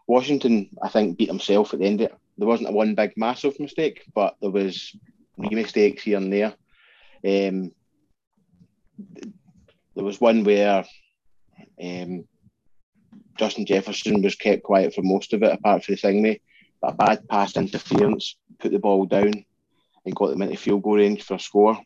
Washington, 0.06 0.70
I 0.82 0.88
think, 0.88 1.18
beat 1.18 1.28
himself 1.28 1.74
at 1.74 1.80
the 1.80 1.86
end. 1.86 2.00
There 2.00 2.48
wasn't 2.48 2.70
a 2.70 2.72
one 2.72 2.94
big 2.94 3.12
massive 3.16 3.60
mistake, 3.60 4.04
but 4.14 4.36
there 4.40 4.50
was 4.50 4.96
wee 5.38 5.54
mistakes 5.54 6.02
here 6.02 6.18
and 6.18 6.32
there. 6.32 6.54
Um, 7.24 7.72
there 9.94 10.04
was 10.04 10.20
one 10.20 10.44
where 10.44 10.84
um, 11.82 12.24
Justin 13.38 13.64
Jefferson 13.64 14.20
was 14.20 14.34
kept 14.34 14.64
quiet 14.64 14.94
for 14.94 15.02
most 15.02 15.32
of 15.32 15.42
it, 15.42 15.52
apart 15.52 15.84
from 15.84 15.94
the 15.94 16.00
thing 16.00 16.22
me. 16.22 16.40
But 16.80 16.94
a 16.94 16.96
bad 16.96 17.28
pass 17.28 17.56
interference 17.56 18.36
put 18.58 18.72
the 18.72 18.78
ball 18.78 19.06
down 19.06 19.44
and 20.04 20.14
got 20.14 20.30
them 20.30 20.42
into 20.42 20.56
field 20.56 20.82
goal 20.82 20.96
range 20.96 21.22
for 21.22 21.34
a 21.34 21.40
score. 21.40 21.78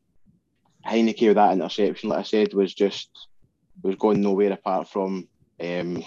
Heinicke 0.87 1.29
with 1.29 1.37
that 1.37 1.53
interception, 1.53 2.09
like 2.09 2.21
I 2.21 2.23
said, 2.23 2.55
was 2.55 2.75
just 2.75 3.11
was 3.83 3.97
going 3.97 4.21
nowhere 4.21 4.53
apart 4.53 4.89
from 4.89 5.29
um, 5.61 6.05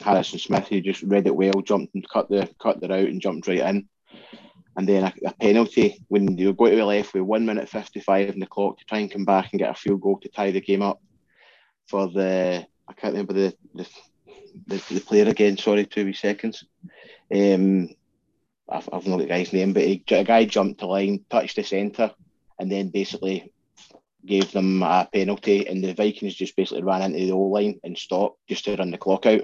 Harrison 0.00 0.38
Smith, 0.38 0.68
who 0.68 0.80
just 0.80 1.02
read 1.02 1.26
it 1.26 1.34
well, 1.34 1.60
jumped 1.62 1.94
and 1.94 2.08
cut 2.08 2.28
the 2.28 2.48
cut 2.60 2.80
the 2.80 2.88
route 2.88 3.08
and 3.08 3.20
jumped 3.20 3.48
right 3.48 3.58
in. 3.58 3.88
And 4.78 4.88
then 4.88 5.02
a, 5.02 5.12
a 5.26 5.32
penalty 5.34 6.04
when 6.06 6.38
you 6.38 6.52
going 6.54 6.70
to 6.70 6.76
be 6.76 6.82
left 6.82 7.12
with 7.12 7.24
one 7.24 7.44
minute 7.44 7.68
fifty 7.68 7.98
five 7.98 8.28
in 8.28 8.38
the 8.38 8.46
clock 8.46 8.78
to 8.78 8.84
try 8.84 8.98
and 8.98 9.10
come 9.10 9.24
back 9.24 9.48
and 9.50 9.58
get 9.58 9.72
a 9.72 9.74
field 9.74 10.00
goal 10.00 10.20
to 10.20 10.28
tie 10.28 10.52
the 10.52 10.60
game 10.60 10.82
up 10.82 11.02
for 11.88 12.08
the 12.08 12.64
I 12.86 12.92
can't 12.92 13.12
remember 13.14 13.32
the 13.32 13.54
the, 13.74 13.88
the, 14.68 14.94
the 14.94 15.00
player 15.00 15.28
again. 15.28 15.58
Sorry, 15.58 15.84
two 15.84 16.04
wee 16.04 16.12
seconds. 16.12 16.64
Um, 17.34 17.88
I've, 18.68 18.88
I've 18.92 19.06
not 19.08 19.18
the 19.18 19.26
guy's 19.26 19.52
name, 19.52 19.72
but 19.72 19.82
he, 19.82 20.04
a 20.10 20.22
guy 20.22 20.44
jumped 20.44 20.78
the 20.78 20.86
line, 20.86 21.24
touched 21.28 21.56
the 21.56 21.64
centre, 21.64 22.12
and 22.60 22.70
then 22.70 22.90
basically 22.90 23.52
gave 24.24 24.52
them 24.52 24.84
a 24.84 25.08
penalty. 25.12 25.66
And 25.66 25.82
the 25.82 25.92
Vikings 25.92 26.36
just 26.36 26.54
basically 26.54 26.84
ran 26.84 27.02
into 27.02 27.18
the 27.18 27.32
O 27.32 27.40
line 27.40 27.80
and 27.82 27.98
stopped 27.98 28.38
just 28.48 28.64
to 28.66 28.76
run 28.76 28.92
the 28.92 28.98
clock 28.98 29.26
out. 29.26 29.42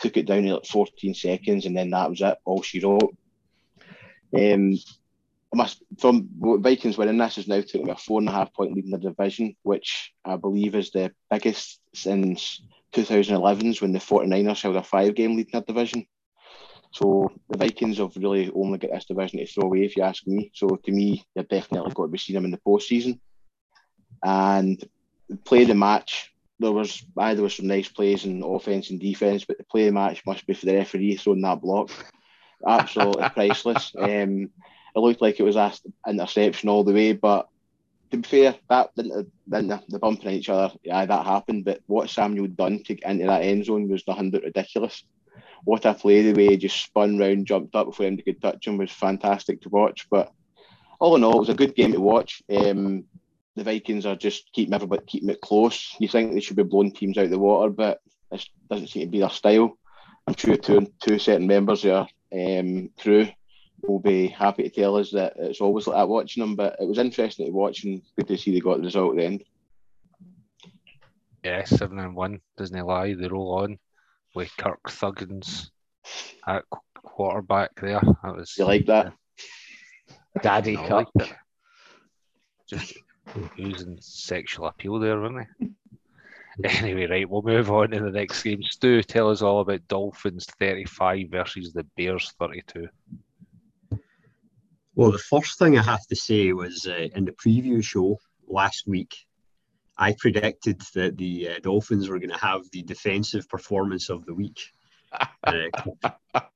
Took 0.00 0.18
it 0.18 0.26
down 0.26 0.42
to 0.42 0.54
like 0.56 0.66
14 0.66 1.14
seconds, 1.14 1.64
and 1.64 1.74
then 1.74 1.88
that 1.90 2.10
was 2.10 2.20
it. 2.20 2.36
All 2.44 2.60
she 2.60 2.80
wrote. 2.80 3.16
Um, 4.34 4.78
I 5.52 5.56
must 5.56 5.82
from 5.98 6.28
Vikings 6.38 6.96
winning 6.96 7.18
this 7.18 7.38
is 7.38 7.48
now 7.48 7.60
taking 7.60 7.90
a 7.90 7.96
four 7.96 8.20
and 8.20 8.28
a 8.28 8.32
half 8.32 8.52
point 8.54 8.72
lead 8.72 8.84
in 8.84 8.90
the 8.90 8.98
division, 8.98 9.56
which 9.62 10.12
I 10.24 10.36
believe 10.36 10.76
is 10.76 10.90
the 10.92 11.12
biggest 11.28 11.80
since 11.92 12.62
2011's 12.92 13.80
when 13.80 13.92
the 13.92 13.98
49ers 13.98 14.62
held 14.62 14.76
a 14.76 14.82
five 14.82 15.14
game 15.14 15.36
lead 15.36 15.46
in 15.46 15.52
that 15.52 15.66
division. 15.66 16.06
So 16.92 17.30
the 17.48 17.58
Vikings 17.58 17.98
have 17.98 18.16
really 18.16 18.50
only 18.54 18.78
got 18.78 18.90
this 18.92 19.06
division 19.06 19.38
to 19.38 19.46
throw 19.46 19.64
away, 19.64 19.84
if 19.84 19.96
you 19.96 20.02
ask 20.02 20.26
me. 20.26 20.50
So 20.54 20.68
to 20.68 20.92
me, 20.92 21.24
you're 21.34 21.44
definitely 21.44 21.92
got 21.92 22.04
to 22.04 22.08
be 22.08 22.18
seeing 22.18 22.34
them 22.34 22.44
in 22.44 22.50
the 22.50 22.58
postseason. 22.58 23.20
And 24.24 24.82
play 25.44 25.64
the 25.64 25.74
match. 25.74 26.32
There 26.58 26.72
was 26.72 27.02
I, 27.16 27.34
there 27.34 27.42
was 27.42 27.56
some 27.56 27.68
nice 27.68 27.88
plays 27.88 28.24
in 28.24 28.42
offense 28.42 28.90
and 28.90 29.00
defense, 29.00 29.44
but 29.44 29.58
the 29.58 29.64
play 29.64 29.86
the 29.86 29.92
match 29.92 30.26
must 30.26 30.46
be 30.46 30.52
for 30.52 30.66
the 30.66 30.76
referee 30.76 31.16
throwing 31.16 31.40
that 31.42 31.60
block. 31.60 31.90
Absolutely 32.66 33.28
priceless. 33.34 33.92
Um, 33.98 34.50
it 34.94 34.98
looked 34.98 35.22
like 35.22 35.38
it 35.38 35.44
was 35.44 35.56
an 35.56 35.72
interception 36.06 36.68
all 36.68 36.84
the 36.84 36.92
way, 36.92 37.12
but 37.12 37.48
to 38.10 38.16
be 38.16 38.28
fair, 38.28 38.56
that 38.68 38.90
didn't, 38.96 39.30
didn't 39.48 39.88
the 39.88 39.98
bumping 39.98 40.30
each 40.30 40.48
other. 40.48 40.74
Yeah, 40.82 41.06
that 41.06 41.26
happened. 41.26 41.64
But 41.64 41.80
what 41.86 42.10
Samuel 42.10 42.48
done 42.48 42.82
to 42.84 42.94
get 42.94 43.08
into 43.08 43.26
that 43.26 43.42
end 43.42 43.66
zone 43.66 43.88
was 43.88 44.06
nothing 44.06 44.30
but 44.30 44.42
ridiculous 44.42 45.04
what 45.64 45.84
a 45.84 45.94
play 45.94 46.22
the 46.22 46.32
way 46.32 46.48
he 46.48 46.56
just 46.56 46.82
spun 46.82 47.18
round, 47.18 47.46
jumped 47.46 47.74
up 47.74 47.86
before 47.86 48.06
anybody 48.06 48.32
could 48.32 48.42
touch 48.42 48.66
him 48.66 48.78
was 48.78 48.90
fantastic 48.90 49.60
to 49.62 49.68
watch. 49.68 50.06
But 50.10 50.32
all 50.98 51.16
in 51.16 51.24
all, 51.24 51.36
it 51.36 51.40
was 51.40 51.48
a 51.48 51.54
good 51.54 51.74
game 51.74 51.92
to 51.92 52.00
watch. 52.00 52.42
Um, 52.50 53.04
the 53.56 53.64
Vikings 53.64 54.06
are 54.06 54.16
just 54.16 54.52
keeping 54.52 54.74
everybody 54.74 55.02
keeping 55.06 55.28
it 55.28 55.40
close. 55.40 55.94
You 55.98 56.08
think 56.08 56.32
they 56.32 56.40
should 56.40 56.56
be 56.56 56.62
blowing 56.62 56.92
teams 56.92 57.18
out 57.18 57.24
of 57.24 57.30
the 57.30 57.38
water, 57.38 57.70
but 57.70 58.00
it 58.32 58.46
doesn't 58.70 58.88
seem 58.88 59.02
to 59.02 59.10
be 59.10 59.20
their 59.20 59.30
style. 59.30 59.76
I'm 60.26 60.34
sure 60.36 60.56
two 60.56 60.92
two 61.00 61.18
certain 61.18 61.46
members 61.46 61.84
our 61.84 62.06
um, 62.32 62.90
crew 62.98 63.28
will 63.82 63.98
be 63.98 64.28
happy 64.28 64.64
to 64.64 64.70
tell 64.70 64.96
us 64.96 65.10
that 65.12 65.34
it's 65.36 65.60
always 65.60 65.86
like 65.86 65.96
that 65.96 66.08
watching 66.08 66.42
them. 66.42 66.56
But 66.56 66.76
it 66.80 66.86
was 66.86 66.98
interesting 66.98 67.46
to 67.46 67.52
watch 67.52 67.84
and 67.84 68.02
good 68.16 68.28
to 68.28 68.36
see 68.36 68.52
they 68.52 68.60
got 68.60 68.78
the 68.78 68.84
result 68.84 69.12
at 69.12 69.16
the 69.18 69.24
end. 69.24 69.44
Yeah, 71.44 71.64
seven 71.64 71.98
and 71.98 72.14
one 72.14 72.40
doesn't 72.58 72.86
lie. 72.86 73.14
They 73.14 73.28
roll 73.28 73.54
on 73.60 73.78
with 74.34 74.54
Kirk 74.58 74.82
Thuggins 74.88 75.70
at 76.46 76.64
quarterback 76.94 77.70
there. 77.80 78.00
That 78.22 78.36
was 78.36 78.54
you 78.58 78.64
like 78.64 78.86
that, 78.86 79.14
Daddy 80.42 80.76
Kirk. 80.76 81.08
Just 82.68 82.94
using 83.56 83.98
sexual 84.00 84.66
appeal 84.66 84.98
there, 84.98 85.20
weren't 85.20 85.46
they? 85.60 85.68
Anyway, 86.64 87.06
right, 87.06 87.30
we'll 87.30 87.42
move 87.42 87.70
on 87.70 87.90
to 87.90 88.00
the 88.00 88.10
next 88.10 88.42
game. 88.42 88.62
Stu, 88.62 89.02
tell 89.02 89.30
us 89.30 89.40
all 89.40 89.60
about 89.60 89.86
Dolphins 89.88 90.46
35 90.58 91.28
versus 91.30 91.72
the 91.72 91.84
Bears 91.96 92.32
32. 92.38 92.88
Well, 94.94 95.12
the 95.12 95.18
first 95.18 95.58
thing 95.58 95.78
I 95.78 95.82
have 95.82 96.06
to 96.08 96.16
say 96.16 96.52
was 96.52 96.86
uh, 96.86 97.08
in 97.14 97.24
the 97.24 97.32
preview 97.32 97.82
show 97.82 98.18
last 98.46 98.86
week, 98.86 99.16
I 99.96 100.14
predicted 100.18 100.82
that 100.94 101.16
the 101.16 101.48
uh, 101.48 101.54
Dolphins 101.62 102.08
were 102.08 102.18
going 102.18 102.30
to 102.30 102.36
have 102.36 102.62
the 102.72 102.82
defensive 102.82 103.48
performance 103.48 104.10
of 104.10 104.26
the 104.26 104.34
week. 104.34 104.60
uh, 105.44 105.62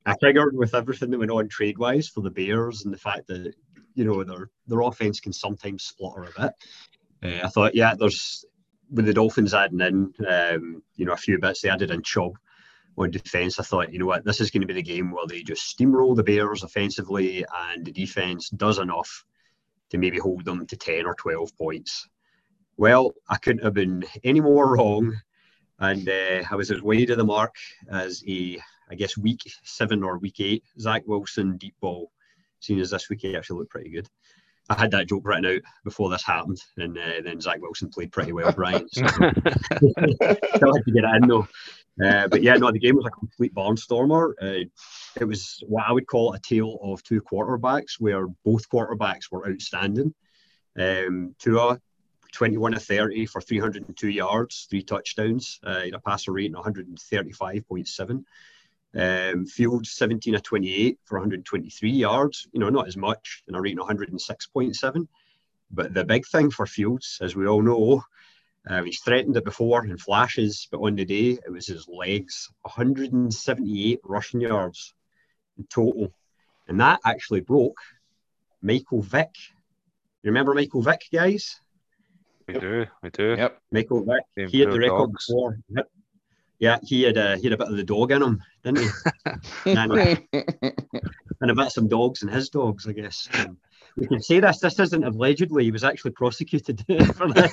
I 0.05 0.15
figured 0.21 0.55
with 0.55 0.75
everything 0.75 1.09
that 1.11 1.19
went 1.19 1.31
on 1.31 1.47
trade 1.49 1.77
wise 1.77 2.07
for 2.07 2.21
the 2.21 2.31
Bears 2.31 2.85
and 2.85 2.93
the 2.93 2.97
fact 2.97 3.27
that 3.27 3.53
you 3.95 4.05
know 4.05 4.23
their 4.23 4.49
their 4.67 4.81
offense 4.81 5.19
can 5.19 5.33
sometimes 5.33 5.83
splutter 5.83 6.23
a 6.23 6.41
bit. 6.41 6.51
Uh, 7.23 7.45
I 7.45 7.49
thought, 7.49 7.75
yeah, 7.75 7.95
there's 7.97 8.45
with 8.91 9.05
the 9.05 9.13
Dolphins 9.13 9.53
adding 9.53 9.81
in, 9.81 10.13
um, 10.27 10.83
you 10.95 11.05
know, 11.05 11.13
a 11.13 11.17
few 11.17 11.39
bits. 11.39 11.61
They 11.61 11.69
added 11.69 11.91
in 11.91 12.01
Chubb 12.01 12.37
on 12.97 13.11
defense. 13.11 13.59
I 13.59 13.63
thought, 13.63 13.91
you 13.91 13.99
know 13.99 14.05
what, 14.05 14.23
this 14.23 14.41
is 14.41 14.51
going 14.51 14.61
to 14.61 14.67
be 14.67 14.73
the 14.73 14.81
game 14.81 15.11
where 15.11 15.27
they 15.27 15.43
just 15.43 15.77
steamroll 15.77 16.15
the 16.15 16.23
Bears 16.23 16.63
offensively, 16.63 17.45
and 17.71 17.85
the 17.85 17.91
defense 17.91 18.49
does 18.49 18.79
enough 18.79 19.25
to 19.89 19.97
maybe 19.97 20.19
hold 20.19 20.45
them 20.45 20.65
to 20.67 20.77
ten 20.77 21.05
or 21.05 21.15
twelve 21.15 21.55
points. 21.57 22.07
Well, 22.77 23.13
I 23.29 23.37
couldn't 23.37 23.63
have 23.63 23.73
been 23.73 24.03
any 24.23 24.41
more 24.41 24.75
wrong. 24.75 25.15
And 25.77 26.07
uh, 26.07 26.41
I 26.49 26.55
was 26.55 26.71
as 26.71 26.81
wide 26.81 27.09
of 27.09 27.17
the 27.17 27.25
mark 27.25 27.53
as 27.91 28.23
a, 28.25 28.57
I 28.89 28.95
guess, 28.95 29.17
week 29.17 29.41
seven 29.65 30.03
or 30.03 30.17
week 30.17 30.39
eight 30.39 30.63
Zach 30.79 31.03
Wilson 31.05 31.57
deep 31.57 31.75
ball. 31.81 32.13
Seeing 32.61 32.79
as 32.79 32.91
this 32.91 33.09
week 33.09 33.19
he 33.23 33.35
actually 33.35 33.59
looked 33.59 33.71
pretty 33.71 33.89
good. 33.89 34.07
I 34.69 34.75
had 34.75 34.91
that 34.91 35.07
joke 35.07 35.23
written 35.25 35.45
out 35.45 35.61
before 35.83 36.09
this 36.09 36.23
happened, 36.23 36.59
and 36.77 36.97
uh, 36.97 37.21
then 37.23 37.39
Zach 37.39 37.61
Wilson 37.61 37.89
played 37.89 38.11
pretty 38.11 38.31
well, 38.31 38.51
Brian. 38.51 38.87
So 38.89 39.05
still 39.07 39.23
had 39.23 40.85
to 40.85 40.91
get 40.93 41.03
it 41.03 41.15
in 41.21 41.27
though. 41.27 41.47
Uh, 42.03 42.27
but 42.27 42.41
yeah, 42.41 42.55
no, 42.55 42.71
the 42.71 42.79
game 42.79 42.95
was 42.95 43.05
a 43.05 43.11
complete 43.11 43.53
barnstormer. 43.53 44.33
Uh, 44.41 44.65
it 45.19 45.25
was 45.25 45.63
what 45.67 45.85
I 45.87 45.93
would 45.93 46.07
call 46.07 46.33
a 46.33 46.39
tale 46.39 46.77
of 46.81 47.03
two 47.03 47.21
quarterbacks, 47.21 47.99
where 47.99 48.27
both 48.43 48.69
quarterbacks 48.69 49.31
were 49.31 49.49
outstanding. 49.49 50.13
Um, 50.77 51.35
Tua, 51.39 51.79
21 52.33 52.73
of 52.73 52.83
30 52.83 53.27
for 53.27 53.39
302 53.39 54.09
yards, 54.09 54.67
three 54.69 54.83
touchdowns, 54.83 55.59
uh, 55.65 55.83
a 55.93 55.99
passer 55.99 56.33
rating 56.33 56.55
135.7. 56.55 58.23
Um, 58.97 59.45
Fields 59.45 59.91
17 59.91 60.35
of 60.35 60.43
28 60.43 60.99
for 61.03 61.17
123 61.19 61.89
yards, 61.89 62.47
you 62.53 62.59
know, 62.59 62.69
not 62.69 62.87
as 62.87 62.95
much, 62.95 63.43
and 63.47 63.55
a 63.55 63.61
rating 63.61 63.79
106.7. 63.79 65.07
But 65.71 65.93
the 65.93 66.05
big 66.05 66.25
thing 66.25 66.49
for 66.49 66.65
Fields, 66.65 67.17
as 67.21 67.35
we 67.35 67.47
all 67.47 67.61
know, 67.61 68.03
um, 68.67 68.85
he's 68.85 69.01
threatened 69.01 69.37
it 69.37 69.43
before 69.43 69.85
in 69.85 69.97
flashes, 69.97 70.67
but 70.71 70.79
on 70.79 70.95
the 70.95 71.05
day 71.05 71.31
it 71.31 71.51
was 71.51 71.67
his 71.67 71.87
legs 71.87 72.49
178 72.61 73.99
rushing 74.03 74.41
yards 74.41 74.93
in 75.57 75.65
total. 75.67 76.11
And 76.67 76.79
that 76.79 76.99
actually 77.05 77.41
broke 77.41 77.77
Michael 78.61 79.01
Vick. 79.01 79.35
You 80.23 80.31
remember 80.31 80.53
Michael 80.55 80.81
Vick, 80.81 81.03
guys? 81.13 81.59
We 82.47 82.55
do, 82.55 82.85
we 83.03 83.09
do. 83.09 83.35
Yep. 83.37 83.61
Michael 83.71 84.03
Vick. 84.03 84.23
Same 84.35 84.49
he 84.49 84.59
had 84.61 84.71
the 84.71 84.79
record 84.79 85.11
dogs. 85.11 85.27
before. 85.27 85.59
Yep. 86.65 86.79
Yeah, 86.81 86.87
he 86.87 87.03
had 87.03 87.17
uh, 87.17 87.35
he 87.37 87.43
had 87.43 87.53
a 87.53 87.57
bit 87.57 87.67
of 87.67 87.77
the 87.77 87.83
dog 87.83 88.11
in 88.11 88.23
him, 88.23 88.41
didn't 88.63 88.79
he? 88.79 88.89
and, 89.71 89.91
uh, 89.91 90.15
and 91.41 91.51
a 91.51 91.55
bit 91.55 91.67
of 91.67 91.71
some 91.71 91.87
dogs 91.87 92.23
and 92.23 92.31
his 92.31 92.49
dogs, 92.49 92.87
I 92.87 92.93
guess. 92.93 93.29
Um, 93.33 93.57
we 93.97 94.07
can 94.07 94.19
say 94.21 94.39
this. 94.39 94.59
This 94.59 94.79
isn't 94.79 95.03
allegedly. 95.03 95.65
He 95.65 95.71
was 95.71 95.83
actually 95.83 96.11
prosecuted 96.11 96.83
for 97.15 97.31
this. 97.31 97.51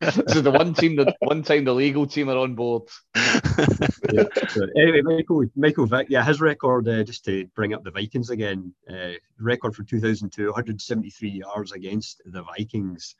this 0.00 0.36
is 0.36 0.42
the 0.42 0.50
one 0.50 0.74
team 0.74 0.96
that 0.96 1.16
one 1.20 1.44
time 1.44 1.64
the 1.64 1.74
legal 1.74 2.06
team 2.06 2.28
are 2.28 2.36
on 2.36 2.56
board. 2.56 2.82
yeah, 3.14 4.24
so 4.48 4.66
anyway, 4.76 5.02
Michael 5.02 5.44
Michael 5.54 5.86
Vick, 5.86 6.08
yeah, 6.10 6.24
his 6.24 6.40
record 6.40 6.88
uh, 6.88 7.04
just 7.04 7.24
to 7.26 7.46
bring 7.54 7.74
up 7.74 7.84
the 7.84 7.92
Vikings 7.92 8.30
again. 8.30 8.74
Uh, 8.90 9.12
record 9.38 9.76
for 9.76 9.84
2002, 9.84 10.46
173 10.46 11.30
yards 11.30 11.70
against 11.70 12.22
the 12.26 12.42
Vikings 12.42 13.14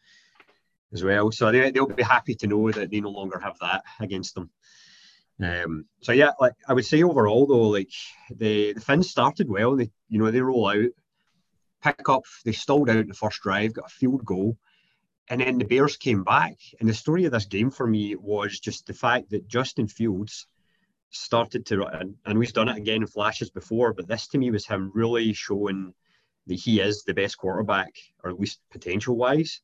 as 0.93 1.05
well. 1.05 1.31
So 1.31 1.53
they, 1.53 1.71
they'll 1.71 1.87
be 1.87 2.03
happy 2.03 2.35
to 2.37 2.47
know 2.47 2.71
that 2.71 2.91
they 2.91 3.01
no 3.01 3.11
longer 3.11 3.39
have 3.39 3.59
that 3.61 3.83
against 4.01 4.35
them. 4.35 4.51
Um, 5.41 5.87
so 6.01 6.13
yeah, 6.13 6.33
like 6.41 6.55
I 6.69 6.75
would 6.75 6.85
say 6.85 7.03
overall 7.03 7.47
though, 7.47 7.69
like 7.69 7.91
the 8.35 8.73
the 8.73 8.81
Finns 8.81 9.11
started 9.11 9.49
well. 9.49 9.77
They 9.77 9.91
you 10.09 10.19
know 10.19 10.31
they 10.31 10.41
roll 10.41 10.69
out 10.69 10.91
pick 11.83 12.09
up, 12.09 12.25
they 12.45 12.53
stalled 12.53 12.91
out 12.91 12.97
in 12.97 13.09
the 13.09 13.15
first 13.15 13.43
drive, 13.43 13.73
got 13.73 13.87
a 13.87 13.95
field 13.95 14.25
goal, 14.25 14.57
and 15.29 15.41
then 15.41 15.59
the 15.59 15.65
Bears 15.65 15.97
came 15.97 16.25
back. 16.25 16.57
And 16.81 16.89
the 16.89 16.95
story 16.95 17.25
of 17.25 17.33
this 17.33 17.47
game 17.47 17.71
for 17.71 17.87
me 17.87 18.17
was 18.17 18.59
just 18.59 18.87
the 18.87 18.95
fact 18.95 19.31
that 19.31 19.49
Justin 19.49 19.89
Fields 19.89 20.47
started 21.11 21.67
to, 21.67 21.85
and, 21.87 22.17
and 22.27 22.39
we've 22.39 22.53
done 22.53 22.69
it 22.69 22.77
again 22.77 23.03
in 23.03 23.07
flashes 23.07 23.51
before, 23.51 23.93
but 23.95 24.09
this 24.09 24.29
to 24.29 24.39
me 24.39 24.51
was 24.51 24.67
him 24.67 24.91
really 24.95 25.33
showing 25.33 25.95
that 26.47 26.55
he 26.55 26.81
is 26.81 27.05
the 27.05 27.15
best 27.15 27.39
quarterback, 27.39 27.95
or 28.23 28.31
at 28.31 28.41
least 28.41 28.61
potential 28.71 29.17
wise, 29.17 29.61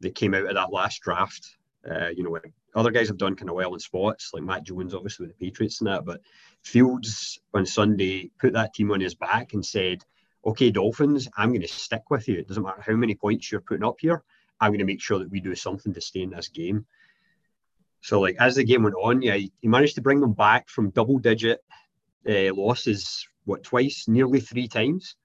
that 0.00 0.14
came 0.14 0.34
out 0.34 0.46
of 0.46 0.54
that 0.54 0.72
last 0.72 1.00
draft. 1.00 1.56
Uh, 1.88 2.08
you 2.08 2.22
know, 2.22 2.38
other 2.74 2.90
guys 2.90 3.08
have 3.08 3.18
done 3.18 3.36
kind 3.36 3.48
of 3.48 3.56
well 3.56 3.74
in 3.74 3.80
spots, 3.80 4.30
like 4.32 4.42
Mac 4.42 4.62
Jones, 4.62 4.94
obviously 4.94 5.26
with 5.26 5.36
the 5.36 5.44
Patriots 5.44 5.80
and 5.80 5.88
that, 5.88 6.04
but 6.04 6.20
Fields 6.62 7.40
on 7.54 7.66
Sunday 7.66 8.30
put 8.38 8.52
that 8.52 8.74
team 8.74 8.90
on 8.92 9.00
his 9.00 9.14
back 9.14 9.54
and 9.54 9.64
said, 9.64 10.02
okay, 10.44 10.70
Dolphins, 10.70 11.28
I'm 11.36 11.50
going 11.50 11.62
to 11.62 11.68
stick 11.68 12.10
with 12.10 12.28
you. 12.28 12.38
It 12.38 12.48
doesn't 12.48 12.62
matter 12.62 12.82
how 12.82 12.94
many 12.94 13.14
points 13.14 13.50
you're 13.50 13.60
putting 13.60 13.84
up 13.84 13.96
here. 14.00 14.22
I'm 14.60 14.70
going 14.70 14.78
to 14.78 14.84
make 14.84 15.00
sure 15.00 15.18
that 15.18 15.30
we 15.30 15.40
do 15.40 15.54
something 15.54 15.94
to 15.94 16.00
stay 16.00 16.22
in 16.22 16.30
this 16.30 16.48
game. 16.48 16.86
So, 18.00 18.20
like 18.20 18.36
as 18.38 18.56
the 18.56 18.64
game 18.64 18.84
went 18.84 18.96
on, 18.96 19.22
yeah, 19.22 19.34
he 19.34 19.68
managed 19.68 19.96
to 19.96 20.02
bring 20.02 20.20
them 20.20 20.32
back 20.32 20.68
from 20.68 20.90
double-digit 20.90 21.60
uh, 22.28 22.54
losses, 22.54 23.26
what 23.44 23.62
twice, 23.62 24.06
nearly 24.06 24.40
three 24.40 24.68
times. 24.68 25.16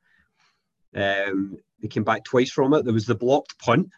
Um, 0.95 1.57
they 1.81 1.87
came 1.87 2.03
back 2.03 2.23
twice 2.23 2.51
from 2.51 2.73
it. 2.73 2.83
There 2.83 2.93
was 2.93 3.05
the 3.05 3.15
blocked 3.15 3.59
punt 3.59 3.89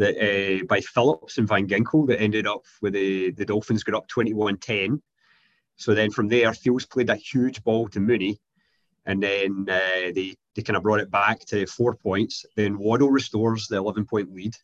that 0.00 0.16
uh, 0.16 0.64
by 0.64 0.80
Phillips 0.80 1.36
and 1.36 1.46
Van 1.46 1.68
Ginkel 1.68 2.06
that 2.08 2.20
ended 2.20 2.46
up 2.46 2.64
with 2.80 2.94
the, 2.94 3.32
the 3.32 3.44
Dolphins 3.44 3.84
got 3.84 3.94
up 3.94 4.08
21-10. 4.08 5.00
So 5.76 5.94
then 5.94 6.10
from 6.10 6.28
there, 6.28 6.52
Fields 6.54 6.86
played 6.86 7.10
a 7.10 7.16
huge 7.16 7.62
ball 7.62 7.88
to 7.88 8.00
Mooney, 8.00 8.40
and 9.06 9.22
then 9.22 9.66
uh, 9.68 10.12
they 10.14 10.34
they 10.54 10.62
kind 10.62 10.76
of 10.76 10.82
brought 10.82 11.00
it 11.00 11.10
back 11.10 11.40
to 11.46 11.66
four 11.66 11.94
points. 11.94 12.44
Then 12.56 12.78
Waddle 12.78 13.10
restores 13.10 13.66
the 13.66 13.76
11 13.76 14.06
point 14.06 14.32
lead, 14.32 14.54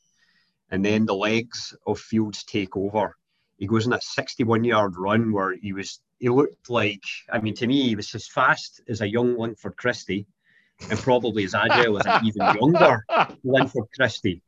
and 0.71 0.85
then 0.85 1.07
the 1.07 1.15
legs 1.15 1.75
of 1.87 2.01
Fields 2.01 2.45
take 2.45 2.77
over. 2.77 3.17
He 3.59 3.67
goes 3.67 3.87
on 3.87 3.93
that 3.93 4.03
61 4.03 4.65
yard 4.65 4.95
run 4.97 5.33
where 5.33 5.55
he 5.55 5.73
was 5.73 6.01
he 6.19 6.29
looked 6.29 6.69
like 6.69 7.05
I 7.31 7.41
mean 7.41 7.55
to 7.57 7.67
me 7.67 7.89
he 7.89 7.97
was 7.97 8.15
as 8.15 8.27
fast 8.27 8.81
as 8.89 9.01
a 9.01 9.09
young 9.09 9.39
Linford 9.39 9.77
Christie, 9.77 10.27
and 10.91 10.99
probably 10.99 11.45
as 11.45 11.55
agile 11.55 11.99
as 11.99 12.07
an 12.07 12.27
even 12.27 12.57
younger 12.61 13.05
Linford 13.45 13.89
Christie. 13.95 14.43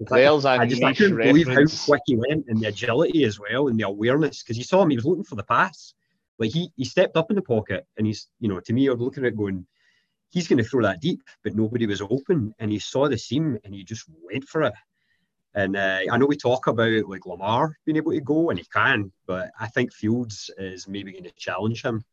There's 0.00 0.44
I 0.44 0.66
just 0.66 0.82
I 0.82 0.94
couldn't 0.94 1.16
reference. 1.16 1.44
believe 1.44 1.68
how 1.70 1.84
quick 1.86 2.02
he 2.06 2.16
went 2.16 2.46
and 2.48 2.60
the 2.60 2.68
agility 2.68 3.24
as 3.24 3.38
well 3.38 3.68
and 3.68 3.78
the 3.78 3.86
awareness 3.86 4.42
because 4.42 4.58
you 4.58 4.64
saw 4.64 4.82
him 4.82 4.90
he 4.90 4.96
was 4.96 5.04
looking 5.04 5.24
for 5.24 5.36
the 5.36 5.44
pass 5.44 5.94
like 6.38 6.52
he 6.52 6.70
he 6.76 6.84
stepped 6.84 7.16
up 7.16 7.30
in 7.30 7.36
the 7.36 7.42
pocket 7.42 7.86
and 7.96 8.06
he's, 8.06 8.28
you 8.40 8.48
know, 8.48 8.60
to 8.60 8.72
me, 8.72 8.88
I 8.88 8.92
was 8.92 9.00
looking 9.00 9.24
at 9.24 9.32
it 9.32 9.36
going, 9.36 9.66
he's 10.30 10.48
going 10.48 10.58
to 10.58 10.64
throw 10.64 10.82
that 10.82 11.00
deep, 11.00 11.22
but 11.42 11.54
nobody 11.54 11.86
was 11.86 12.00
open. 12.00 12.54
And 12.58 12.70
he 12.70 12.78
saw 12.78 13.08
the 13.08 13.18
seam 13.18 13.58
and 13.64 13.74
he 13.74 13.84
just 13.84 14.04
went 14.22 14.44
for 14.44 14.62
it. 14.62 14.74
And 15.54 15.76
uh, 15.76 16.00
I 16.10 16.18
know 16.18 16.26
we 16.26 16.36
talk 16.36 16.66
about 16.66 17.08
like 17.08 17.24
Lamar 17.24 17.76
being 17.86 17.96
able 17.96 18.12
to 18.12 18.20
go, 18.20 18.50
and 18.50 18.58
he 18.58 18.64
can, 18.66 19.10
but 19.26 19.50
I 19.58 19.68
think 19.68 19.92
Fields 19.92 20.50
is 20.58 20.86
maybe 20.86 21.12
going 21.12 21.24
to 21.24 21.32
challenge 21.32 21.82
him 21.82 22.04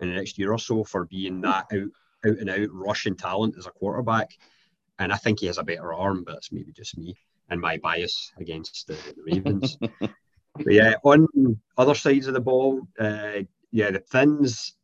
in 0.00 0.08
the 0.08 0.16
next 0.16 0.36
year 0.36 0.52
or 0.52 0.58
so 0.58 0.82
for 0.82 1.04
being 1.04 1.40
that 1.42 1.66
out, 1.72 1.88
out 2.26 2.38
and 2.38 2.50
out 2.50 2.68
rushing 2.72 3.14
talent 3.14 3.54
as 3.56 3.66
a 3.66 3.70
quarterback. 3.70 4.32
And 4.98 5.12
I 5.12 5.16
think 5.16 5.40
he 5.40 5.46
has 5.46 5.58
a 5.58 5.62
better 5.62 5.92
arm, 5.92 6.24
but 6.24 6.36
it's 6.36 6.52
maybe 6.52 6.72
just 6.72 6.98
me 6.98 7.16
and 7.50 7.60
my 7.60 7.78
bias 7.78 8.32
against 8.38 8.86
the, 8.86 8.94
the 8.94 9.22
Ravens. 9.24 9.78
but 10.00 10.12
yeah, 10.66 10.94
on 11.02 11.26
other 11.76 11.94
sides 11.94 12.26
of 12.26 12.34
the 12.34 12.40
ball, 12.40 12.82
uh, 12.98 13.40
yeah, 13.70 13.90
the 13.90 14.00
Finns, 14.00 14.74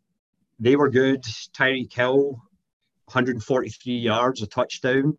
they 0.60 0.76
were 0.76 0.90
good. 0.90 1.22
Tyreek 1.22 1.92
Hill, 1.92 2.42
143 3.06 3.94
yards, 3.94 4.42
a 4.42 4.46
touchdown. 4.46 5.16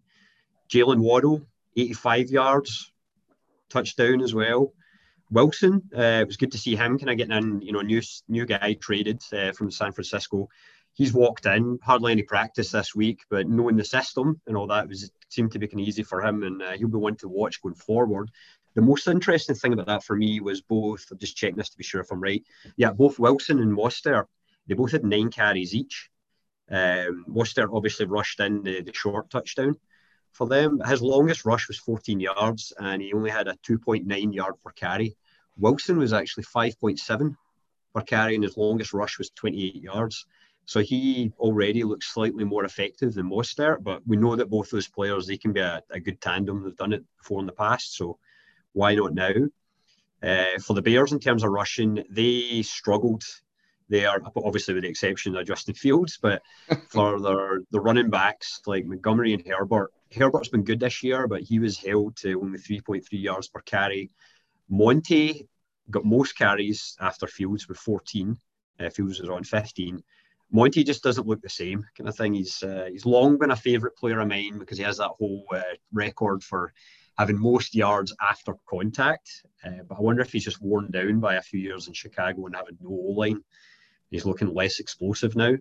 Jaylen 0.69 0.99
Waddle, 0.99 1.45
85 1.75 2.29
yards, 2.29 2.91
touchdown 3.69 4.21
as 4.21 4.33
well. 4.33 4.73
Wilson, 5.31 5.81
uh, 5.95 6.21
it 6.21 6.27
was 6.27 6.37
good 6.37 6.51
to 6.51 6.57
see 6.57 6.75
him 6.75 6.97
kind 6.97 7.09
of 7.09 7.17
getting 7.17 7.35
in, 7.35 7.61
you 7.61 7.71
know, 7.71 7.81
new 7.81 8.01
new 8.27 8.45
guy 8.45 8.73
traded 8.79 9.21
uh, 9.33 9.51
from 9.51 9.71
San 9.71 9.91
Francisco. 9.91 10.49
He's 10.95 11.13
walked 11.13 11.45
in, 11.45 11.77
hardly 11.83 12.13
any 12.13 12.23
practice 12.23 12.71
this 12.71 12.95
week, 12.95 13.19
but 13.29 13.49
knowing 13.49 13.75
the 13.75 13.83
system 13.83 14.39
and 14.47 14.55
all 14.55 14.67
that 14.67 14.87
was 14.87 15.11
seemed 15.29 15.51
to 15.51 15.59
be 15.59 15.67
kind 15.67 15.81
of 15.81 15.87
easy 15.87 16.03
for 16.03 16.23
him, 16.23 16.43
and 16.43 16.61
uh, 16.61 16.71
he'll 16.71 16.87
be 16.87 16.97
one 16.97 17.17
to 17.17 17.27
watch 17.27 17.61
going 17.61 17.75
forward. 17.75 18.31
The 18.75 18.81
most 18.81 19.07
interesting 19.07 19.55
thing 19.55 19.73
about 19.73 19.87
that 19.87 20.03
for 20.05 20.15
me 20.15 20.39
was 20.39 20.61
both, 20.61 21.05
I'm 21.11 21.17
just 21.17 21.35
checking 21.35 21.57
this 21.57 21.69
to 21.69 21.77
be 21.77 21.83
sure 21.83 21.99
if 21.99 22.11
I'm 22.11 22.21
right. 22.21 22.43
Yeah, 22.77 22.91
both 22.91 23.19
Wilson 23.19 23.59
and 23.59 23.73
Mostert, 23.75 24.27
they 24.67 24.73
both 24.73 24.93
had 24.93 25.03
nine 25.03 25.29
carries 25.29 25.75
each. 25.75 26.09
Um, 26.71 27.25
Mostert 27.29 27.73
obviously 27.73 28.05
rushed 28.05 28.39
in 28.39 28.63
the, 28.63 28.81
the 28.81 28.93
short 28.93 29.29
touchdown 29.29 29.75
for 30.31 30.47
them. 30.47 30.81
His 30.85 31.01
longest 31.01 31.45
rush 31.45 31.67
was 31.67 31.77
14 31.77 32.19
yards 32.19 32.73
and 32.79 33.01
he 33.01 33.13
only 33.13 33.31
had 33.31 33.47
a 33.49 33.57
2.9 33.67 34.33
yard 34.33 34.55
per 34.63 34.71
carry. 34.71 35.15
Wilson 35.57 35.97
was 35.97 36.13
actually 36.13 36.43
5.7 36.43 37.35
per 37.93 38.01
carry 38.01 38.35
and 38.35 38.43
his 38.43 38.57
longest 38.57 38.93
rush 38.93 39.17
was 39.17 39.29
28 39.31 39.75
yards. 39.75 40.25
So 40.65 40.81
he 40.81 41.31
already 41.39 41.83
looks 41.83 42.13
slightly 42.13 42.43
more 42.43 42.65
effective 42.65 43.13
than 43.13 43.29
Mostert, 43.29 43.83
but 43.83 44.01
we 44.07 44.17
know 44.17 44.35
that 44.35 44.49
both 44.49 44.71
those 44.71 44.87
players, 44.87 45.27
they 45.27 45.37
can 45.37 45.53
be 45.53 45.59
a, 45.59 45.81
a 45.91 45.99
good 45.99 46.19
tandem. 46.19 46.63
They've 46.63 46.75
done 46.75 46.93
it 46.93 47.03
before 47.17 47.39
in 47.39 47.45
the 47.45 47.51
past. 47.51 47.95
So 47.95 48.17
why 48.73 48.95
not 48.95 49.13
now? 49.13 49.33
Uh, 50.23 50.59
for 50.59 50.73
the 50.73 50.81
Bears, 50.81 51.11
in 51.11 51.19
terms 51.19 51.43
of 51.43 51.51
rushing, 51.51 52.03
they 52.09 52.63
struggled 52.63 53.23
there, 53.89 54.19
obviously 54.35 54.73
with 54.73 54.83
the 54.83 54.89
exception 54.89 55.35
of 55.35 55.45
Justin 55.45 55.75
Fields, 55.83 56.17
but 56.19 56.41
for 56.89 57.19
their 57.21 57.61
the 57.71 57.79
running 57.79 58.09
backs 58.09 58.61
like 58.65 58.85
Montgomery 58.85 59.33
and 59.33 59.45
Herbert, 59.45 59.91
Herbert's 60.15 60.49
been 60.49 60.63
good 60.63 60.79
this 60.79 61.03
year, 61.03 61.27
but 61.27 61.41
he 61.41 61.59
was 61.59 61.77
held 61.77 62.15
to 62.17 62.41
only 62.41 62.57
3.3 62.57 63.05
yards 63.11 63.47
per 63.47 63.61
carry. 63.61 64.09
Monty 64.69 65.47
got 65.91 66.05
most 66.05 66.37
carries 66.37 66.97
after 66.99 67.27
Fields 67.27 67.67
with 67.67 67.77
14. 67.77 68.37
Uh, 68.79 68.89
Fields 68.89 69.19
was 69.19 69.29
on 69.29 69.43
15. 69.43 70.01
Monty 70.51 70.83
just 70.83 71.03
doesn't 71.03 71.27
look 71.27 71.41
the 71.41 71.49
same 71.49 71.85
kind 71.97 72.07
of 72.07 72.15
thing. 72.15 72.33
He's 72.33 72.61
uh, 72.63 72.87
he's 72.91 73.05
long 73.05 73.37
been 73.37 73.51
a 73.51 73.55
favourite 73.55 73.95
player 73.95 74.19
of 74.19 74.27
mine 74.27 74.59
because 74.59 74.77
he 74.77 74.83
has 74.83 74.97
that 74.97 75.11
whole 75.17 75.45
uh, 75.51 75.61
record 75.91 76.43
for 76.43 76.73
having 77.17 77.39
most 77.39 77.73
yards 77.73 78.13
after 78.21 78.53
contact. 78.69 79.45
Uh, 79.65 79.83
but 79.87 79.97
I 79.97 80.01
wonder 80.01 80.21
if 80.21 80.31
he's 80.31 80.45
just 80.45 80.61
worn 80.61 80.91
down 80.91 81.19
by 81.19 81.35
a 81.35 81.41
few 81.41 81.59
years 81.59 81.87
in 81.87 81.93
Chicago 81.93 82.45
and 82.45 82.55
having 82.55 82.77
no 82.81 82.91
line. 82.91 83.41
He's 84.11 84.25
looking 84.25 84.53
less 84.53 84.79
explosive 84.79 85.35
now. 85.35 85.55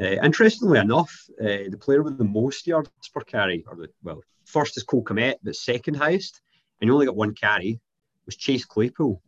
Uh, 0.00 0.16
interestingly 0.22 0.78
enough, 0.78 1.12
uh, 1.40 1.66
the 1.68 1.78
player 1.80 2.02
with 2.02 2.18
the 2.18 2.24
most 2.24 2.66
yards 2.66 2.90
per 3.12 3.20
carry, 3.22 3.64
or 3.66 3.76
the 3.76 3.88
well, 4.04 4.22
first 4.44 4.76
is 4.76 4.84
Cole 4.84 5.02
Kmet, 5.02 5.36
but 5.42 5.56
second 5.56 5.94
highest, 5.94 6.40
and 6.80 6.88
he 6.88 6.92
only 6.92 7.06
got 7.06 7.16
one 7.16 7.34
carry, 7.34 7.80
was 8.24 8.36
Chase 8.36 8.64
Claypool. 8.64 9.20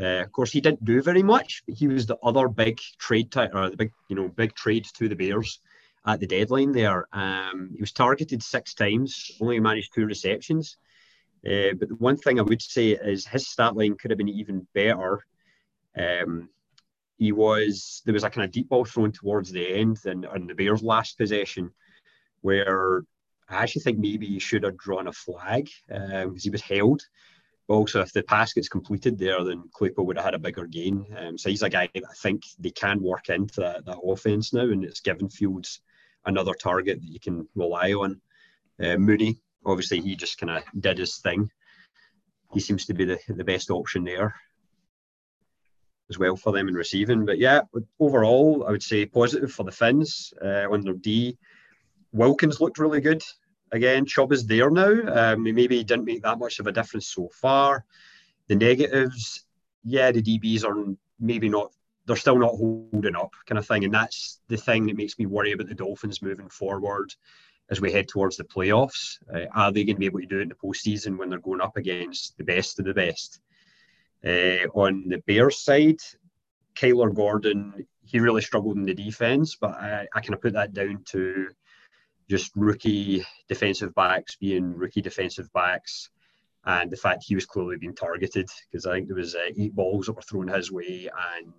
Uh, 0.00 0.22
of 0.22 0.32
course, 0.32 0.50
he 0.50 0.60
didn't 0.60 0.84
do 0.84 1.02
very 1.02 1.22
much, 1.22 1.62
but 1.66 1.76
he 1.76 1.86
was 1.86 2.06
the 2.06 2.16
other 2.22 2.48
big 2.48 2.78
trade 2.98 3.30
t- 3.30 3.40
or 3.52 3.70
the 3.70 3.76
big, 3.76 3.92
you 4.08 4.16
know, 4.16 4.28
big 4.28 4.54
trade 4.54 4.86
to 4.94 5.08
the 5.08 5.16
Bears 5.16 5.60
at 6.06 6.20
the 6.20 6.26
deadline. 6.26 6.72
There, 6.72 7.06
um, 7.12 7.70
he 7.74 7.80
was 7.80 7.92
targeted 7.92 8.42
six 8.42 8.74
times, 8.74 9.32
only 9.40 9.60
managed 9.60 9.92
two 9.94 10.06
receptions. 10.06 10.76
Uh, 11.46 11.74
but 11.78 11.88
the 11.88 11.96
one 11.96 12.16
thing 12.16 12.38
I 12.38 12.42
would 12.42 12.62
say 12.62 12.90
is 12.90 13.26
his 13.26 13.48
stat 13.48 13.76
line 13.76 13.96
could 13.96 14.10
have 14.10 14.18
been 14.18 14.28
even 14.28 14.66
better. 14.74 15.24
Um, 15.96 16.48
he 17.18 17.32
was 17.32 18.02
there 18.04 18.14
was 18.14 18.24
a 18.24 18.30
kind 18.30 18.44
of 18.44 18.50
deep 18.50 18.68
ball 18.68 18.84
thrown 18.84 19.12
towards 19.12 19.52
the 19.52 19.66
end 19.74 19.98
and 20.06 20.26
on 20.26 20.46
the 20.46 20.54
Bears' 20.54 20.82
last 20.82 21.18
possession, 21.18 21.70
where 22.40 23.04
I 23.48 23.62
actually 23.62 23.82
think 23.82 23.98
maybe 23.98 24.26
he 24.26 24.38
should 24.38 24.62
have 24.62 24.78
drawn 24.78 25.08
a 25.08 25.12
flag 25.12 25.68
because 25.86 26.24
um, 26.24 26.36
he 26.36 26.50
was 26.50 26.62
held. 26.62 27.02
But 27.68 27.74
also, 27.74 28.00
if 28.00 28.12
the 28.12 28.22
pass 28.22 28.52
gets 28.52 28.68
completed 28.68 29.18
there, 29.18 29.44
then 29.44 29.64
Claypool 29.72 30.06
would 30.06 30.16
have 30.16 30.24
had 30.24 30.34
a 30.34 30.38
bigger 30.38 30.66
gain. 30.66 31.06
Um, 31.16 31.38
so 31.38 31.48
he's 31.48 31.62
a 31.62 31.70
guy 31.70 31.88
that 31.94 32.04
I 32.04 32.14
think 32.14 32.42
they 32.58 32.70
can 32.70 33.00
work 33.00 33.28
into 33.28 33.60
that, 33.60 33.84
that 33.86 34.00
offense 34.04 34.52
now, 34.52 34.62
and 34.62 34.84
it's 34.84 35.00
given 35.00 35.28
Fields 35.28 35.80
another 36.24 36.54
target 36.54 37.00
that 37.00 37.08
you 37.08 37.20
can 37.20 37.48
rely 37.54 37.92
on. 37.92 38.20
Uh, 38.82 38.96
Mooney, 38.96 39.40
obviously, 39.64 40.00
he 40.00 40.16
just 40.16 40.38
kind 40.38 40.50
of 40.50 40.62
did 40.80 40.98
his 40.98 41.18
thing. 41.18 41.50
He 42.52 42.60
seems 42.60 42.86
to 42.86 42.94
be 42.94 43.04
the, 43.04 43.18
the 43.28 43.44
best 43.44 43.70
option 43.70 44.04
there 44.04 44.34
as 46.10 46.18
well 46.18 46.36
for 46.36 46.52
them 46.52 46.68
in 46.68 46.74
receiving. 46.74 47.24
But 47.24 47.38
yeah, 47.38 47.62
overall, 47.98 48.66
I 48.66 48.70
would 48.70 48.82
say 48.82 49.06
positive 49.06 49.52
for 49.52 49.64
the 49.64 49.72
Finns 49.72 50.34
uh, 50.42 50.66
on 50.70 50.82
their 50.82 50.94
D. 50.94 51.38
Wilkins 52.12 52.60
looked 52.60 52.78
really 52.78 53.00
good 53.00 53.22
again, 53.72 54.06
Chubb 54.06 54.32
is 54.32 54.46
there 54.46 54.70
now. 54.70 55.32
Um, 55.32 55.42
maybe 55.42 55.82
didn't 55.82 56.04
make 56.04 56.22
that 56.22 56.38
much 56.38 56.60
of 56.60 56.66
a 56.66 56.72
difference 56.72 57.08
so 57.08 57.28
far. 57.32 57.84
The 58.48 58.54
negatives, 58.54 59.44
yeah, 59.82 60.12
the 60.12 60.22
DBs 60.22 60.64
are 60.64 60.94
maybe 61.18 61.48
not, 61.48 61.72
they're 62.06 62.16
still 62.16 62.38
not 62.38 62.54
holding 62.54 63.16
up, 63.16 63.32
kind 63.46 63.58
of 63.58 63.66
thing. 63.66 63.84
And 63.84 63.94
that's 63.94 64.40
the 64.48 64.56
thing 64.56 64.86
that 64.86 64.96
makes 64.96 65.18
me 65.18 65.26
worry 65.26 65.52
about 65.52 65.68
the 65.68 65.74
Dolphins 65.74 66.22
moving 66.22 66.48
forward 66.48 67.14
as 67.70 67.80
we 67.80 67.90
head 67.90 68.08
towards 68.08 68.36
the 68.36 68.44
playoffs. 68.44 69.18
Uh, 69.32 69.46
are 69.54 69.72
they 69.72 69.84
going 69.84 69.96
to 69.96 70.00
be 70.00 70.06
able 70.06 70.20
to 70.20 70.26
do 70.26 70.38
it 70.38 70.42
in 70.42 70.48
the 70.48 70.54
postseason 70.54 71.16
when 71.16 71.30
they're 71.30 71.38
going 71.38 71.60
up 71.60 71.76
against 71.76 72.36
the 72.36 72.44
best 72.44 72.78
of 72.78 72.84
the 72.84 72.94
best? 72.94 73.40
Uh, 74.24 74.68
on 74.74 75.08
the 75.08 75.22
Bears 75.26 75.58
side, 75.58 75.98
Kyler 76.74 77.14
Gordon, 77.14 77.86
he 78.04 78.20
really 78.20 78.42
struggled 78.42 78.76
in 78.76 78.84
the 78.84 78.94
defense, 78.94 79.56
but 79.56 79.70
I, 79.70 80.06
I 80.14 80.20
kind 80.20 80.34
of 80.34 80.42
put 80.42 80.52
that 80.52 80.72
down 80.72 81.02
to 81.06 81.48
just 82.28 82.52
rookie 82.56 83.24
defensive 83.48 83.94
backs 83.94 84.36
being 84.36 84.74
rookie 84.76 85.02
defensive 85.02 85.52
backs, 85.52 86.10
and 86.64 86.90
the 86.90 86.96
fact 86.96 87.24
he 87.26 87.34
was 87.34 87.46
clearly 87.46 87.76
being 87.76 87.94
targeted 87.94 88.48
because 88.70 88.86
I 88.86 88.94
think 88.94 89.08
there 89.08 89.16
was 89.16 89.34
uh, 89.34 89.50
eight 89.56 89.74
balls 89.74 90.06
that 90.06 90.12
were 90.12 90.22
thrown 90.22 90.48
his 90.48 90.70
way 90.70 91.08
and 91.34 91.52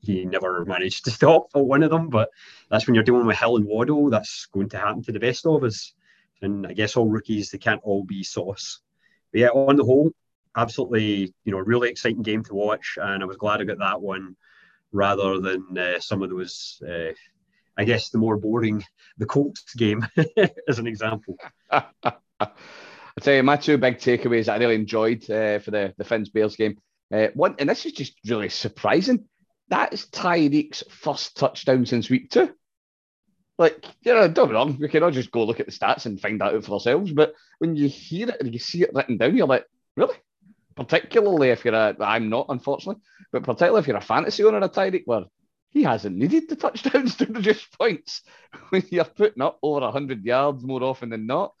he 0.00 0.24
never 0.24 0.64
managed 0.64 1.04
to 1.04 1.10
stop 1.18 1.48
one 1.52 1.82
of 1.82 1.90
them. 1.90 2.08
But 2.08 2.30
that's 2.70 2.86
when 2.86 2.94
you're 2.94 3.04
dealing 3.04 3.26
with 3.26 3.38
Hill 3.38 3.56
and 3.56 3.66
Waddle, 3.66 4.10
that's 4.10 4.46
going 4.46 4.68
to 4.70 4.78
happen 4.78 5.02
to 5.04 5.12
the 5.12 5.20
best 5.20 5.46
of 5.46 5.64
us. 5.64 5.94
And 6.42 6.66
I 6.66 6.72
guess 6.72 6.96
all 6.96 7.08
rookies 7.08 7.50
they 7.50 7.58
can't 7.58 7.80
all 7.84 8.04
be 8.04 8.22
sauce. 8.22 8.80
But 9.32 9.40
yeah, 9.40 9.48
on 9.48 9.76
the 9.76 9.84
whole, 9.84 10.10
absolutely, 10.56 11.32
you 11.44 11.52
know, 11.52 11.58
really 11.58 11.90
exciting 11.90 12.22
game 12.22 12.44
to 12.44 12.54
watch, 12.54 12.98
and 13.00 13.22
I 13.22 13.26
was 13.26 13.36
glad 13.36 13.60
I 13.60 13.64
got 13.64 13.78
that 13.78 14.00
one 14.00 14.36
rather 14.92 15.40
than 15.40 15.76
uh, 15.76 15.98
some 16.00 16.22
of 16.22 16.30
those 16.30 16.80
uh, 16.88 17.12
I 17.76 17.84
guess 17.84 18.10
the 18.10 18.18
more 18.18 18.36
boring 18.36 18.84
the 19.18 19.26
Colts 19.26 19.74
game 19.74 20.06
as 20.68 20.78
an 20.78 20.86
example. 20.86 21.36
I 23.16 23.20
tell 23.20 23.34
you, 23.34 23.42
my 23.42 23.56
two 23.56 23.78
big 23.78 23.98
takeaways 23.98 24.48
I 24.48 24.56
really 24.56 24.74
enjoyed 24.74 25.28
uh, 25.30 25.58
for 25.60 25.70
the 25.70 25.94
the 25.96 26.04
Finns 26.04 26.30
Bears 26.30 26.56
game. 26.56 26.78
Uh, 27.12 27.28
one, 27.34 27.54
and 27.58 27.68
this 27.68 27.86
is 27.86 27.92
just 27.92 28.14
really 28.26 28.48
surprising. 28.48 29.24
That 29.68 29.92
is 29.92 30.06
Tyreek's 30.06 30.82
first 30.90 31.36
touchdown 31.36 31.86
since 31.86 32.10
week 32.10 32.30
two. 32.30 32.52
Like, 33.56 33.84
you 34.02 34.12
know, 34.12 34.26
don't 34.26 34.48
be 34.48 34.54
wrong. 34.54 34.76
We 34.80 34.88
can 34.88 35.02
all 35.04 35.12
just 35.12 35.30
go 35.30 35.44
look 35.44 35.60
at 35.60 35.66
the 35.66 35.72
stats 35.72 36.06
and 36.06 36.20
find 36.20 36.40
that 36.40 36.54
out 36.54 36.64
for 36.64 36.72
ourselves. 36.72 37.12
But 37.12 37.34
when 37.58 37.76
you 37.76 37.88
hear 37.88 38.28
it 38.28 38.40
and 38.40 38.52
you 38.52 38.58
see 38.58 38.82
it 38.82 38.90
written 38.92 39.16
down, 39.16 39.36
you're 39.36 39.46
like, 39.46 39.64
really? 39.96 40.16
Particularly 40.74 41.50
if 41.50 41.64
you're 41.64 41.74
a, 41.74 41.94
I'm 42.00 42.28
not, 42.28 42.46
unfortunately, 42.48 43.00
but 43.32 43.44
particularly 43.44 43.78
if 43.80 43.86
you're 43.86 43.96
a 43.96 44.02
fantasy 44.02 44.42
owner 44.42 44.58
of 44.58 44.72
Tyreek, 44.72 45.02
where 45.04 45.24
he 45.74 45.82
hasn't 45.82 46.16
needed 46.16 46.48
the 46.48 46.56
touchdowns 46.56 47.16
to 47.16 47.26
produce 47.26 47.66
points 47.78 48.22
when 48.70 48.84
you're 48.90 49.04
putting 49.04 49.42
up 49.42 49.58
over 49.62 49.80
100 49.80 50.24
yards 50.24 50.64
more 50.64 50.82
often 50.82 51.10
than 51.10 51.26
not. 51.26 51.52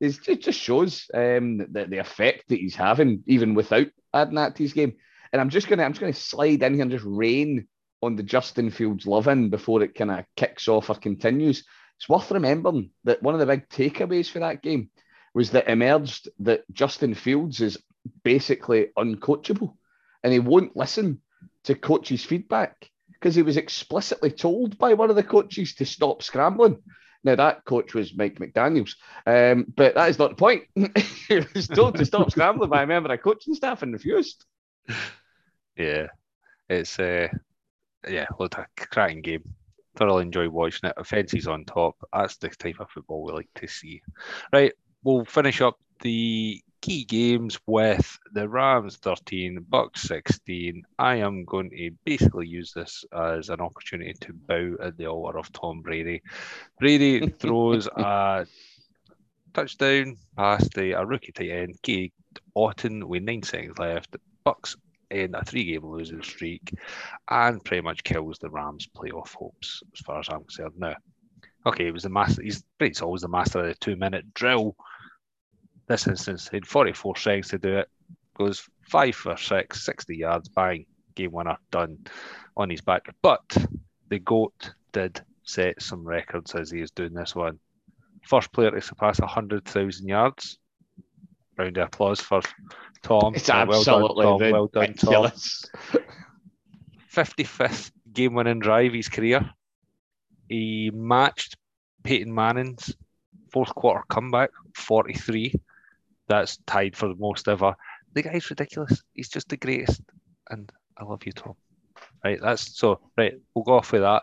It's, 0.00 0.26
it 0.28 0.42
just 0.42 0.60
shows 0.60 1.06
um, 1.12 1.58
the, 1.58 1.86
the 1.88 1.98
effect 1.98 2.48
that 2.48 2.60
he's 2.60 2.76
having, 2.76 3.24
even 3.26 3.54
without 3.54 3.88
adding 4.14 4.36
that 4.36 4.54
to 4.56 4.62
his 4.62 4.72
game. 4.72 4.94
And 5.32 5.40
I'm 5.40 5.50
just 5.50 5.68
gonna 5.68 5.82
I'm 5.82 5.92
just 5.92 6.00
gonna 6.00 6.12
slide 6.12 6.62
in 6.62 6.74
here 6.74 6.82
and 6.82 6.90
just 6.90 7.04
rain 7.04 7.66
on 8.02 8.14
the 8.14 8.22
Justin 8.22 8.70
Fields 8.70 9.06
love 9.06 9.26
in 9.26 9.50
before 9.50 9.82
it 9.82 9.94
kind 9.94 10.10
of 10.10 10.24
kicks 10.36 10.68
off 10.68 10.88
or 10.88 10.94
continues. 10.94 11.64
It's 11.98 12.08
worth 12.08 12.30
remembering 12.30 12.90
that 13.04 13.22
one 13.22 13.34
of 13.34 13.40
the 13.40 13.46
big 13.46 13.68
takeaways 13.68 14.30
for 14.30 14.38
that 14.38 14.62
game 14.62 14.90
was 15.34 15.50
that 15.50 15.68
emerged 15.68 16.28
that 16.40 16.62
Justin 16.72 17.14
Fields 17.14 17.60
is 17.60 17.78
basically 18.22 18.88
uncoachable 18.96 19.74
and 20.22 20.32
he 20.32 20.38
won't 20.38 20.76
listen 20.76 21.20
to 21.64 21.74
coaches' 21.74 22.24
feedback 22.24 22.90
because 23.26 23.34
he 23.34 23.42
was 23.42 23.56
explicitly 23.56 24.30
told 24.30 24.78
by 24.78 24.94
one 24.94 25.10
of 25.10 25.16
the 25.16 25.22
coaches 25.24 25.74
to 25.74 25.84
stop 25.84 26.22
scrambling. 26.22 26.80
Now 27.24 27.34
that 27.34 27.64
coach 27.64 27.92
was 27.92 28.16
Mike 28.16 28.38
McDaniel's, 28.38 28.94
um, 29.26 29.66
but 29.76 29.96
that 29.96 30.10
is 30.10 30.20
not 30.20 30.30
the 30.30 30.36
point. 30.36 30.62
he 31.28 31.42
was 31.52 31.66
told 31.66 31.96
to 31.96 32.04
stop 32.04 32.30
scrambling 32.30 32.70
by 32.70 32.84
a 32.84 32.86
member 32.86 33.12
of 33.12 33.20
coaching 33.20 33.54
staff 33.54 33.82
and 33.82 33.92
refused. 33.92 34.44
Yeah, 35.76 36.06
it's 36.68 37.00
uh, 37.00 37.26
yeah, 38.08 38.26
what 38.36 38.56
a 38.56 38.68
cracking 38.76 39.22
game. 39.22 39.42
Thoroughly 39.96 40.22
enjoy 40.22 40.48
watching 40.48 40.88
it. 40.88 40.94
Offences 40.96 41.48
on 41.48 41.64
top. 41.64 41.96
That's 42.12 42.36
the 42.36 42.50
type 42.50 42.76
of 42.78 42.90
football 42.90 43.24
we 43.24 43.32
like 43.32 43.50
to 43.56 43.66
see. 43.66 44.02
Right, 44.52 44.72
we'll 45.06 45.24
finish 45.24 45.60
up 45.60 45.78
the 46.00 46.60
key 46.80 47.04
games 47.04 47.60
with 47.64 48.18
the 48.32 48.48
Rams 48.48 48.96
13, 48.96 49.64
Bucks 49.68 50.02
16. 50.02 50.82
I 50.98 51.16
am 51.16 51.44
going 51.44 51.70
to 51.70 51.92
basically 52.04 52.48
use 52.48 52.72
this 52.72 53.04
as 53.16 53.48
an 53.48 53.60
opportunity 53.60 54.14
to 54.22 54.32
bow 54.32 54.76
at 54.82 54.96
the 54.98 55.06
altar 55.06 55.38
of 55.38 55.52
Tom 55.52 55.80
Brady. 55.80 56.22
Brady 56.80 57.28
throws 57.38 57.86
a 57.86 58.48
touchdown 59.54 60.16
past 60.36 60.74
the, 60.74 60.92
a 60.92 61.06
rookie 61.06 61.30
tight 61.30 61.50
end, 61.50 61.80
Cade 61.82 62.12
Otton, 62.56 63.04
with 63.04 63.22
nine 63.22 63.44
seconds 63.44 63.78
left. 63.78 64.16
Bucks 64.42 64.76
in 65.12 65.36
a 65.36 65.44
three-game 65.44 65.86
losing 65.86 66.22
streak, 66.22 66.74
and 67.30 67.64
pretty 67.64 67.82
much 67.82 68.02
kills 68.02 68.40
the 68.40 68.50
Rams' 68.50 68.88
playoff 68.88 69.34
hopes, 69.34 69.84
as 69.94 70.00
far 70.00 70.18
as 70.18 70.28
I'm 70.28 70.40
concerned. 70.40 70.74
Now, 70.76 70.96
okay, 71.64 71.86
it 71.86 71.92
was 71.92 72.02
the 72.02 72.08
master. 72.08 72.42
He's 72.42 72.64
Brady's 72.78 73.02
always 73.02 73.22
the 73.22 73.28
master 73.28 73.60
of 73.60 73.66
the 73.66 73.74
two-minute 73.76 74.34
drill 74.34 74.74
this 75.86 76.06
instance, 76.06 76.48
he 76.48 76.56
had 76.56 76.66
44 76.66 77.16
seconds 77.16 77.48
to 77.48 77.58
do 77.58 77.78
it. 77.78 77.88
Goes 78.36 78.68
five 78.82 79.14
for 79.14 79.36
six, 79.36 79.84
60 79.84 80.16
yards, 80.16 80.48
bang, 80.48 80.86
game 81.14 81.32
winner, 81.32 81.56
done 81.70 81.98
on 82.56 82.70
his 82.70 82.80
back. 82.80 83.14
But 83.22 83.56
the 84.08 84.18
GOAT 84.18 84.72
did 84.92 85.20
set 85.42 85.80
some 85.80 86.04
records 86.04 86.54
as 86.54 86.70
he 86.70 86.80
is 86.80 86.90
doing 86.90 87.14
this 87.14 87.34
one. 87.34 87.58
First 88.24 88.52
player 88.52 88.72
to 88.72 88.80
surpass 88.80 89.20
100,000 89.20 90.08
yards. 90.08 90.58
Round 91.56 91.78
of 91.78 91.86
applause 91.86 92.20
for 92.20 92.42
Tom. 93.02 93.34
It's 93.34 93.48
uh, 93.48 93.64
well 93.66 93.78
absolutely 93.78 94.26
done, 94.26 94.38
Tom. 94.38 94.50
Well 94.50 94.66
done, 94.66 94.94
Tom. 94.94 95.32
55th 97.14 97.92
game 98.12 98.34
winning 98.34 98.58
drive 98.58 98.92
his 98.92 99.08
career. 99.08 99.48
He 100.48 100.90
matched 100.92 101.56
Peyton 102.02 102.34
Manning's 102.34 102.94
fourth 103.50 103.74
quarter 103.74 104.04
comeback, 104.08 104.50
43 104.74 105.54
that's 106.28 106.58
tied 106.66 106.96
for 106.96 107.08
the 107.08 107.16
most 107.16 107.48
ever. 107.48 107.74
The 108.14 108.22
guy's 108.22 108.48
ridiculous. 108.50 109.02
He's 109.14 109.28
just 109.28 109.48
the 109.48 109.56
greatest. 109.56 110.00
And 110.48 110.70
I 110.96 111.04
love 111.04 111.24
you, 111.24 111.32
Tom. 111.32 111.54
Right, 112.24 112.40
that's 112.40 112.78
so 112.78 113.00
right. 113.16 113.34
We'll 113.54 113.64
go 113.64 113.74
off 113.74 113.92
with 113.92 114.02
that. 114.02 114.22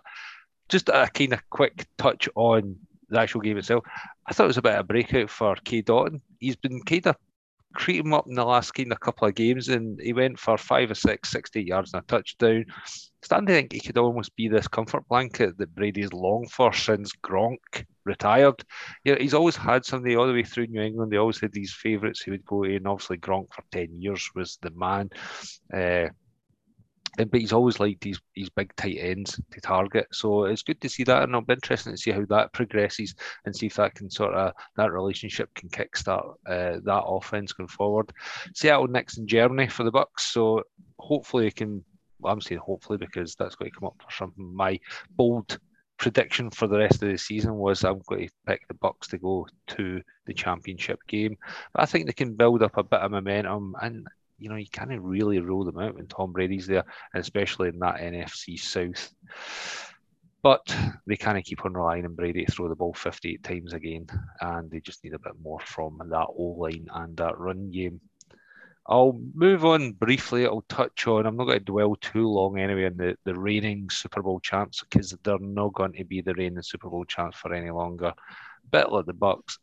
Just 0.70 0.90
a 0.90 1.10
kind 1.14 1.34
of 1.34 1.50
quick 1.50 1.86
touch 1.98 2.28
on 2.36 2.78
the 3.10 3.20
actual 3.20 3.42
game 3.42 3.58
itself. 3.58 3.84
I 4.26 4.34
thought 4.34 4.46
it 4.46 4.48
was 4.48 4.58
a 4.58 4.62
bit 4.62 4.74
of 4.74 4.80
a 4.80 4.84
breakout 4.84 5.30
for 5.30 5.56
Cade 5.64 5.88
Otton. 5.88 6.22
He's 6.40 6.56
been 6.56 6.82
kind 6.82 7.08
of 7.08 7.16
creeping 7.74 8.14
up 8.14 8.28
in 8.28 8.36
the 8.36 8.46
last 8.46 8.72
kind 8.72 8.92
of 8.92 9.00
couple 9.00 9.28
of 9.28 9.36
games, 9.36 9.70
and 9.70 10.00
he 10.02 10.14
went 10.14 10.40
for 10.40 10.58
five 10.58 10.92
or 10.92 10.96
six, 10.96 11.30
60 11.32 11.64
yards 11.64 11.94
and 11.94 12.04
a 12.04 12.06
touchdown. 12.06 12.66
Starting 13.22 13.48
to 13.48 13.54
think 13.54 13.74
he 13.74 13.80
could 13.80 13.98
almost 13.98 14.36
be 14.36 14.48
this 14.48 14.68
comfort 14.68 15.08
blanket 15.08 15.58
that 15.58 15.76
Brady's 15.76 16.14
longed 16.14 16.52
for 16.52 16.74
since 16.74 17.12
Gronk 17.24 17.86
retired. 18.06 18.64
Yeah, 19.04 19.16
he's 19.20 19.34
always 19.34 19.56
had 19.56 19.86
somebody 19.86 20.16
all 20.16 20.28
the 20.28 20.34
way 20.34 20.44
through 20.44 20.68
New 20.68 20.82
England. 20.82 21.12
They 21.12 21.18
always 21.18 21.40
had 21.40 21.52
these 21.52 21.74
favourites 21.74 22.22
who 22.22 22.32
would 22.32 22.46
go 22.46 22.64
in. 22.64 22.88
Obviously, 22.88 23.18
Gronk 23.18 23.54
for 23.54 23.64
10 23.72 24.02
years 24.02 24.30
was 24.36 24.58
the 24.62 24.72
man. 24.72 25.10
Uh, 25.74 26.10
but 27.18 27.40
he's 27.40 27.54
always 27.54 27.80
liked 27.80 28.02
these 28.02 28.20
these 28.36 28.50
big 28.50 28.76
tight 28.76 28.98
ends 29.00 29.40
to 29.52 29.62
target. 29.62 30.08
So 30.12 30.46
it's 30.46 30.64
good 30.64 30.82
to 30.82 30.90
see 30.90 31.04
that, 31.04 31.24
and 31.24 31.30
it'll 31.30 31.42
be 31.42 31.54
interesting 31.54 31.94
to 31.94 31.98
see 31.98 32.12
how 32.12 32.26
that 32.30 32.54
progresses 32.54 33.14
and 33.46 33.56
see 33.56 33.68
if 33.68 33.76
that 33.76 33.94
can 33.94 34.10
sort 34.10 34.34
of 34.34 34.54
that 34.78 34.92
relationship 34.92 35.54
can 35.54 35.70
kickstart 35.70 36.34
uh, 36.48 36.80
that 36.84 37.04
offense 37.06 37.54
going 37.54 37.68
forward. 37.68 38.12
Seattle 38.56 38.88
next 38.88 39.18
in 39.18 39.28
Germany 39.28 39.68
for 39.68 39.84
the 39.84 39.92
Bucks. 39.92 40.26
So 40.26 40.64
hopefully, 41.00 41.48
it 41.48 41.56
can. 41.56 41.84
I'm 42.26 42.42
saying 42.42 42.62
hopefully 42.64 42.98
because 42.98 43.36
that's 43.36 43.56
going 43.56 43.70
to 43.70 43.80
come 43.80 43.88
up 43.88 44.02
for 44.04 44.12
something. 44.12 44.56
My 44.56 44.80
bold 45.12 45.60
prediction 45.98 46.50
for 46.50 46.68
the 46.68 46.78
rest 46.78 47.02
of 47.04 47.10
the 47.10 47.18
season 47.18 47.56
was 47.56 47.84
I'm 47.84 48.02
going 48.08 48.28
to 48.28 48.34
pick 48.48 48.68
the 48.68 48.74
Bucks 48.76 49.08
to 49.10 49.18
go 49.18 49.48
to 49.68 50.02
the 50.26 50.34
championship 50.34 51.00
game. 51.08 51.38
But 51.74 51.84
I 51.84 51.86
think 51.86 52.06
they 52.06 52.14
can 52.14 52.36
build 52.36 52.64
up 52.64 52.78
a 52.78 52.84
bit 52.84 53.00
of 53.00 53.12
momentum 53.12 53.76
and 53.82 54.08
you 54.44 54.50
know, 54.50 54.56
you 54.56 54.68
can't 54.70 54.92
really 55.02 55.40
rule 55.40 55.64
them 55.64 55.80
out 55.80 55.96
when 55.96 56.08
Tom 56.08 56.34
Brady's 56.34 56.68
there, 56.68 56.84
especially 57.14 57.70
in 57.70 57.80
that 57.80 58.02
NFC 58.02 58.60
South. 58.60 59.14
But 60.42 60.76
they 61.08 61.16
kind 61.16 61.38
of 61.38 61.46
keep 61.46 61.66
on 61.66 61.74
relying 61.74 62.06
on 62.06 62.16
Brady 62.16 62.44
to 62.44 62.52
throw 62.52 62.68
the 62.68 62.76
ball 62.76 62.94
58 62.94 63.42
times 63.42 63.72
again, 63.72 64.08
and 64.42 64.70
they 64.70 64.82
just 64.82 65.02
need 65.02 65.14
a 65.14 65.20
bit 65.20 65.32
more 65.42 65.62
from 65.62 66.02
that 66.10 66.28
O 66.38 66.56
line 66.60 66.88
and 66.94 67.16
that 67.16 67.38
run 67.38 67.72
game. 67.72 68.02
I'll 68.88 69.20
move 69.34 69.64
on 69.64 69.94
briefly. 69.94 70.46
I'll 70.46 70.66
touch 70.68 71.08
on. 71.08 71.26
I'm 71.26 71.38
not 71.38 71.46
going 71.46 71.60
to 71.60 71.66
dwell 71.66 71.96
too 71.96 72.28
long 72.28 72.60
anyway 72.60 72.86
on 72.86 72.98
the, 72.98 73.16
the 73.24 73.34
reigning 73.34 73.90
Super 73.90 74.22
Bowl 74.22 74.42
champs 74.42 74.82
because 74.82 75.16
they're 75.24 75.40
not 75.40 75.74
going 75.74 75.94
to 75.94 76.04
be 76.04 76.22
the 76.22 76.34
reigning 76.34 76.62
Super 76.62 76.90
Bowl 76.90 77.06
champs 77.06 77.38
for 77.38 77.54
any 77.54 77.72
longer. 77.72 78.14
Bit 78.72 78.92
like 78.92 79.06
the 79.06 79.14
Bucks, 79.14 79.58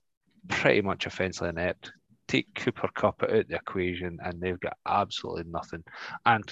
pretty 0.49 0.81
much 0.81 1.05
offensively 1.05 1.51
inept. 1.51 1.93
Take 2.29 2.55
Cooper 2.55 2.89
Kupp 2.95 3.23
out 3.23 3.31
of 3.31 3.49
the 3.49 3.57
equation, 3.57 4.19
and 4.25 4.41
they've 4.41 4.61
got 4.61 4.79
absolutely 4.87 5.45
nothing. 5.51 5.85
And 6.25 6.51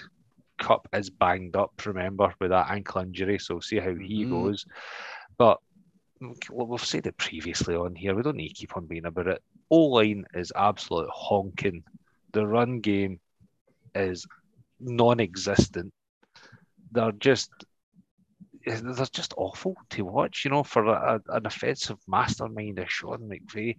Kupp 0.59 0.89
is 0.93 1.09
banged 1.09 1.57
up. 1.57 1.73
Remember 1.87 2.35
with 2.39 2.51
that 2.51 2.71
ankle 2.71 3.01
injury, 3.01 3.39
so 3.39 3.61
see 3.61 3.79
how 3.79 3.95
he 3.95 4.25
mm-hmm. 4.25 4.31
goes. 4.31 4.67
But 5.39 5.59
we've 6.21 6.85
said 6.85 7.07
it 7.07 7.17
previously 7.17 7.77
on 7.77 7.95
here. 7.95 8.15
We 8.15 8.23
don't 8.23 8.37
need 8.37 8.49
to 8.49 8.55
keep 8.55 8.77
on 8.77 8.87
being 8.87 9.07
about 9.07 9.29
it. 9.29 9.43
O 9.71 9.85
line 9.85 10.25
is 10.35 10.53
absolute 10.57 11.09
honking 11.13 11.85
the 12.33 12.47
run 12.47 12.81
game 12.81 13.21
is 13.95 14.27
non-existent. 14.81 15.93
They're 16.93 17.13
just 17.13 17.51
they're 18.65 19.07
just 19.07 19.35
awful 19.37 19.75
to 19.91 20.03
watch. 20.03 20.45
You 20.45 20.51
know, 20.51 20.63
for 20.63 20.85
a, 20.87 21.21
an 21.29 21.47
offensive 21.47 21.99
mastermind 22.07 22.79
as 22.79 22.91
Sean 22.91 23.29
McVay, 23.29 23.77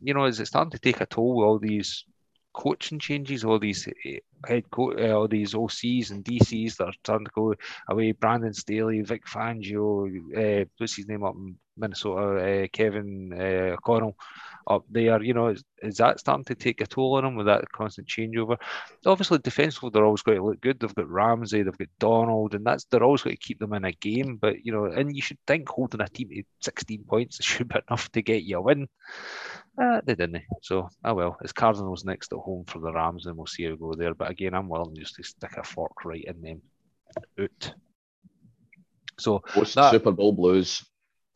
you 0.00 0.14
know, 0.14 0.24
is 0.24 0.40
it 0.40 0.46
starting 0.46 0.70
to 0.72 0.78
take 0.78 1.00
a 1.00 1.06
toll 1.06 1.36
with 1.36 1.44
all 1.44 1.58
these 1.58 2.04
coaching 2.52 2.98
changes, 2.98 3.44
all 3.44 3.58
these 3.58 3.88
eh, 4.04 4.18
head 4.46 4.70
coach, 4.70 4.98
uh, 4.98 5.12
all 5.12 5.28
these 5.28 5.54
OCs 5.54 6.10
and 6.10 6.24
DCs 6.24 6.76
that 6.76 6.88
are 6.88 6.92
starting 7.04 7.26
to 7.26 7.32
go 7.34 7.54
away. 7.88 8.12
Brandon 8.12 8.52
Staley, 8.52 9.02
Vic 9.02 9.26
Fangio, 9.26 10.06
uh, 10.36 10.64
what's 10.78 10.96
his 10.96 11.08
name 11.08 11.24
up 11.24 11.34
in 11.34 11.56
Minnesota, 11.78 12.64
uh, 12.64 12.66
Kevin 12.72 13.32
uh, 13.32 13.74
O'Connell 13.74 14.16
up 14.68 14.84
there. 14.90 15.22
You 15.22 15.34
know, 15.34 15.48
is, 15.48 15.64
is, 15.82 15.96
that 15.96 16.20
starting 16.20 16.44
to 16.44 16.54
take 16.54 16.80
a 16.80 16.86
toll 16.86 17.16
on 17.16 17.24
them 17.24 17.36
with 17.36 17.46
that 17.46 17.70
constant 17.72 18.08
changeover? 18.08 18.56
Obviously, 19.06 19.38
defensively, 19.38 19.90
they're 19.92 20.04
always 20.04 20.22
going 20.22 20.38
to 20.38 20.44
look 20.44 20.60
good. 20.60 20.80
They've 20.80 20.94
got 20.94 21.08
Ramsey, 21.08 21.62
they've 21.62 21.78
got 21.78 21.88
Donald, 21.98 22.54
and 22.54 22.64
that's 22.64 22.84
they're 22.84 23.02
always 23.02 23.22
going 23.22 23.36
to 23.36 23.42
keep 23.42 23.58
them 23.58 23.72
in 23.72 23.84
a 23.84 23.92
game. 23.92 24.36
But 24.36 24.64
you 24.64 24.72
know, 24.72 24.86
and 24.86 25.14
you 25.14 25.22
should 25.22 25.38
think 25.46 25.68
holding 25.68 26.00
a 26.00 26.08
team 26.08 26.28
to 26.30 26.42
16 26.60 27.04
points 27.04 27.38
should 27.44 27.68
be 27.68 27.80
enough 27.88 28.10
to 28.12 28.22
get 28.22 28.42
you 28.42 28.58
a 28.58 28.62
win. 28.62 28.88
Uh, 29.80 30.00
they 30.04 30.16
didn't. 30.16 30.42
So, 30.62 30.88
oh 31.04 31.14
well, 31.14 31.36
it's 31.40 31.52
Cardinals 31.52 32.04
next 32.04 32.32
at 32.32 32.38
home 32.38 32.64
for 32.66 32.80
the 32.80 32.92
Rams, 32.92 33.26
and 33.26 33.36
we'll 33.36 33.46
see 33.46 33.64
how 33.64 33.70
we 33.70 33.76
go 33.76 33.94
there. 33.94 34.14
But 34.14 34.27
again, 34.28 34.54
I'm 34.54 34.68
willing 34.68 34.96
just 34.96 35.16
to 35.16 35.22
stick 35.22 35.56
a 35.56 35.64
fork 35.64 36.04
right 36.04 36.24
in 36.24 36.40
them. 36.40 36.62
Out. 37.40 37.72
So, 39.18 39.42
What's 39.54 39.74
that, 39.74 39.90
Super 39.90 40.12
Bowl 40.12 40.32
blues? 40.32 40.84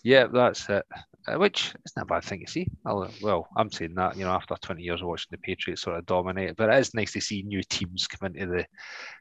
Yeah, 0.04 0.26
that's 0.26 0.68
it. 0.68 0.84
Uh, 1.26 1.38
which 1.38 1.72
isn't 1.86 2.02
a 2.02 2.04
bad 2.04 2.24
thing 2.24 2.44
to 2.44 2.50
see. 2.50 2.66
I'll, 2.84 3.08
well, 3.22 3.48
I'm 3.56 3.70
saying 3.70 3.94
that 3.94 4.16
you 4.16 4.24
know 4.24 4.32
after 4.32 4.56
20 4.60 4.82
years 4.82 5.02
of 5.02 5.08
watching 5.08 5.28
the 5.30 5.38
Patriots 5.38 5.82
sort 5.82 5.96
of 5.96 6.06
dominate, 6.06 6.56
but 6.56 6.68
it 6.68 6.78
is 6.78 6.94
nice 6.94 7.12
to 7.12 7.20
see 7.20 7.42
new 7.42 7.62
teams 7.62 8.08
come 8.08 8.34
into 8.34 8.64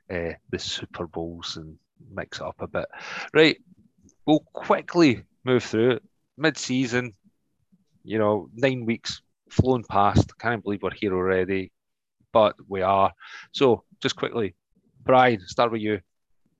the 0.09 0.15
uh, 0.15 0.34
the 0.49 0.59
Super 0.59 1.07
Bowls 1.07 1.57
and 1.57 1.78
mix 2.11 2.39
it 2.39 2.45
up 2.45 2.55
a 2.59 2.67
bit. 2.67 2.86
Right, 3.34 3.57
we'll 4.26 4.43
quickly 4.53 5.24
move 5.43 5.63
through. 5.63 5.99
Mid-season, 6.38 7.13
you 8.03 8.17
know, 8.17 8.49
nine 8.53 8.86
weeks 8.86 9.22
flown 9.51 9.84
past. 9.84 10.38
Can't 10.39 10.63
believe 10.63 10.82
we're 10.82 10.91
here 10.91 11.13
already, 11.13 11.72
but 12.32 12.55
we 12.67 12.82
are. 12.82 13.11
So, 13.51 13.84
just 14.01 14.15
quickly, 14.15 14.55
Brian, 15.03 15.41
start 15.47 15.71
with 15.71 15.82
you. 15.82 16.01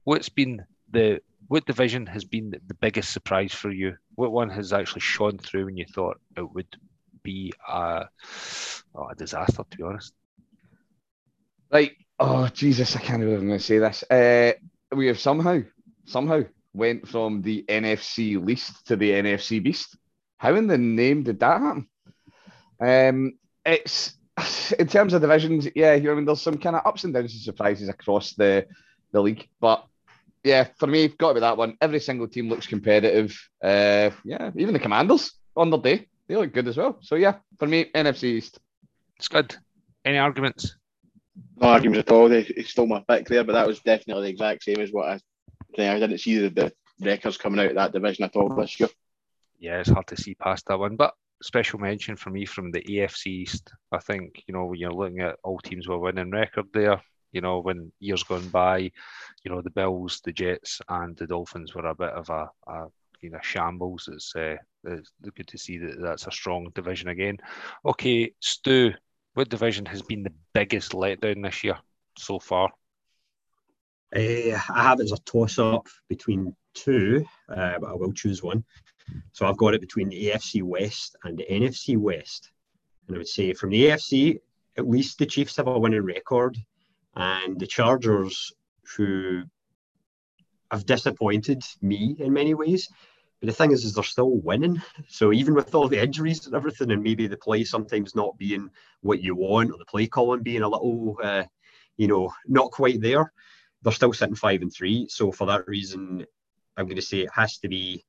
What's 0.04 0.30
been 0.30 0.64
the 0.92 1.22
what 1.48 1.66
division 1.66 2.06
has 2.06 2.24
been 2.24 2.52
the 2.52 2.74
biggest 2.76 3.12
surprise 3.12 3.54
for 3.54 3.72
you? 3.72 3.96
What 4.16 4.32
one 4.32 4.50
has 4.50 4.72
actually 4.74 5.02
shone 5.02 5.38
through 5.38 5.66
when 5.66 5.78
you 5.78 5.86
thought 5.86 6.20
it 6.38 6.54
would 6.54 6.78
be 7.24 7.52
a, 7.68 8.06
oh, 8.96 9.08
a 9.10 9.16
disaster, 9.16 9.64
to 9.70 9.78
be 9.78 9.84
honest? 9.84 10.14
Like, 11.70 11.98
Oh, 12.24 12.48
Jesus, 12.50 12.96
I 12.96 13.00
can't 13.00 13.24
even 13.24 13.58
say 13.58 13.80
this. 13.80 14.04
Uh, 14.04 14.52
we 14.96 15.08
have 15.08 15.20
somehow, 15.20 15.62
somehow 16.06 16.44
went 16.72 17.08
from 17.08 17.42
the 17.42 17.66
NFC 17.68 18.40
least 18.40 18.86
to 18.88 18.96
the 18.96 19.10
NFC 19.10 19.62
beast. 19.62 19.98
How 20.38 20.54
in 20.54 20.68
the 20.68 20.78
name 20.78 21.24
did 21.24 21.40
that 21.40 21.60
happen? 21.60 21.88
Um, 22.80 23.40
it's 23.66 24.14
in 24.80 24.88
terms 24.88 25.14
of 25.14 25.22
divisions, 25.22 25.68
yeah. 25.76 25.92
I 25.92 26.00
mean, 26.00 26.26
there's 26.26 26.42
some 26.42 26.58
kind 26.58 26.76
of 26.76 26.86
ups 26.86 27.04
and 27.04 27.14
downs 27.14 27.34
and 27.34 27.42
surprises 27.42 27.90
across 27.90 28.34
the 28.34 28.66
the 29.12 29.22
league, 29.22 29.48
but 29.60 29.86
yeah, 30.44 30.68
for 30.78 30.88
me, 30.88 31.08
got 31.10 31.30
to 31.30 31.34
be 31.36 31.40
that 31.42 31.58
one. 31.58 31.78
Every 31.82 32.00
single 32.00 32.28
team 32.28 32.50
looks 32.50 32.68
competitive. 32.68 33.38
Uh, 33.64 34.12
yeah, 34.24 34.52
even 34.56 34.74
the 34.74 34.80
Commanders 34.80 35.34
on 35.56 35.70
their 35.70 35.80
day, 35.80 36.08
they 36.28 36.36
look 36.36 36.54
good 36.54 36.68
as 36.68 36.78
well. 36.78 36.98
So 37.02 37.16
yeah, 37.16 37.36
for 37.60 37.68
me, 37.68 37.86
NFC 37.94 38.24
East. 38.24 38.60
It's 39.18 39.28
good. 39.28 39.56
Any 40.04 40.18
arguments? 40.18 40.76
No 41.58 41.68
arguments 41.68 42.10
at 42.10 42.14
all. 42.14 42.28
They, 42.28 42.44
stole 42.64 42.88
my 42.88 43.04
pick 43.08 43.28
there, 43.28 43.44
but 43.44 43.54
that 43.54 43.68
was 43.68 43.80
definitely 43.82 44.24
the 44.24 44.30
exact 44.30 44.64
same 44.64 44.80
as 44.80 44.92
what 44.92 45.10
I. 45.10 45.20
I 45.78 46.00
didn't 46.00 46.18
see 46.18 46.38
the, 46.38 46.50
the 46.50 46.74
records 47.00 47.38
coming 47.38 47.60
out 47.60 47.70
of 47.70 47.76
that 47.76 47.94
division 47.94 48.26
at 48.26 48.36
all 48.36 48.50
this 48.50 48.80
year. 48.80 48.90
Yeah, 49.60 49.80
it's 49.80 49.90
hard 49.90 50.08
to 50.08 50.18
see 50.18 50.34
past 50.34 50.66
that 50.66 50.80
one, 50.80 50.96
but 50.96 51.14
special 51.42 51.80
mention 51.80 52.16
for 52.16 52.30
me 52.30 52.46
from 52.46 52.72
the 52.72 52.82
AFC 52.82 53.28
East. 53.28 53.72
I 53.92 54.00
think 54.00 54.44
you 54.48 54.54
know 54.54 54.66
when 54.66 54.80
you're 54.80 54.92
looking 54.92 55.22
at 55.22 55.38
all 55.44 55.60
teams 55.60 55.88
with 55.88 55.96
a 55.96 56.00
winning 56.00 56.32
record 56.32 56.66
there, 56.74 57.02
you 57.32 57.42
know, 57.42 57.60
when 57.60 57.92
years 58.00 58.24
gone 58.24 58.48
by, 58.50 58.78
you 58.78 59.52
know, 59.52 59.62
the 59.62 59.70
Bills, 59.70 60.22
the 60.24 60.34
Jets, 60.34 60.82
and 60.90 61.16
the 61.18 61.28
Dolphins 61.28 61.74
were 61.74 61.86
a 61.86 61.96
bit 61.96 62.10
of 62.10 62.30
a, 62.30 62.50
a 62.68 62.88
you 63.22 63.30
know 63.30 63.40
shambles. 63.42 64.10
It's, 64.12 64.36
uh, 64.36 64.56
it's 64.84 65.12
good 65.36 65.48
to 65.48 65.58
see 65.58 65.78
that 65.78 66.02
that's 66.02 66.28
a 66.28 66.32
strong 66.32 66.72
division 66.76 67.10
again. 67.10 67.38
Okay, 67.86 68.34
Stu, 68.40 68.94
what 69.34 69.50
division 69.50 69.86
has 69.86 70.02
been 70.02 70.24
the 70.24 70.34
biggest 70.54 70.92
letdown 70.92 71.44
this 71.44 71.64
year 71.64 71.78
so 72.18 72.40
far? 72.40 72.70
Uh, 74.14 74.60
I 74.74 74.84
have 74.84 75.00
it 75.00 75.04
as 75.04 75.14
a 75.14 75.18
toss 75.20 75.58
up 75.58 75.88
between 76.10 76.54
two, 76.74 77.26
uh, 77.48 77.80
but 77.80 77.90
I 77.90 77.94
will 77.94 78.12
choose 78.12 78.44
one. 78.44 78.66
So 79.32 79.46
I've 79.46 79.58
got 79.58 79.74
it 79.74 79.82
between 79.82 80.10
the 80.10 80.30
AFC 80.30 80.64
West 80.64 81.16
and 81.24 81.38
the 81.38 81.46
NFC 81.50 81.98
West. 81.98 82.52
And 83.08 83.16
I 83.16 83.20
would 83.20 83.28
say 83.28 83.54
from 83.54 83.70
the 83.70 83.86
AFC, 83.86 84.40
at 84.78 84.88
least 84.88 85.18
the 85.18 85.26
Chiefs 85.26 85.58
have 85.58 85.68
a 85.68 85.80
winning 85.80 86.04
record 86.04 86.58
and 87.16 87.60
the 87.60 87.68
Chargers, 87.68 88.54
who 88.96 89.44
have 90.72 90.86
disappointed 90.86 91.62
me 91.82 92.16
in 92.20 92.34
many 92.34 92.54
ways. 92.54 92.90
But 93.40 93.48
the 93.48 93.54
thing 93.54 93.72
is, 93.72 93.84
is 93.84 93.94
they're 93.94 94.04
still 94.04 94.38
winning. 94.38 94.82
So 95.08 95.34
even 95.34 95.56
with 95.56 95.74
all 95.74 95.88
the 95.88 96.02
injuries 96.02 96.46
and 96.46 96.56
everything, 96.56 96.92
and 96.92 97.04
maybe 97.04 97.28
the 97.28 97.38
play 97.38 97.64
sometimes 97.64 98.16
not 98.16 98.38
being 98.38 98.70
what 99.02 99.22
you 99.22 99.36
want, 99.36 99.72
or 99.72 99.78
the 99.78 99.86
play 99.86 100.08
calling 100.08 100.44
being 100.44 100.62
a 100.62 100.70
little, 100.70 101.18
uh, 101.24 101.44
you 101.98 102.08
know, 102.08 102.32
not 102.48 102.72
quite 102.72 103.02
there, 103.02 103.34
they're 103.82 103.92
still 103.92 104.14
sitting 104.14 104.36
five 104.36 104.62
and 104.62 104.72
three. 104.72 105.08
So 105.10 105.32
for 105.32 105.48
that 105.48 105.68
reason, 105.68 106.26
I'm 106.78 106.86
going 106.86 106.96
to 106.98 107.02
say 107.02 107.22
it 107.22 107.32
has 107.34 107.58
to 107.60 107.68
be 107.68 108.06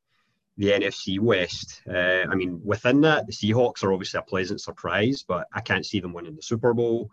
the 0.56 0.70
NFC 0.70 1.18
West. 1.18 1.82
Uh, 1.88 2.24
I 2.30 2.34
mean, 2.34 2.60
within 2.64 3.00
that, 3.02 3.26
the 3.26 3.32
Seahawks 3.32 3.82
are 3.82 3.92
obviously 3.92 4.18
a 4.18 4.22
pleasant 4.22 4.60
surprise, 4.60 5.24
but 5.26 5.46
I 5.52 5.60
can't 5.60 5.86
see 5.86 6.00
them 6.00 6.12
winning 6.12 6.36
the 6.36 6.42
Super 6.42 6.74
Bowl. 6.74 7.10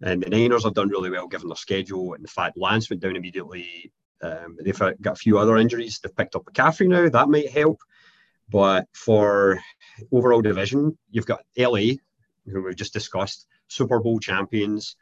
And 0.00 0.22
the 0.22 0.30
Niners 0.30 0.64
have 0.64 0.74
done 0.74 0.88
really 0.88 1.10
well 1.10 1.28
given 1.28 1.48
their 1.48 1.56
schedule 1.56 2.14
and 2.14 2.24
the 2.24 2.28
fact 2.28 2.58
Lance 2.58 2.90
went 2.90 3.02
down 3.02 3.16
immediately. 3.16 3.92
Um, 4.20 4.56
they've 4.62 4.78
got 4.78 4.96
a 5.06 5.14
few 5.14 5.38
other 5.38 5.56
injuries. 5.56 6.00
They've 6.00 6.14
picked 6.16 6.34
up 6.34 6.44
McCaffrey 6.44 6.88
now. 6.88 7.08
That 7.08 7.28
might 7.28 7.50
help. 7.50 7.80
But 8.48 8.88
for 8.92 9.60
overall 10.10 10.42
division, 10.42 10.98
you've 11.10 11.26
got 11.26 11.44
LA, 11.56 11.96
who 12.46 12.62
we've 12.62 12.76
just 12.76 12.92
discussed, 12.92 13.46
Super 13.68 14.00
Bowl 14.00 14.18
champions. 14.18 14.96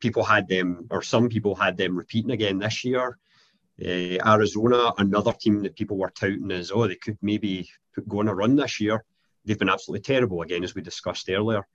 People 0.00 0.24
had 0.24 0.48
them, 0.48 0.86
or 0.90 1.02
some 1.02 1.28
people 1.28 1.54
had 1.54 1.76
them 1.76 1.96
repeating 1.96 2.30
again 2.30 2.58
this 2.58 2.84
year. 2.84 3.18
Uh, 3.80 4.18
Arizona, 4.26 4.92
another 4.98 5.32
team 5.32 5.62
that 5.62 5.76
people 5.76 5.96
were 5.96 6.10
touting 6.10 6.50
as, 6.50 6.72
oh, 6.72 6.88
they 6.88 6.96
could 6.96 7.18
maybe 7.22 7.68
go 8.08 8.18
on 8.18 8.28
a 8.28 8.34
run 8.34 8.56
this 8.56 8.80
year. 8.80 9.04
They've 9.44 9.58
been 9.58 9.68
absolutely 9.68 10.02
terrible 10.02 10.42
again, 10.42 10.64
as 10.64 10.74
we 10.74 10.82
discussed 10.82 11.30
earlier. 11.30 11.66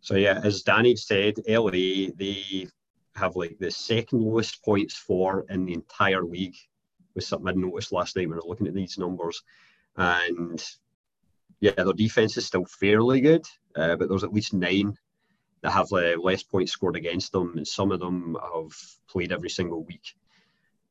So 0.00 0.14
yeah, 0.14 0.40
as 0.42 0.62
Danny 0.62 0.96
said, 0.96 1.34
LA 1.48 2.08
they 2.16 2.68
have 3.16 3.36
like 3.36 3.58
the 3.58 3.70
second 3.70 4.20
lowest 4.20 4.64
points 4.64 4.96
for 4.96 5.44
in 5.50 5.66
the 5.66 5.74
entire 5.74 6.22
league. 6.22 6.56
Was 7.14 7.26
something 7.26 7.48
I 7.48 7.52
noticed 7.52 7.92
last 7.92 8.16
night 8.16 8.28
when 8.28 8.38
I 8.38 8.42
was 8.42 8.46
looking 8.46 8.68
at 8.68 8.74
these 8.74 8.96
numbers, 8.96 9.42
and 9.96 10.62
yeah, 11.58 11.72
their 11.72 11.92
defense 11.92 12.36
is 12.36 12.46
still 12.46 12.64
fairly 12.64 13.20
good, 13.20 13.44
uh, 13.74 13.96
but 13.96 14.08
there's 14.08 14.22
at 14.22 14.32
least 14.32 14.54
nine 14.54 14.96
that 15.62 15.72
have 15.72 15.92
uh, 15.92 16.16
less 16.22 16.44
points 16.44 16.70
scored 16.70 16.94
against 16.94 17.32
them, 17.32 17.56
and 17.56 17.66
some 17.66 17.90
of 17.90 17.98
them 17.98 18.36
have 18.40 18.72
played 19.08 19.32
every 19.32 19.50
single 19.50 19.82
week 19.82 20.14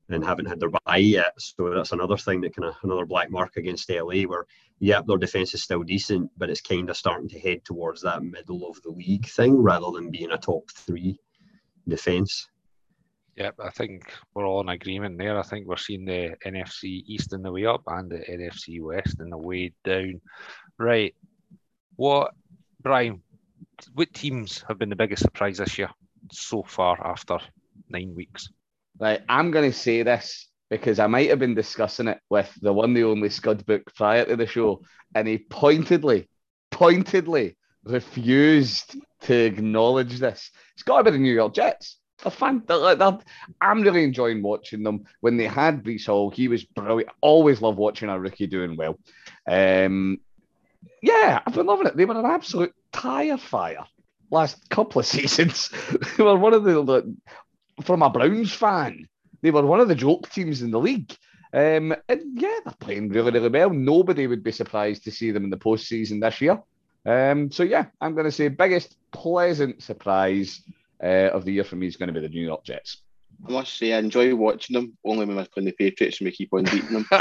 and 0.10 0.24
haven't 0.24 0.48
had 0.48 0.60
their 0.60 0.70
bye 0.86 0.98
yet. 0.98 1.34
So 1.40 1.70
that's 1.70 1.92
another 1.92 2.18
thing 2.18 2.42
that 2.42 2.56
kind 2.56 2.70
of 2.70 2.76
another 2.84 3.06
black 3.06 3.30
mark 3.30 3.58
against 3.58 3.90
LA, 3.90 4.24
where 4.24 4.46
yeah, 4.80 5.02
their 5.06 5.18
defense 5.18 5.54
is 5.54 5.64
still 5.64 5.84
decent, 5.84 6.32
but 6.38 6.50
it's 6.50 6.62
kind 6.62 6.90
of 6.90 6.98
starting 6.98 7.30
to 7.30 7.40
head 7.40 7.64
towards 7.64 8.02
that 8.02 8.24
middle 8.24 8.68
of 8.68 8.82
the 8.82 8.92
league 8.92 9.28
thing 9.28 9.56
rather 9.56 9.92
than 9.94 10.12
being 10.12 10.32
a 10.32 10.38
top 10.38 10.70
three 10.72 11.20
defense. 11.88 12.48
Yep, 13.36 13.56
I 13.64 13.70
think 13.70 14.12
we're 14.34 14.46
all 14.46 14.62
in 14.62 14.70
agreement 14.70 15.18
there. 15.18 15.40
I 15.40 15.44
think 15.44 15.66
we're 15.66 15.78
seeing 15.78 16.04
the 16.04 16.36
NFC 16.46 17.04
East 17.06 17.32
in 17.32 17.42
the 17.42 17.52
way 17.52 17.66
up 17.66 17.84
and 17.88 18.12
the 18.12 18.18
NFC 18.18 18.82
West 18.82 19.22
in 19.22 19.30
the 19.30 19.38
way 19.38 19.72
down. 19.86 20.20
Right. 20.78 21.16
What, 21.96 22.34
Brian, 22.82 23.22
what 23.94 24.14
teams 24.14 24.64
have 24.68 24.78
been 24.78 24.90
the 24.90 24.96
biggest 24.98 25.24
surprise 25.24 25.60
this 25.60 25.78
year 25.78 25.90
so 26.32 26.64
far 26.64 27.00
after 27.06 27.40
nine 27.88 28.14
weeks? 28.14 28.50
Right, 29.00 29.22
I'm 29.30 29.52
going 29.52 29.72
to 29.72 29.78
say 29.78 30.04
this 30.04 30.48
because 30.70 31.00
I 31.00 31.08
might 31.08 31.30
have 31.30 31.40
been 31.40 31.56
discussing 31.56 32.08
it 32.08 32.20
with 32.30 32.54
the 32.62 32.74
one, 32.74 32.94
the 32.94 33.06
only 33.06 33.30
Scud 33.30 33.66
book 33.66 33.84
prior 33.96 34.26
to 34.26 34.36
the 34.36 34.46
show, 34.46 34.82
and 35.16 35.28
he 35.28 35.38
pointedly, 35.38 36.30
pointedly 36.70 37.58
refused 37.84 38.98
to 39.22 39.34
acknowledge 39.34 40.20
this. 40.20 40.52
It's 40.74 40.84
got 40.84 40.98
to 40.98 41.04
be 41.06 41.12
the 41.12 41.18
New 41.18 41.34
York 41.34 41.54
Jets. 41.54 41.98
They're 42.22 42.32
fun. 42.32 42.64
They're, 42.68 42.96
they're, 42.96 43.18
I'm 43.62 43.82
really 43.82 44.04
enjoying 44.04 44.42
watching 44.42 44.84
them. 44.84 45.06
When 45.22 45.38
they 45.38 45.48
had 45.48 45.84
Breece 45.84 46.08
Hall, 46.08 46.30
he 46.30 46.50
was 46.50 46.66
brilliant. 46.66 47.12
Always 47.22 47.62
love 47.62 47.78
watching 47.78 48.10
a 48.10 48.20
rookie 48.20 48.48
doing 48.48 48.76
well. 48.76 49.00
Um, 49.48 50.20
yeah, 51.02 51.40
I've 51.46 51.54
been 51.54 51.66
loving 51.66 51.88
it. 51.88 51.96
They 51.96 52.06
were 52.06 52.20
an 52.20 52.26
absolute 52.26 52.74
tire 52.92 53.38
fire 53.38 53.86
last 54.32 54.70
couple 54.70 55.00
of 55.00 55.06
seasons. 55.06 55.70
they 56.18 56.24
were 56.24 56.38
one 56.38 56.54
of 56.54 56.64
the, 56.64 57.16
from 57.84 58.02
a 58.02 58.10
Browns 58.10 58.54
fan, 58.54 59.08
they 59.42 59.52
were 59.52 59.66
one 59.66 59.80
of 59.80 59.88
the 59.88 59.96
joke 59.96 60.30
teams 60.30 60.62
in 60.62 60.72
the 60.72 60.80
league. 60.80 61.16
Um, 61.52 61.96
and 62.08 62.22
yeah, 62.40 62.60
they're 62.64 62.74
playing 62.80 63.10
really, 63.10 63.32
really 63.32 63.50
well. 63.50 63.70
Nobody 63.72 64.28
would 64.28 64.44
be 64.44 64.52
surprised 64.52 65.04
to 65.06 65.12
see 65.12 65.32
them 65.32 65.44
in 65.44 65.50
the 65.50 65.58
postseason 65.58 66.22
this 66.22 66.42
year. 66.42 66.62
Um, 67.06 67.52
so 67.52 67.64
yeah, 67.64 67.86
I'm 68.02 68.14
going 68.14 68.26
to 68.26 68.32
say 68.32 68.50
biggest 68.50 68.98
pleasant 69.12 69.82
surprise 69.82 70.62
uh, 71.02 71.30
of 71.34 71.46
the 71.46 71.54
year 71.54 71.64
for 71.64 71.76
me 71.76 71.88
is 71.88 71.98
going 71.98 72.08
to 72.08 72.14
be 72.14 72.26
the 72.26 72.34
New 72.34 72.46
York 72.46 72.64
Jets. 72.64 73.02
I 73.48 73.52
must 73.52 73.78
say, 73.78 73.94
I 73.94 74.00
enjoy 74.00 74.36
watching 74.36 74.74
them 74.74 74.98
only 75.06 75.26
when 75.26 75.38
we're 75.38 75.46
playing 75.46 75.66
the 75.68 75.72
Patriots 75.72 76.20
and 76.20 76.26
we 76.26 76.32
keep 76.32 76.54
on 76.54 76.66
beating 76.66 76.92
them. 76.92 77.06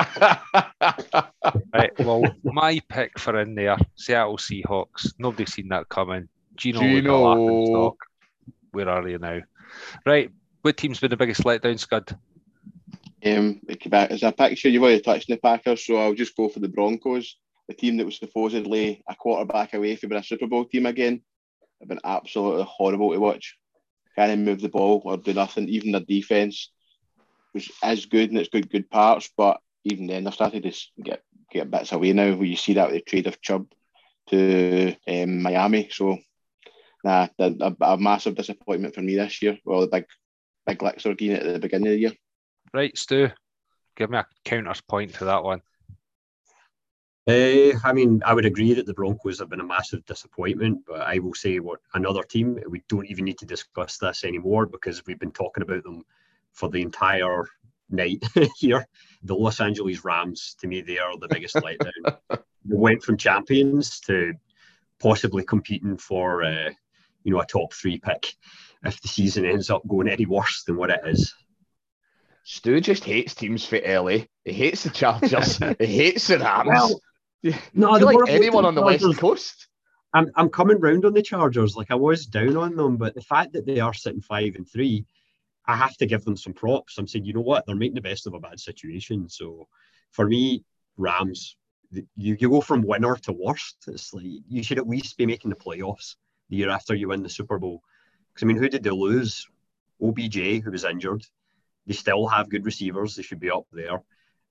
right. 1.72 1.96
Well, 2.00 2.24
my 2.42 2.80
pick 2.88 3.18
for 3.18 3.38
in 3.40 3.54
there, 3.54 3.76
Seattle 3.94 4.36
Seahawks. 4.36 5.12
Nobody's 5.18 5.52
seen 5.52 5.68
that 5.68 5.88
coming. 5.88 6.28
Geno, 6.56 6.80
Geno. 6.80 7.96
Where 8.72 8.88
are 8.88 9.09
you 9.09 9.18
now? 9.18 9.40
Right. 10.04 10.30
What 10.68 10.76
team's 10.76 11.00
been 11.00 11.08
the 11.08 11.16
biggest 11.16 11.44
letdown, 11.44 11.78
Scud? 11.78 12.14
Um, 13.24 13.58
as 13.90 14.22
a 14.22 14.32
picture, 14.32 14.68
you've 14.68 14.82
already 14.82 15.00
touched 15.00 15.30
on 15.30 15.36
the 15.36 15.40
Packers, 15.40 15.86
so 15.86 15.96
I'll 15.96 16.12
just 16.12 16.36
go 16.36 16.50
for 16.50 16.60
the 16.60 16.68
Broncos, 16.68 17.38
the 17.68 17.72
team 17.72 17.96
that 17.96 18.04
was 18.04 18.18
supposedly 18.18 19.02
a 19.08 19.14
quarterback 19.14 19.72
away 19.72 19.96
from 19.96 20.10
being 20.10 20.20
a 20.20 20.22
Super 20.22 20.46
Bowl 20.46 20.66
team 20.66 20.84
again. 20.84 21.22
Have 21.80 21.88
been 21.88 22.00
absolutely 22.04 22.66
horrible 22.68 23.14
to 23.14 23.18
watch. 23.18 23.56
Can't 24.14 24.42
move 24.42 24.60
the 24.60 24.68
ball 24.68 25.00
or 25.06 25.16
do 25.16 25.32
nothing. 25.32 25.70
Even 25.70 25.92
their 25.92 26.02
defense 26.02 26.70
was 27.54 27.70
as 27.82 28.04
good 28.04 28.28
and 28.28 28.38
it's 28.38 28.50
good 28.50 28.70
good 28.70 28.90
parts, 28.90 29.30
but 29.38 29.62
even 29.84 30.06
then 30.06 30.24
they're 30.24 30.34
starting 30.34 30.60
to 30.60 30.72
get 31.02 31.22
get 31.50 31.70
bits 31.70 31.92
away 31.92 32.12
now. 32.12 32.34
Where 32.34 32.44
you 32.44 32.56
see 32.56 32.74
that 32.74 32.92
with 32.92 33.06
the 33.06 33.10
trade 33.10 33.26
of 33.26 33.40
Chubb 33.40 33.68
to 34.26 34.94
um, 35.08 35.40
Miami, 35.40 35.88
so 35.90 36.18
nah, 37.04 37.28
a, 37.38 37.74
a, 37.80 37.96
massive 37.96 38.34
disappointment 38.34 38.94
for 38.94 39.00
me 39.00 39.16
this 39.16 39.40
year. 39.40 39.58
Well, 39.64 39.80
the 39.80 39.86
big 39.86 40.04
big 40.68 40.82
licks 40.82 41.06
are 41.06 41.14
getting 41.14 41.36
at 41.36 41.44
the 41.44 41.58
beginning 41.58 41.88
of 41.88 41.92
the 41.92 41.98
year. 41.98 42.12
Right, 42.74 42.96
Stu, 42.96 43.30
give 43.96 44.10
me 44.10 44.18
a 44.18 44.26
counterpoint 44.44 45.14
to 45.14 45.24
that 45.24 45.42
one. 45.42 45.62
Uh, 47.26 47.78
I 47.84 47.92
mean, 47.92 48.22
I 48.24 48.32
would 48.32 48.46
agree 48.46 48.72
that 48.74 48.86
the 48.86 48.94
Broncos 48.94 49.38
have 49.38 49.50
been 49.50 49.60
a 49.60 49.64
massive 49.64 50.04
disappointment, 50.06 50.80
but 50.86 51.00
I 51.02 51.18
will 51.18 51.34
say 51.34 51.58
what 51.58 51.80
another 51.94 52.22
team, 52.22 52.58
we 52.68 52.82
don't 52.88 53.06
even 53.06 53.24
need 53.24 53.38
to 53.38 53.46
discuss 53.46 53.98
this 53.98 54.24
anymore 54.24 54.66
because 54.66 55.04
we've 55.06 55.18
been 55.18 55.32
talking 55.32 55.62
about 55.62 55.82
them 55.82 56.04
for 56.52 56.70
the 56.70 56.80
entire 56.80 57.44
night 57.90 58.24
here. 58.58 58.86
The 59.22 59.34
Los 59.34 59.60
Angeles 59.60 60.04
Rams, 60.04 60.56
to 60.60 60.66
me, 60.66 60.80
they 60.80 60.98
are 60.98 61.18
the 61.18 61.28
biggest 61.28 61.56
letdown. 61.56 62.18
They 62.64 62.76
went 62.76 63.02
from 63.02 63.16
champions 63.16 63.98
to 64.00 64.34
possibly 65.00 65.42
competing 65.42 65.96
for, 65.96 66.44
uh, 66.44 66.70
you 67.24 67.32
know, 67.32 67.40
a 67.40 67.46
top 67.46 67.72
three 67.72 67.98
pick 67.98 68.34
if 68.85 69.01
the 69.01 69.09
season 69.09 69.45
ends 69.45 69.70
up 69.70 69.87
going 69.87 70.09
any 70.09 70.26
worse 70.26 70.64
than 70.64 70.76
what 70.76 70.91
it 70.91 71.01
is. 71.05 71.35
Stu 72.45 72.81
just 72.81 73.05
hates 73.05 73.35
teams 73.35 73.64
for 73.64 73.79
LA. 73.79 74.24
He 74.45 74.53
hates 74.53 74.85
the 74.85 74.91
Chargers. 74.91 75.59
he 75.79 75.87
hates 75.87 76.29
the 76.29 76.39
Rams. 76.39 76.68
Well. 76.68 77.01
No, 77.74 77.91
like 77.91 78.16
anyone 78.29 78.64
on 78.64 78.74
the 78.74 78.83
West 78.83 79.05
Coast. 79.18 79.68
I'm 80.14 80.31
I'm 80.35 80.49
coming 80.49 80.81
round 80.81 81.05
on 81.05 81.12
the 81.12 81.22
Chargers. 81.22 81.76
Like 81.76 81.91
I 81.91 81.95
was 81.95 82.26
down 82.26 82.57
on 82.57 82.74
them, 82.74 82.97
but 82.97 83.14
the 83.14 83.20
fact 83.20 83.53
that 83.53 83.66
they 83.66 83.81
are 83.81 83.93
sitting 83.93 84.22
five 84.22 84.55
and 84.55 84.66
three, 84.66 85.05
I 85.66 85.76
have 85.76 85.97
to 85.99 86.07
give 86.07 86.24
them 86.24 86.37
some 86.37 86.55
props. 86.55 86.97
I'm 86.97 87.07
saying, 87.07 87.26
you 87.26 87.35
know 87.35 87.43
what, 87.43 87.66
they're 87.66 87.76
making 87.76 87.97
the 87.97 88.01
best 88.01 88.26
of 88.26 88.35
a 88.35 88.41
bad 88.41 88.59
situation. 88.59 89.29
So 89.29 89.68
for 90.11 90.26
me, 90.26 90.64
Rams, 90.97 91.57
you, 91.91 92.07
you 92.16 92.49
go 92.49 92.61
from 92.61 92.83
winner 92.83 93.16
to 93.16 93.33
worst. 93.33 93.76
It's 93.87 94.12
like 94.14 94.24
you 94.49 94.62
should 94.62 94.79
at 94.79 94.89
least 94.89 95.16
be 95.16 95.26
making 95.26 95.51
the 95.51 95.57
playoffs 95.57 96.16
the 96.49 96.57
year 96.57 96.70
after 96.70 96.95
you 96.95 97.09
win 97.09 97.22
the 97.22 97.29
Super 97.29 97.59
Bowl. 97.59 97.83
Because 98.39 98.47
I 98.47 98.55
mean, 98.55 98.62
who 98.62 98.68
did 98.68 98.84
they 98.84 98.91
lose? 98.91 99.49
OBJ, 100.01 100.62
who 100.62 100.70
was 100.70 100.84
injured. 100.84 101.26
They 101.89 101.93
still 101.93 102.28
have 102.28 102.49
good 102.49 102.64
receivers. 102.64 103.16
They 103.16 103.24
should 103.24 103.41
be 103.41 103.51
up 103.51 103.66
there. 103.72 104.01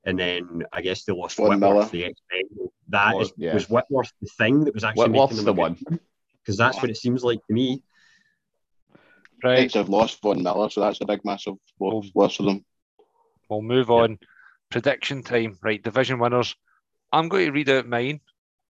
And 0.04 0.20
then 0.20 0.64
I 0.74 0.82
guess 0.82 1.06
they 1.06 1.14
lost 1.14 1.38
Von 1.38 1.62
Whitworth, 1.62 1.92
the 1.92 2.14
That 2.90 3.16
was, 3.16 3.30
is, 3.30 3.34
yeah. 3.38 3.54
was 3.54 3.70
Whitworth 3.70 4.12
the 4.22 4.28
thing 4.38 4.66
that 4.66 4.74
was 4.74 4.84
actually 4.84 5.12
Whitworth's 5.12 5.42
the 5.42 5.54
one. 5.54 5.78
Because 6.44 6.58
that's 6.58 6.82
what 6.82 6.90
it 6.90 6.98
seems 6.98 7.24
like 7.24 7.40
to 7.48 7.54
me. 7.54 7.82
Right. 9.42 9.72
They've 9.72 9.88
lost 9.88 10.22
Von 10.22 10.44
Miller, 10.44 10.70
so 10.70 10.82
that's 10.82 11.00
a 11.00 11.06
big, 11.06 11.24
massive 11.24 11.56
loss, 11.80 12.12
loss 12.14 12.36
for 12.36 12.44
them. 12.44 12.66
We'll 13.48 13.62
move 13.62 13.90
on. 13.90 14.20
Prediction 14.70 15.24
time. 15.24 15.58
Right, 15.62 15.82
division 15.82 16.20
winners. 16.20 16.58
I'm 17.14 17.30
going 17.30 17.46
to 17.46 17.52
read 17.54 17.70
out 17.70 17.88
mine, 17.88 18.20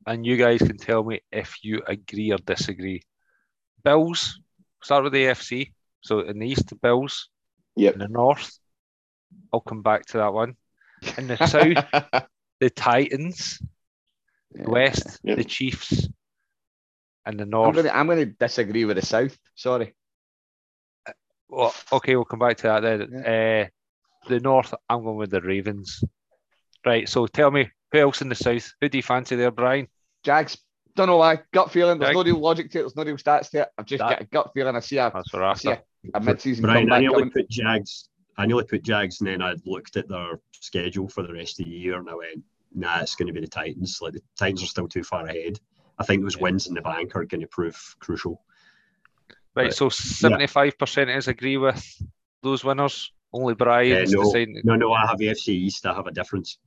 and 0.06 0.26
you 0.26 0.36
guys 0.36 0.58
can 0.58 0.76
tell 0.76 1.02
me 1.02 1.22
if 1.32 1.56
you 1.62 1.80
agree 1.86 2.32
or 2.32 2.38
disagree. 2.38 3.00
Bills. 3.82 4.40
Start 4.86 5.02
with 5.02 5.14
the 5.14 5.24
AFC. 5.24 5.72
So 6.00 6.20
in 6.20 6.38
the 6.38 6.46
East, 6.46 6.68
the 6.68 6.76
Bills. 6.76 7.28
Yep. 7.74 7.94
In 7.94 7.98
the 7.98 8.06
North, 8.06 8.56
I'll 9.52 9.58
come 9.58 9.82
back 9.82 10.06
to 10.06 10.18
that 10.18 10.32
one. 10.32 10.54
In 11.18 11.26
the 11.26 11.36
south, 11.48 12.22
the 12.60 12.70
Titans. 12.70 13.60
Yeah. 14.54 14.68
West, 14.68 15.18
yep. 15.24 15.38
the 15.38 15.44
Chiefs. 15.44 16.08
And 17.24 17.40
the 17.40 17.46
north. 17.46 17.76
I'm 17.92 18.06
going 18.06 18.20
to 18.20 18.26
disagree 18.26 18.84
with 18.84 18.96
the 18.96 19.04
south. 19.04 19.36
Sorry. 19.56 19.92
Uh, 21.04 21.12
well, 21.48 21.74
okay, 21.90 22.14
we'll 22.14 22.24
come 22.24 22.38
back 22.38 22.58
to 22.58 22.62
that 22.68 22.82
then. 22.82 23.08
Yeah. 23.12 23.64
Uh, 23.64 24.28
the 24.28 24.38
north, 24.38 24.72
I'm 24.88 25.02
going 25.02 25.16
with 25.16 25.30
the 25.32 25.40
Ravens. 25.40 26.04
Right. 26.86 27.08
So 27.08 27.26
tell 27.26 27.50
me, 27.50 27.68
who 27.90 27.98
else 27.98 28.22
in 28.22 28.28
the 28.28 28.36
south? 28.36 28.70
Who 28.80 28.88
do 28.88 28.98
you 28.98 29.02
fancy 29.02 29.34
there, 29.34 29.50
Brian? 29.50 29.88
Jags. 30.22 30.56
Don't 30.96 31.06
know 31.06 31.18
why. 31.18 31.40
Gut 31.52 31.70
feeling. 31.70 31.98
There's 31.98 32.14
no 32.14 32.24
real 32.24 32.40
logic 32.40 32.70
to 32.72 32.78
it. 32.78 32.82
There's 32.82 32.96
no 32.96 33.04
real 33.04 33.16
stats 33.16 33.50
to 33.50 33.62
it. 33.62 33.68
I've 33.78 33.86
just 33.86 34.00
that, 34.00 34.10
got 34.10 34.20
a 34.22 34.24
gut 34.24 34.50
feeling. 34.52 34.74
I 34.74 34.80
see 34.80 34.98
a, 34.98 35.12
that's 35.14 35.32
what 35.32 35.42
I 35.44 35.54
see 35.54 35.70
a, 35.70 35.82
a 36.14 36.20
mid-season 36.20 36.64
Brian, 36.64 36.90
I 36.90 36.98
nearly 37.00 37.30
put 37.30 37.48
Jags 37.48 38.08
I 38.38 38.46
nearly 38.46 38.64
put 38.64 38.82
Jags, 38.82 39.20
and 39.20 39.28
then 39.28 39.42
I 39.42 39.54
looked 39.64 39.96
at 39.96 40.08
their 40.08 40.40
schedule 40.52 41.08
for 41.08 41.22
the 41.22 41.32
rest 41.32 41.58
of 41.58 41.66
the 41.66 41.72
year, 41.72 41.98
and 41.98 42.08
I 42.08 42.14
went, 42.14 42.42
"Nah, 42.74 43.00
it's 43.00 43.14
going 43.14 43.28
to 43.28 43.32
be 43.32 43.40
the 43.40 43.46
Titans. 43.46 43.98
Like 44.02 44.12
the 44.12 44.22
Titans 44.38 44.62
are 44.62 44.66
still 44.66 44.88
too 44.88 45.02
far 45.02 45.26
ahead. 45.26 45.58
I 45.98 46.04
think 46.04 46.22
those 46.22 46.36
yeah. 46.36 46.42
wins 46.42 46.66
in 46.66 46.74
the 46.74 46.82
bank 46.82 47.16
are 47.16 47.24
going 47.24 47.40
to 47.40 47.46
prove 47.46 47.96
crucial." 47.98 48.42
Right. 49.54 49.68
But, 49.68 49.74
so 49.74 49.88
seventy-five 49.88 50.78
percent 50.78 51.10
is 51.10 51.28
agree 51.28 51.56
with 51.56 51.84
those 52.42 52.62
winners. 52.62 53.10
Only 53.32 53.54
Brian. 53.54 54.06
Uh, 54.06 54.10
no, 54.10 54.24
deciding... 54.24 54.60
no, 54.64 54.76
no. 54.76 54.92
I 54.92 55.06
have 55.06 55.18
the 55.18 55.28
FC 55.28 55.48
East. 55.48 55.86
I 55.86 55.94
have 55.94 56.06
a 56.06 56.12
difference. 56.12 56.58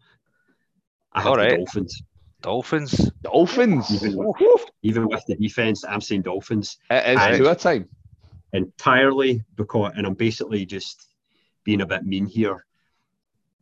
I 1.14 1.22
have 1.22 1.32
All 1.32 1.36
right. 1.36 1.52
the 1.52 1.58
Dolphins. 1.58 2.04
Dolphins. 2.42 3.12
Dolphins. 3.22 3.92
Even 4.04 4.18
with, 4.18 4.66
even 4.82 5.08
with 5.08 5.26
the 5.28 5.36
defense, 5.36 5.84
I'm 5.88 6.02
saying 6.02 6.24
Dolphins. 6.24 6.78
It 6.90 7.18
is 7.18 7.38
to 7.38 7.52
a 7.52 7.56
time. 7.56 7.90
Entirely 8.54 9.44
because, 9.56 9.94
and 9.96 10.08
I'm 10.08 10.14
basically 10.16 10.66
just 10.66 11.08
being 11.64 11.82
a 11.82 11.86
bit 11.86 12.06
mean 12.06 12.26
here. 12.26 12.66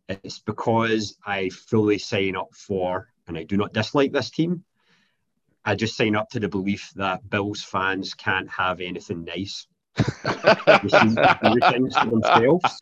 It's 0.07 0.39
because 0.39 1.17
I 1.25 1.49
fully 1.49 1.97
sign 1.97 2.35
up 2.37 2.53
for, 2.53 3.09
and 3.27 3.37
I 3.37 3.43
do 3.43 3.57
not 3.57 3.73
dislike 3.73 4.13
this 4.13 4.29
team. 4.29 4.63
I 5.65 5.75
just 5.75 5.97
sign 5.97 6.15
up 6.15 6.29
to 6.29 6.39
the 6.39 6.47
belief 6.47 6.91
that 6.95 7.29
Bills 7.29 7.61
fans 7.61 8.13
can't 8.13 8.49
have 8.49 8.79
anything 8.79 9.25
nice. 9.25 9.67
themselves. 12.05 12.79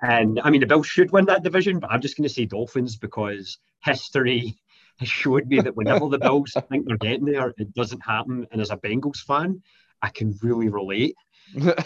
And 0.00 0.40
I 0.42 0.48
mean, 0.48 0.62
the 0.62 0.66
Bills 0.66 0.86
should 0.86 1.10
win 1.10 1.26
that 1.26 1.42
division, 1.42 1.78
but 1.78 1.90
I'm 1.90 2.00
just 2.00 2.16
going 2.16 2.26
to 2.26 2.32
say 2.32 2.46
Dolphins 2.46 2.96
because 2.96 3.58
history 3.84 4.56
has 5.00 5.08
showed 5.08 5.48
me 5.48 5.60
that 5.60 5.76
whenever 5.76 6.08
the 6.08 6.18
Bills 6.18 6.54
think 6.70 6.86
they're 6.86 6.96
getting 6.98 7.24
there, 7.26 7.52
it 7.58 7.74
doesn't 7.74 8.00
happen. 8.04 8.46
And 8.52 8.60
as 8.60 8.70
a 8.70 8.76
Bengals 8.76 9.18
fan, 9.18 9.62
I 10.02 10.10
can 10.10 10.38
really 10.42 10.68
relate. 10.68 11.16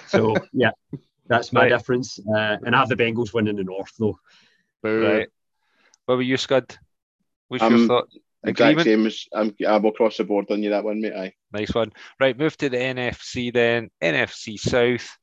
So 0.09 0.37
yeah, 0.53 0.73
that's 1.27 1.53
my 1.53 1.63
Right. 1.63 1.69
difference. 1.71 2.19
Uh, 2.19 2.59
and 2.65 2.75
I 2.75 2.81
have 2.81 2.89
the 2.89 2.97
Bengals 2.97 3.33
winning 3.33 3.57
the 3.57 3.65
North 3.65 3.93
though. 3.99 4.19
Right. 4.83 5.29
What 6.07 6.17
were 6.17 6.23
you, 6.23 6.37
Scud? 6.37 6.77
What's 7.49 7.63
Um, 7.65 7.77
your 7.77 7.89
thought? 7.89 8.09
Exact 8.47 8.81
Agreement? 8.81 8.87
same 8.87 9.07
as 9.07 9.25
I'm, 9.33 9.55
I'm 9.67 9.85
across 9.87 10.19
the 10.19 10.25
board 10.25 10.51
on 10.51 10.63
you 10.63 10.71
that 10.71 10.85
one, 10.85 11.01
mate. 11.01 11.15
Aye. 11.15 11.35
Nice 11.53 11.75
one. 11.75 11.93
Right, 12.21 12.39
move 12.39 12.57
to 12.59 12.69
the 12.69 12.77
NFC 12.77 13.53
then. 13.53 13.91
NFC 14.03 14.59
South. 14.59 15.17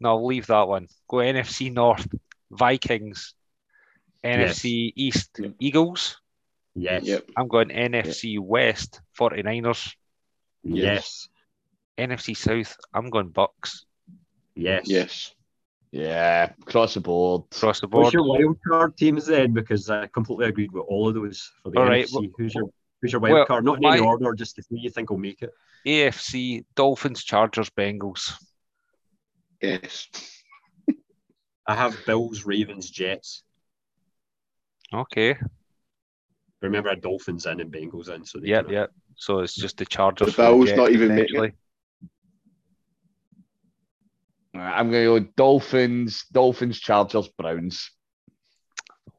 No, 0.00 0.10
I'll 0.10 0.26
leave 0.26 0.48
that 0.48 0.68
one. 0.68 0.88
Go 1.08 1.18
NFC 1.18 1.72
North. 1.72 2.06
Vikings. 2.50 3.34
NFC 4.24 4.92
East. 4.94 5.30
Yep. 5.38 5.52
Eagles. 5.60 6.20
Yes. 6.74 7.04
Yep. 7.04 7.30
I'm 7.36 7.48
going 7.48 7.68
NFC 7.68 8.38
West. 8.38 9.00
49ers. 9.18 9.94
Yes. 10.64 11.28
NFC 11.98 12.36
South. 12.36 12.76
I'm 12.94 13.10
going 13.10 13.30
Bucs. 13.30 13.84
Yes. 14.54 14.84
Yes. 14.86 15.34
yeah, 15.90 16.52
across 16.62 16.94
the 16.94 17.00
board. 17.00 17.44
Across 17.52 17.80
the 17.80 17.86
board. 17.86 18.04
What's 18.04 18.14
your 18.14 18.26
wild 18.26 18.56
card 18.66 18.96
teams 18.96 19.26
then? 19.26 19.52
Because 19.52 19.90
I 19.90 20.06
completely 20.06 20.46
agreed 20.46 20.72
with 20.72 20.84
all 20.88 21.08
of 21.08 21.14
those 21.14 21.50
for 21.62 21.70
the 21.70 21.78
All 21.78 21.86
right, 21.86 22.06
NFC. 22.06 22.12
well- 22.14 22.30
who's 22.38 22.54
your 22.54 22.70
who's 23.00 23.12
your 23.12 23.20
wild 23.20 23.34
well, 23.34 23.46
card? 23.46 23.64
Not 23.64 23.76
in 23.76 23.82
my- 23.82 23.96
any 23.96 24.06
order, 24.06 24.32
just 24.34 24.56
the 24.56 24.62
three 24.62 24.80
you 24.80 24.90
think 24.90 25.10
will 25.10 25.18
make 25.18 25.42
it. 25.42 25.50
AFC 25.86 26.64
Dolphins, 26.76 27.24
Chargers, 27.24 27.68
Bengals. 27.70 28.32
Yes. 29.60 30.08
I 31.66 31.74
have 31.74 31.96
Bills, 32.06 32.44
Ravens, 32.44 32.90
Jets. 32.90 33.42
Okay. 34.92 35.36
Remember, 36.62 36.90
I 36.90 36.92
had 36.92 37.02
Dolphins 37.02 37.46
in 37.46 37.60
and 37.60 37.72
Bengals 37.72 38.08
in. 38.08 38.24
So 38.24 38.38
yeah, 38.42 38.62
Yep. 38.68 38.92
So 39.16 39.40
it's 39.40 39.54
just 39.54 39.76
the 39.76 39.84
Chargers. 39.84 40.26
The 40.26 40.32
for 40.32 40.42
Bills 40.42 40.72
not 40.72 40.90
even 40.90 41.08
making 41.08 41.22
it. 41.22 41.28
potentially. 41.28 41.52
I'm 44.54 44.90
going 44.90 45.04
to 45.04 45.20
go 45.20 45.32
Dolphins, 45.36 46.24
Dolphins, 46.30 46.78
Chargers, 46.78 47.28
Browns. 47.28 47.90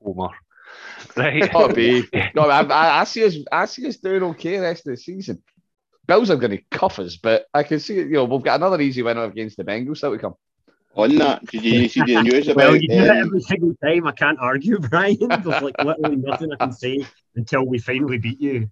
Homer. 0.01 0.29
Right. 1.15 1.51
Gotta 1.51 1.73
be. 1.73 2.07
No, 2.33 2.43
I, 2.43 2.61
I, 2.63 3.01
I 3.01 3.03
see 3.03 3.25
us. 3.25 3.35
I 3.51 3.65
see 3.65 3.87
us 3.87 3.97
doing 3.97 4.23
okay 4.23 4.57
the 4.57 4.63
rest 4.63 4.87
of 4.87 4.95
the 4.95 4.97
season. 4.97 5.43
Bills 6.07 6.31
are 6.31 6.35
going 6.35 6.57
to 6.57 6.63
cuff 6.71 6.97
us, 6.97 7.17
but 7.17 7.45
I 7.53 7.63
can 7.63 7.79
see. 7.79 7.95
You 7.95 8.09
know, 8.09 8.25
we've 8.25 8.41
got 8.41 8.55
another 8.55 8.81
easy 8.81 9.03
winner 9.03 9.23
against 9.25 9.57
the 9.57 9.63
Bengals 9.63 9.99
that 9.99 10.09
we 10.09 10.17
come. 10.17 10.33
On 10.95 11.15
that, 11.15 11.43
did 11.47 11.63
you 11.63 11.87
see 11.89 12.01
the 12.01 12.21
news 12.23 12.47
about? 12.47 12.57
Well, 12.57 12.75
you 12.75 12.87
do 12.87 12.93
it 12.95 13.09
um, 13.09 13.17
every 13.27 13.41
single 13.41 13.73
time. 13.83 14.05
I 14.05 14.11
can't 14.11 14.37
argue, 14.39 14.77
Brian. 14.89 15.17
There's 15.19 15.45
like 15.61 15.75
literally 15.83 16.17
nothing 16.17 16.51
I 16.53 16.55
can 16.57 16.71
say 16.71 17.05
until 17.35 17.65
we 17.65 17.79
finally 17.79 18.19
beat 18.19 18.39
you, 18.39 18.69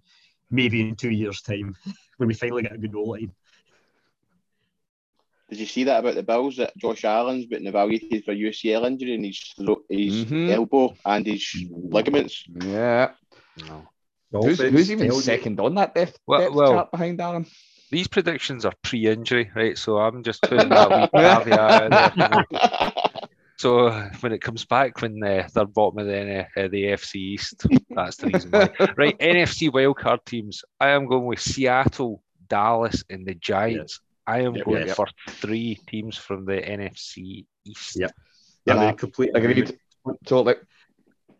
maybe 0.50 0.80
in 0.82 0.94
two 0.94 1.10
years' 1.10 1.42
time, 1.42 1.74
when 2.18 2.28
we 2.28 2.34
finally 2.34 2.62
get 2.62 2.72
a 2.74 2.78
good 2.78 2.92
goal 2.92 3.10
line. 3.10 3.32
Did 5.50 5.58
you 5.58 5.66
see 5.66 5.84
that 5.84 5.98
about 6.00 6.14
the 6.14 6.22
Bills 6.22 6.56
that 6.56 6.74
Josh 6.78 7.04
Allen's 7.04 7.46
been 7.46 7.66
evaluated 7.66 8.24
for 8.24 8.32
UCL 8.34 8.86
injury 8.86 9.14
in 9.14 9.24
his 9.24 9.38
throat, 9.56 9.84
his 9.90 10.24
Mhm. 10.24 10.48
elbow 10.50 10.94
and 11.04 11.26
his 11.26 11.66
ligaments? 11.70 12.44
Yeah. 12.64 13.10
No. 13.68 13.86
Who's, 14.30 14.60
who's 14.60 14.90
even 14.90 15.12
second 15.12 15.60
on 15.60 15.74
that 15.74 15.94
depth, 15.94 16.18
Well- 16.26 16.40
depth 16.40 16.54
well- 16.54 16.72
chart 16.72 16.90
behind 16.90 17.20
Allen? 17.20 17.46
These 17.92 18.08
predictions 18.08 18.64
are 18.64 18.72
pre-injury, 18.82 19.50
right? 19.54 19.76
So 19.76 19.98
I'm 19.98 20.24
just 20.24 20.40
putting 20.42 20.70
that 20.70 21.10
caveat 21.14 21.84
in 21.84 22.18
there. 22.18 22.46
So 23.58 23.90
when 24.18 24.32
it 24.32 24.40
comes 24.40 24.64
back, 24.64 25.00
when 25.02 25.22
uh, 25.22 25.46
they're 25.54 25.66
bottom 25.66 26.00
of 26.00 26.06
the, 26.08 26.40
uh, 26.56 26.66
the 26.66 26.84
FC 26.84 27.14
East, 27.14 27.64
that's 27.90 28.16
the 28.16 28.26
reason 28.26 28.50
why. 28.50 28.70
Right, 28.96 29.16
NFC 29.20 29.70
wildcard 29.70 30.24
teams. 30.24 30.64
I 30.80 30.88
am 30.88 31.06
going 31.06 31.26
with 31.26 31.38
Seattle, 31.38 32.24
Dallas, 32.48 33.04
and 33.08 33.24
the 33.24 33.36
Giants. 33.36 34.00
I 34.26 34.40
am 34.40 34.56
Yep, 34.56 34.64
going 34.64 34.86
yep. 34.88 34.96
for 34.96 35.06
three 35.28 35.78
teams 35.86 36.16
from 36.16 36.44
the 36.44 36.54
NFC 36.60 37.46
East. 37.64 38.00
Yep. 38.00 38.10
Yeah, 38.66 38.74
I'm 38.74 38.88
in 38.88 38.96
complete 38.96 39.30
Agreed. 39.32 39.78
Totally. 40.26 40.56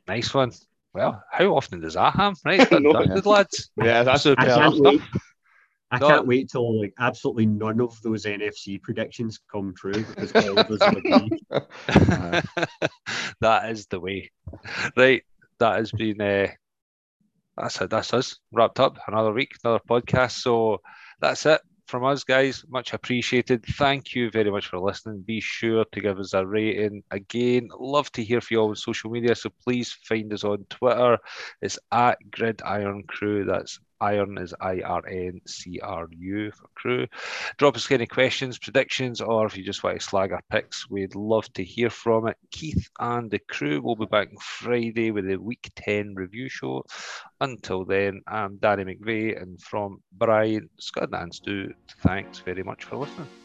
Nice 0.06 0.32
one. 0.32 0.52
Well, 0.94 1.24
how 1.28 1.56
often 1.56 1.80
does 1.80 1.94
that 1.94 2.14
happen? 2.14 2.36
Right, 2.44 2.70
No. 2.70 3.04
Good 3.04 3.26
lads. 3.26 3.70
Yeah, 3.76 4.04
that's 4.04 4.22
Super. 4.22 4.44
I 5.92 5.98
can't 5.98 6.00
wait. 6.00 6.08
No. 6.08 6.08
can't 6.08 6.26
wait 6.26 6.50
till 6.50 6.80
like 6.80 6.94
absolutely 6.98 7.46
none 7.46 7.80
of 7.80 8.00
those 8.02 8.24
NFC 8.24 8.80
predictions 8.80 9.38
come 9.50 9.74
true 9.76 9.92
because 9.92 10.32
all 10.34 10.58
of 10.58 10.70
agree. 10.70 11.40
that 13.40 13.70
is 13.70 13.86
the 13.86 14.00
way. 14.00 14.30
Right, 14.96 15.22
that 15.58 15.76
has 15.76 15.92
been 15.92 16.20
uh, 16.20 16.48
that's 17.56 17.80
it. 17.80 17.90
That's 17.90 18.14
us 18.14 18.38
wrapped 18.52 18.80
up. 18.80 18.98
Another 19.06 19.32
week, 19.32 19.52
another 19.62 19.82
podcast. 19.88 20.40
So 20.40 20.80
that's 21.20 21.44
it 21.46 21.60
from 21.86 22.04
us, 22.04 22.24
guys. 22.24 22.64
Much 22.70 22.94
appreciated. 22.94 23.64
Thank 23.64 24.14
you 24.14 24.30
very 24.30 24.50
much 24.50 24.68
for 24.68 24.78
listening. 24.78 25.20
Be 25.20 25.40
sure 25.40 25.84
to 25.92 26.00
give 26.00 26.18
us 26.18 26.32
a 26.32 26.46
rating. 26.46 27.02
Again, 27.10 27.68
love 27.78 28.10
to 28.12 28.24
hear 28.24 28.40
from 28.40 28.54
you 28.54 28.60
all 28.60 28.68
on 28.70 28.76
social 28.76 29.10
media. 29.10 29.34
So 29.34 29.50
please 29.62 29.92
find 29.92 30.32
us 30.32 30.44
on 30.44 30.64
Twitter. 30.70 31.18
It's 31.60 31.78
at 31.92 32.18
Gridiron 32.30 33.04
Crew. 33.06 33.44
That's 33.44 33.78
Iron 34.02 34.36
is 34.36 34.52
I 34.60 34.80
R 34.80 35.06
N 35.06 35.40
C 35.46 35.78
R 35.80 36.08
U 36.10 36.50
for 36.50 36.68
crew. 36.74 37.06
Drop 37.56 37.76
us 37.76 37.90
any 37.90 38.06
questions, 38.06 38.58
predictions, 38.58 39.20
or 39.20 39.46
if 39.46 39.56
you 39.56 39.64
just 39.64 39.84
want 39.84 40.00
to 40.00 40.04
slag 40.04 40.32
our 40.32 40.42
picks, 40.50 40.90
we'd 40.90 41.14
love 41.14 41.50
to 41.54 41.62
hear 41.62 41.88
from 41.88 42.26
it. 42.26 42.36
Keith 42.50 42.90
and 42.98 43.30
the 43.30 43.38
crew 43.38 43.80
will 43.80 43.96
be 43.96 44.06
back 44.06 44.28
Friday 44.40 45.12
with 45.12 45.30
a 45.30 45.36
Week 45.36 45.70
10 45.76 46.14
review 46.16 46.48
show. 46.48 46.84
Until 47.40 47.84
then, 47.84 48.22
I'm 48.26 48.56
Danny 48.56 48.84
McVeigh, 48.84 49.40
and 49.40 49.60
from 49.62 50.02
Brian, 50.12 50.68
Scott 50.80 51.10
and 51.12 51.32
Stu, 51.32 51.72
thanks 52.02 52.40
very 52.40 52.64
much 52.64 52.84
for 52.84 52.96
listening. 52.96 53.41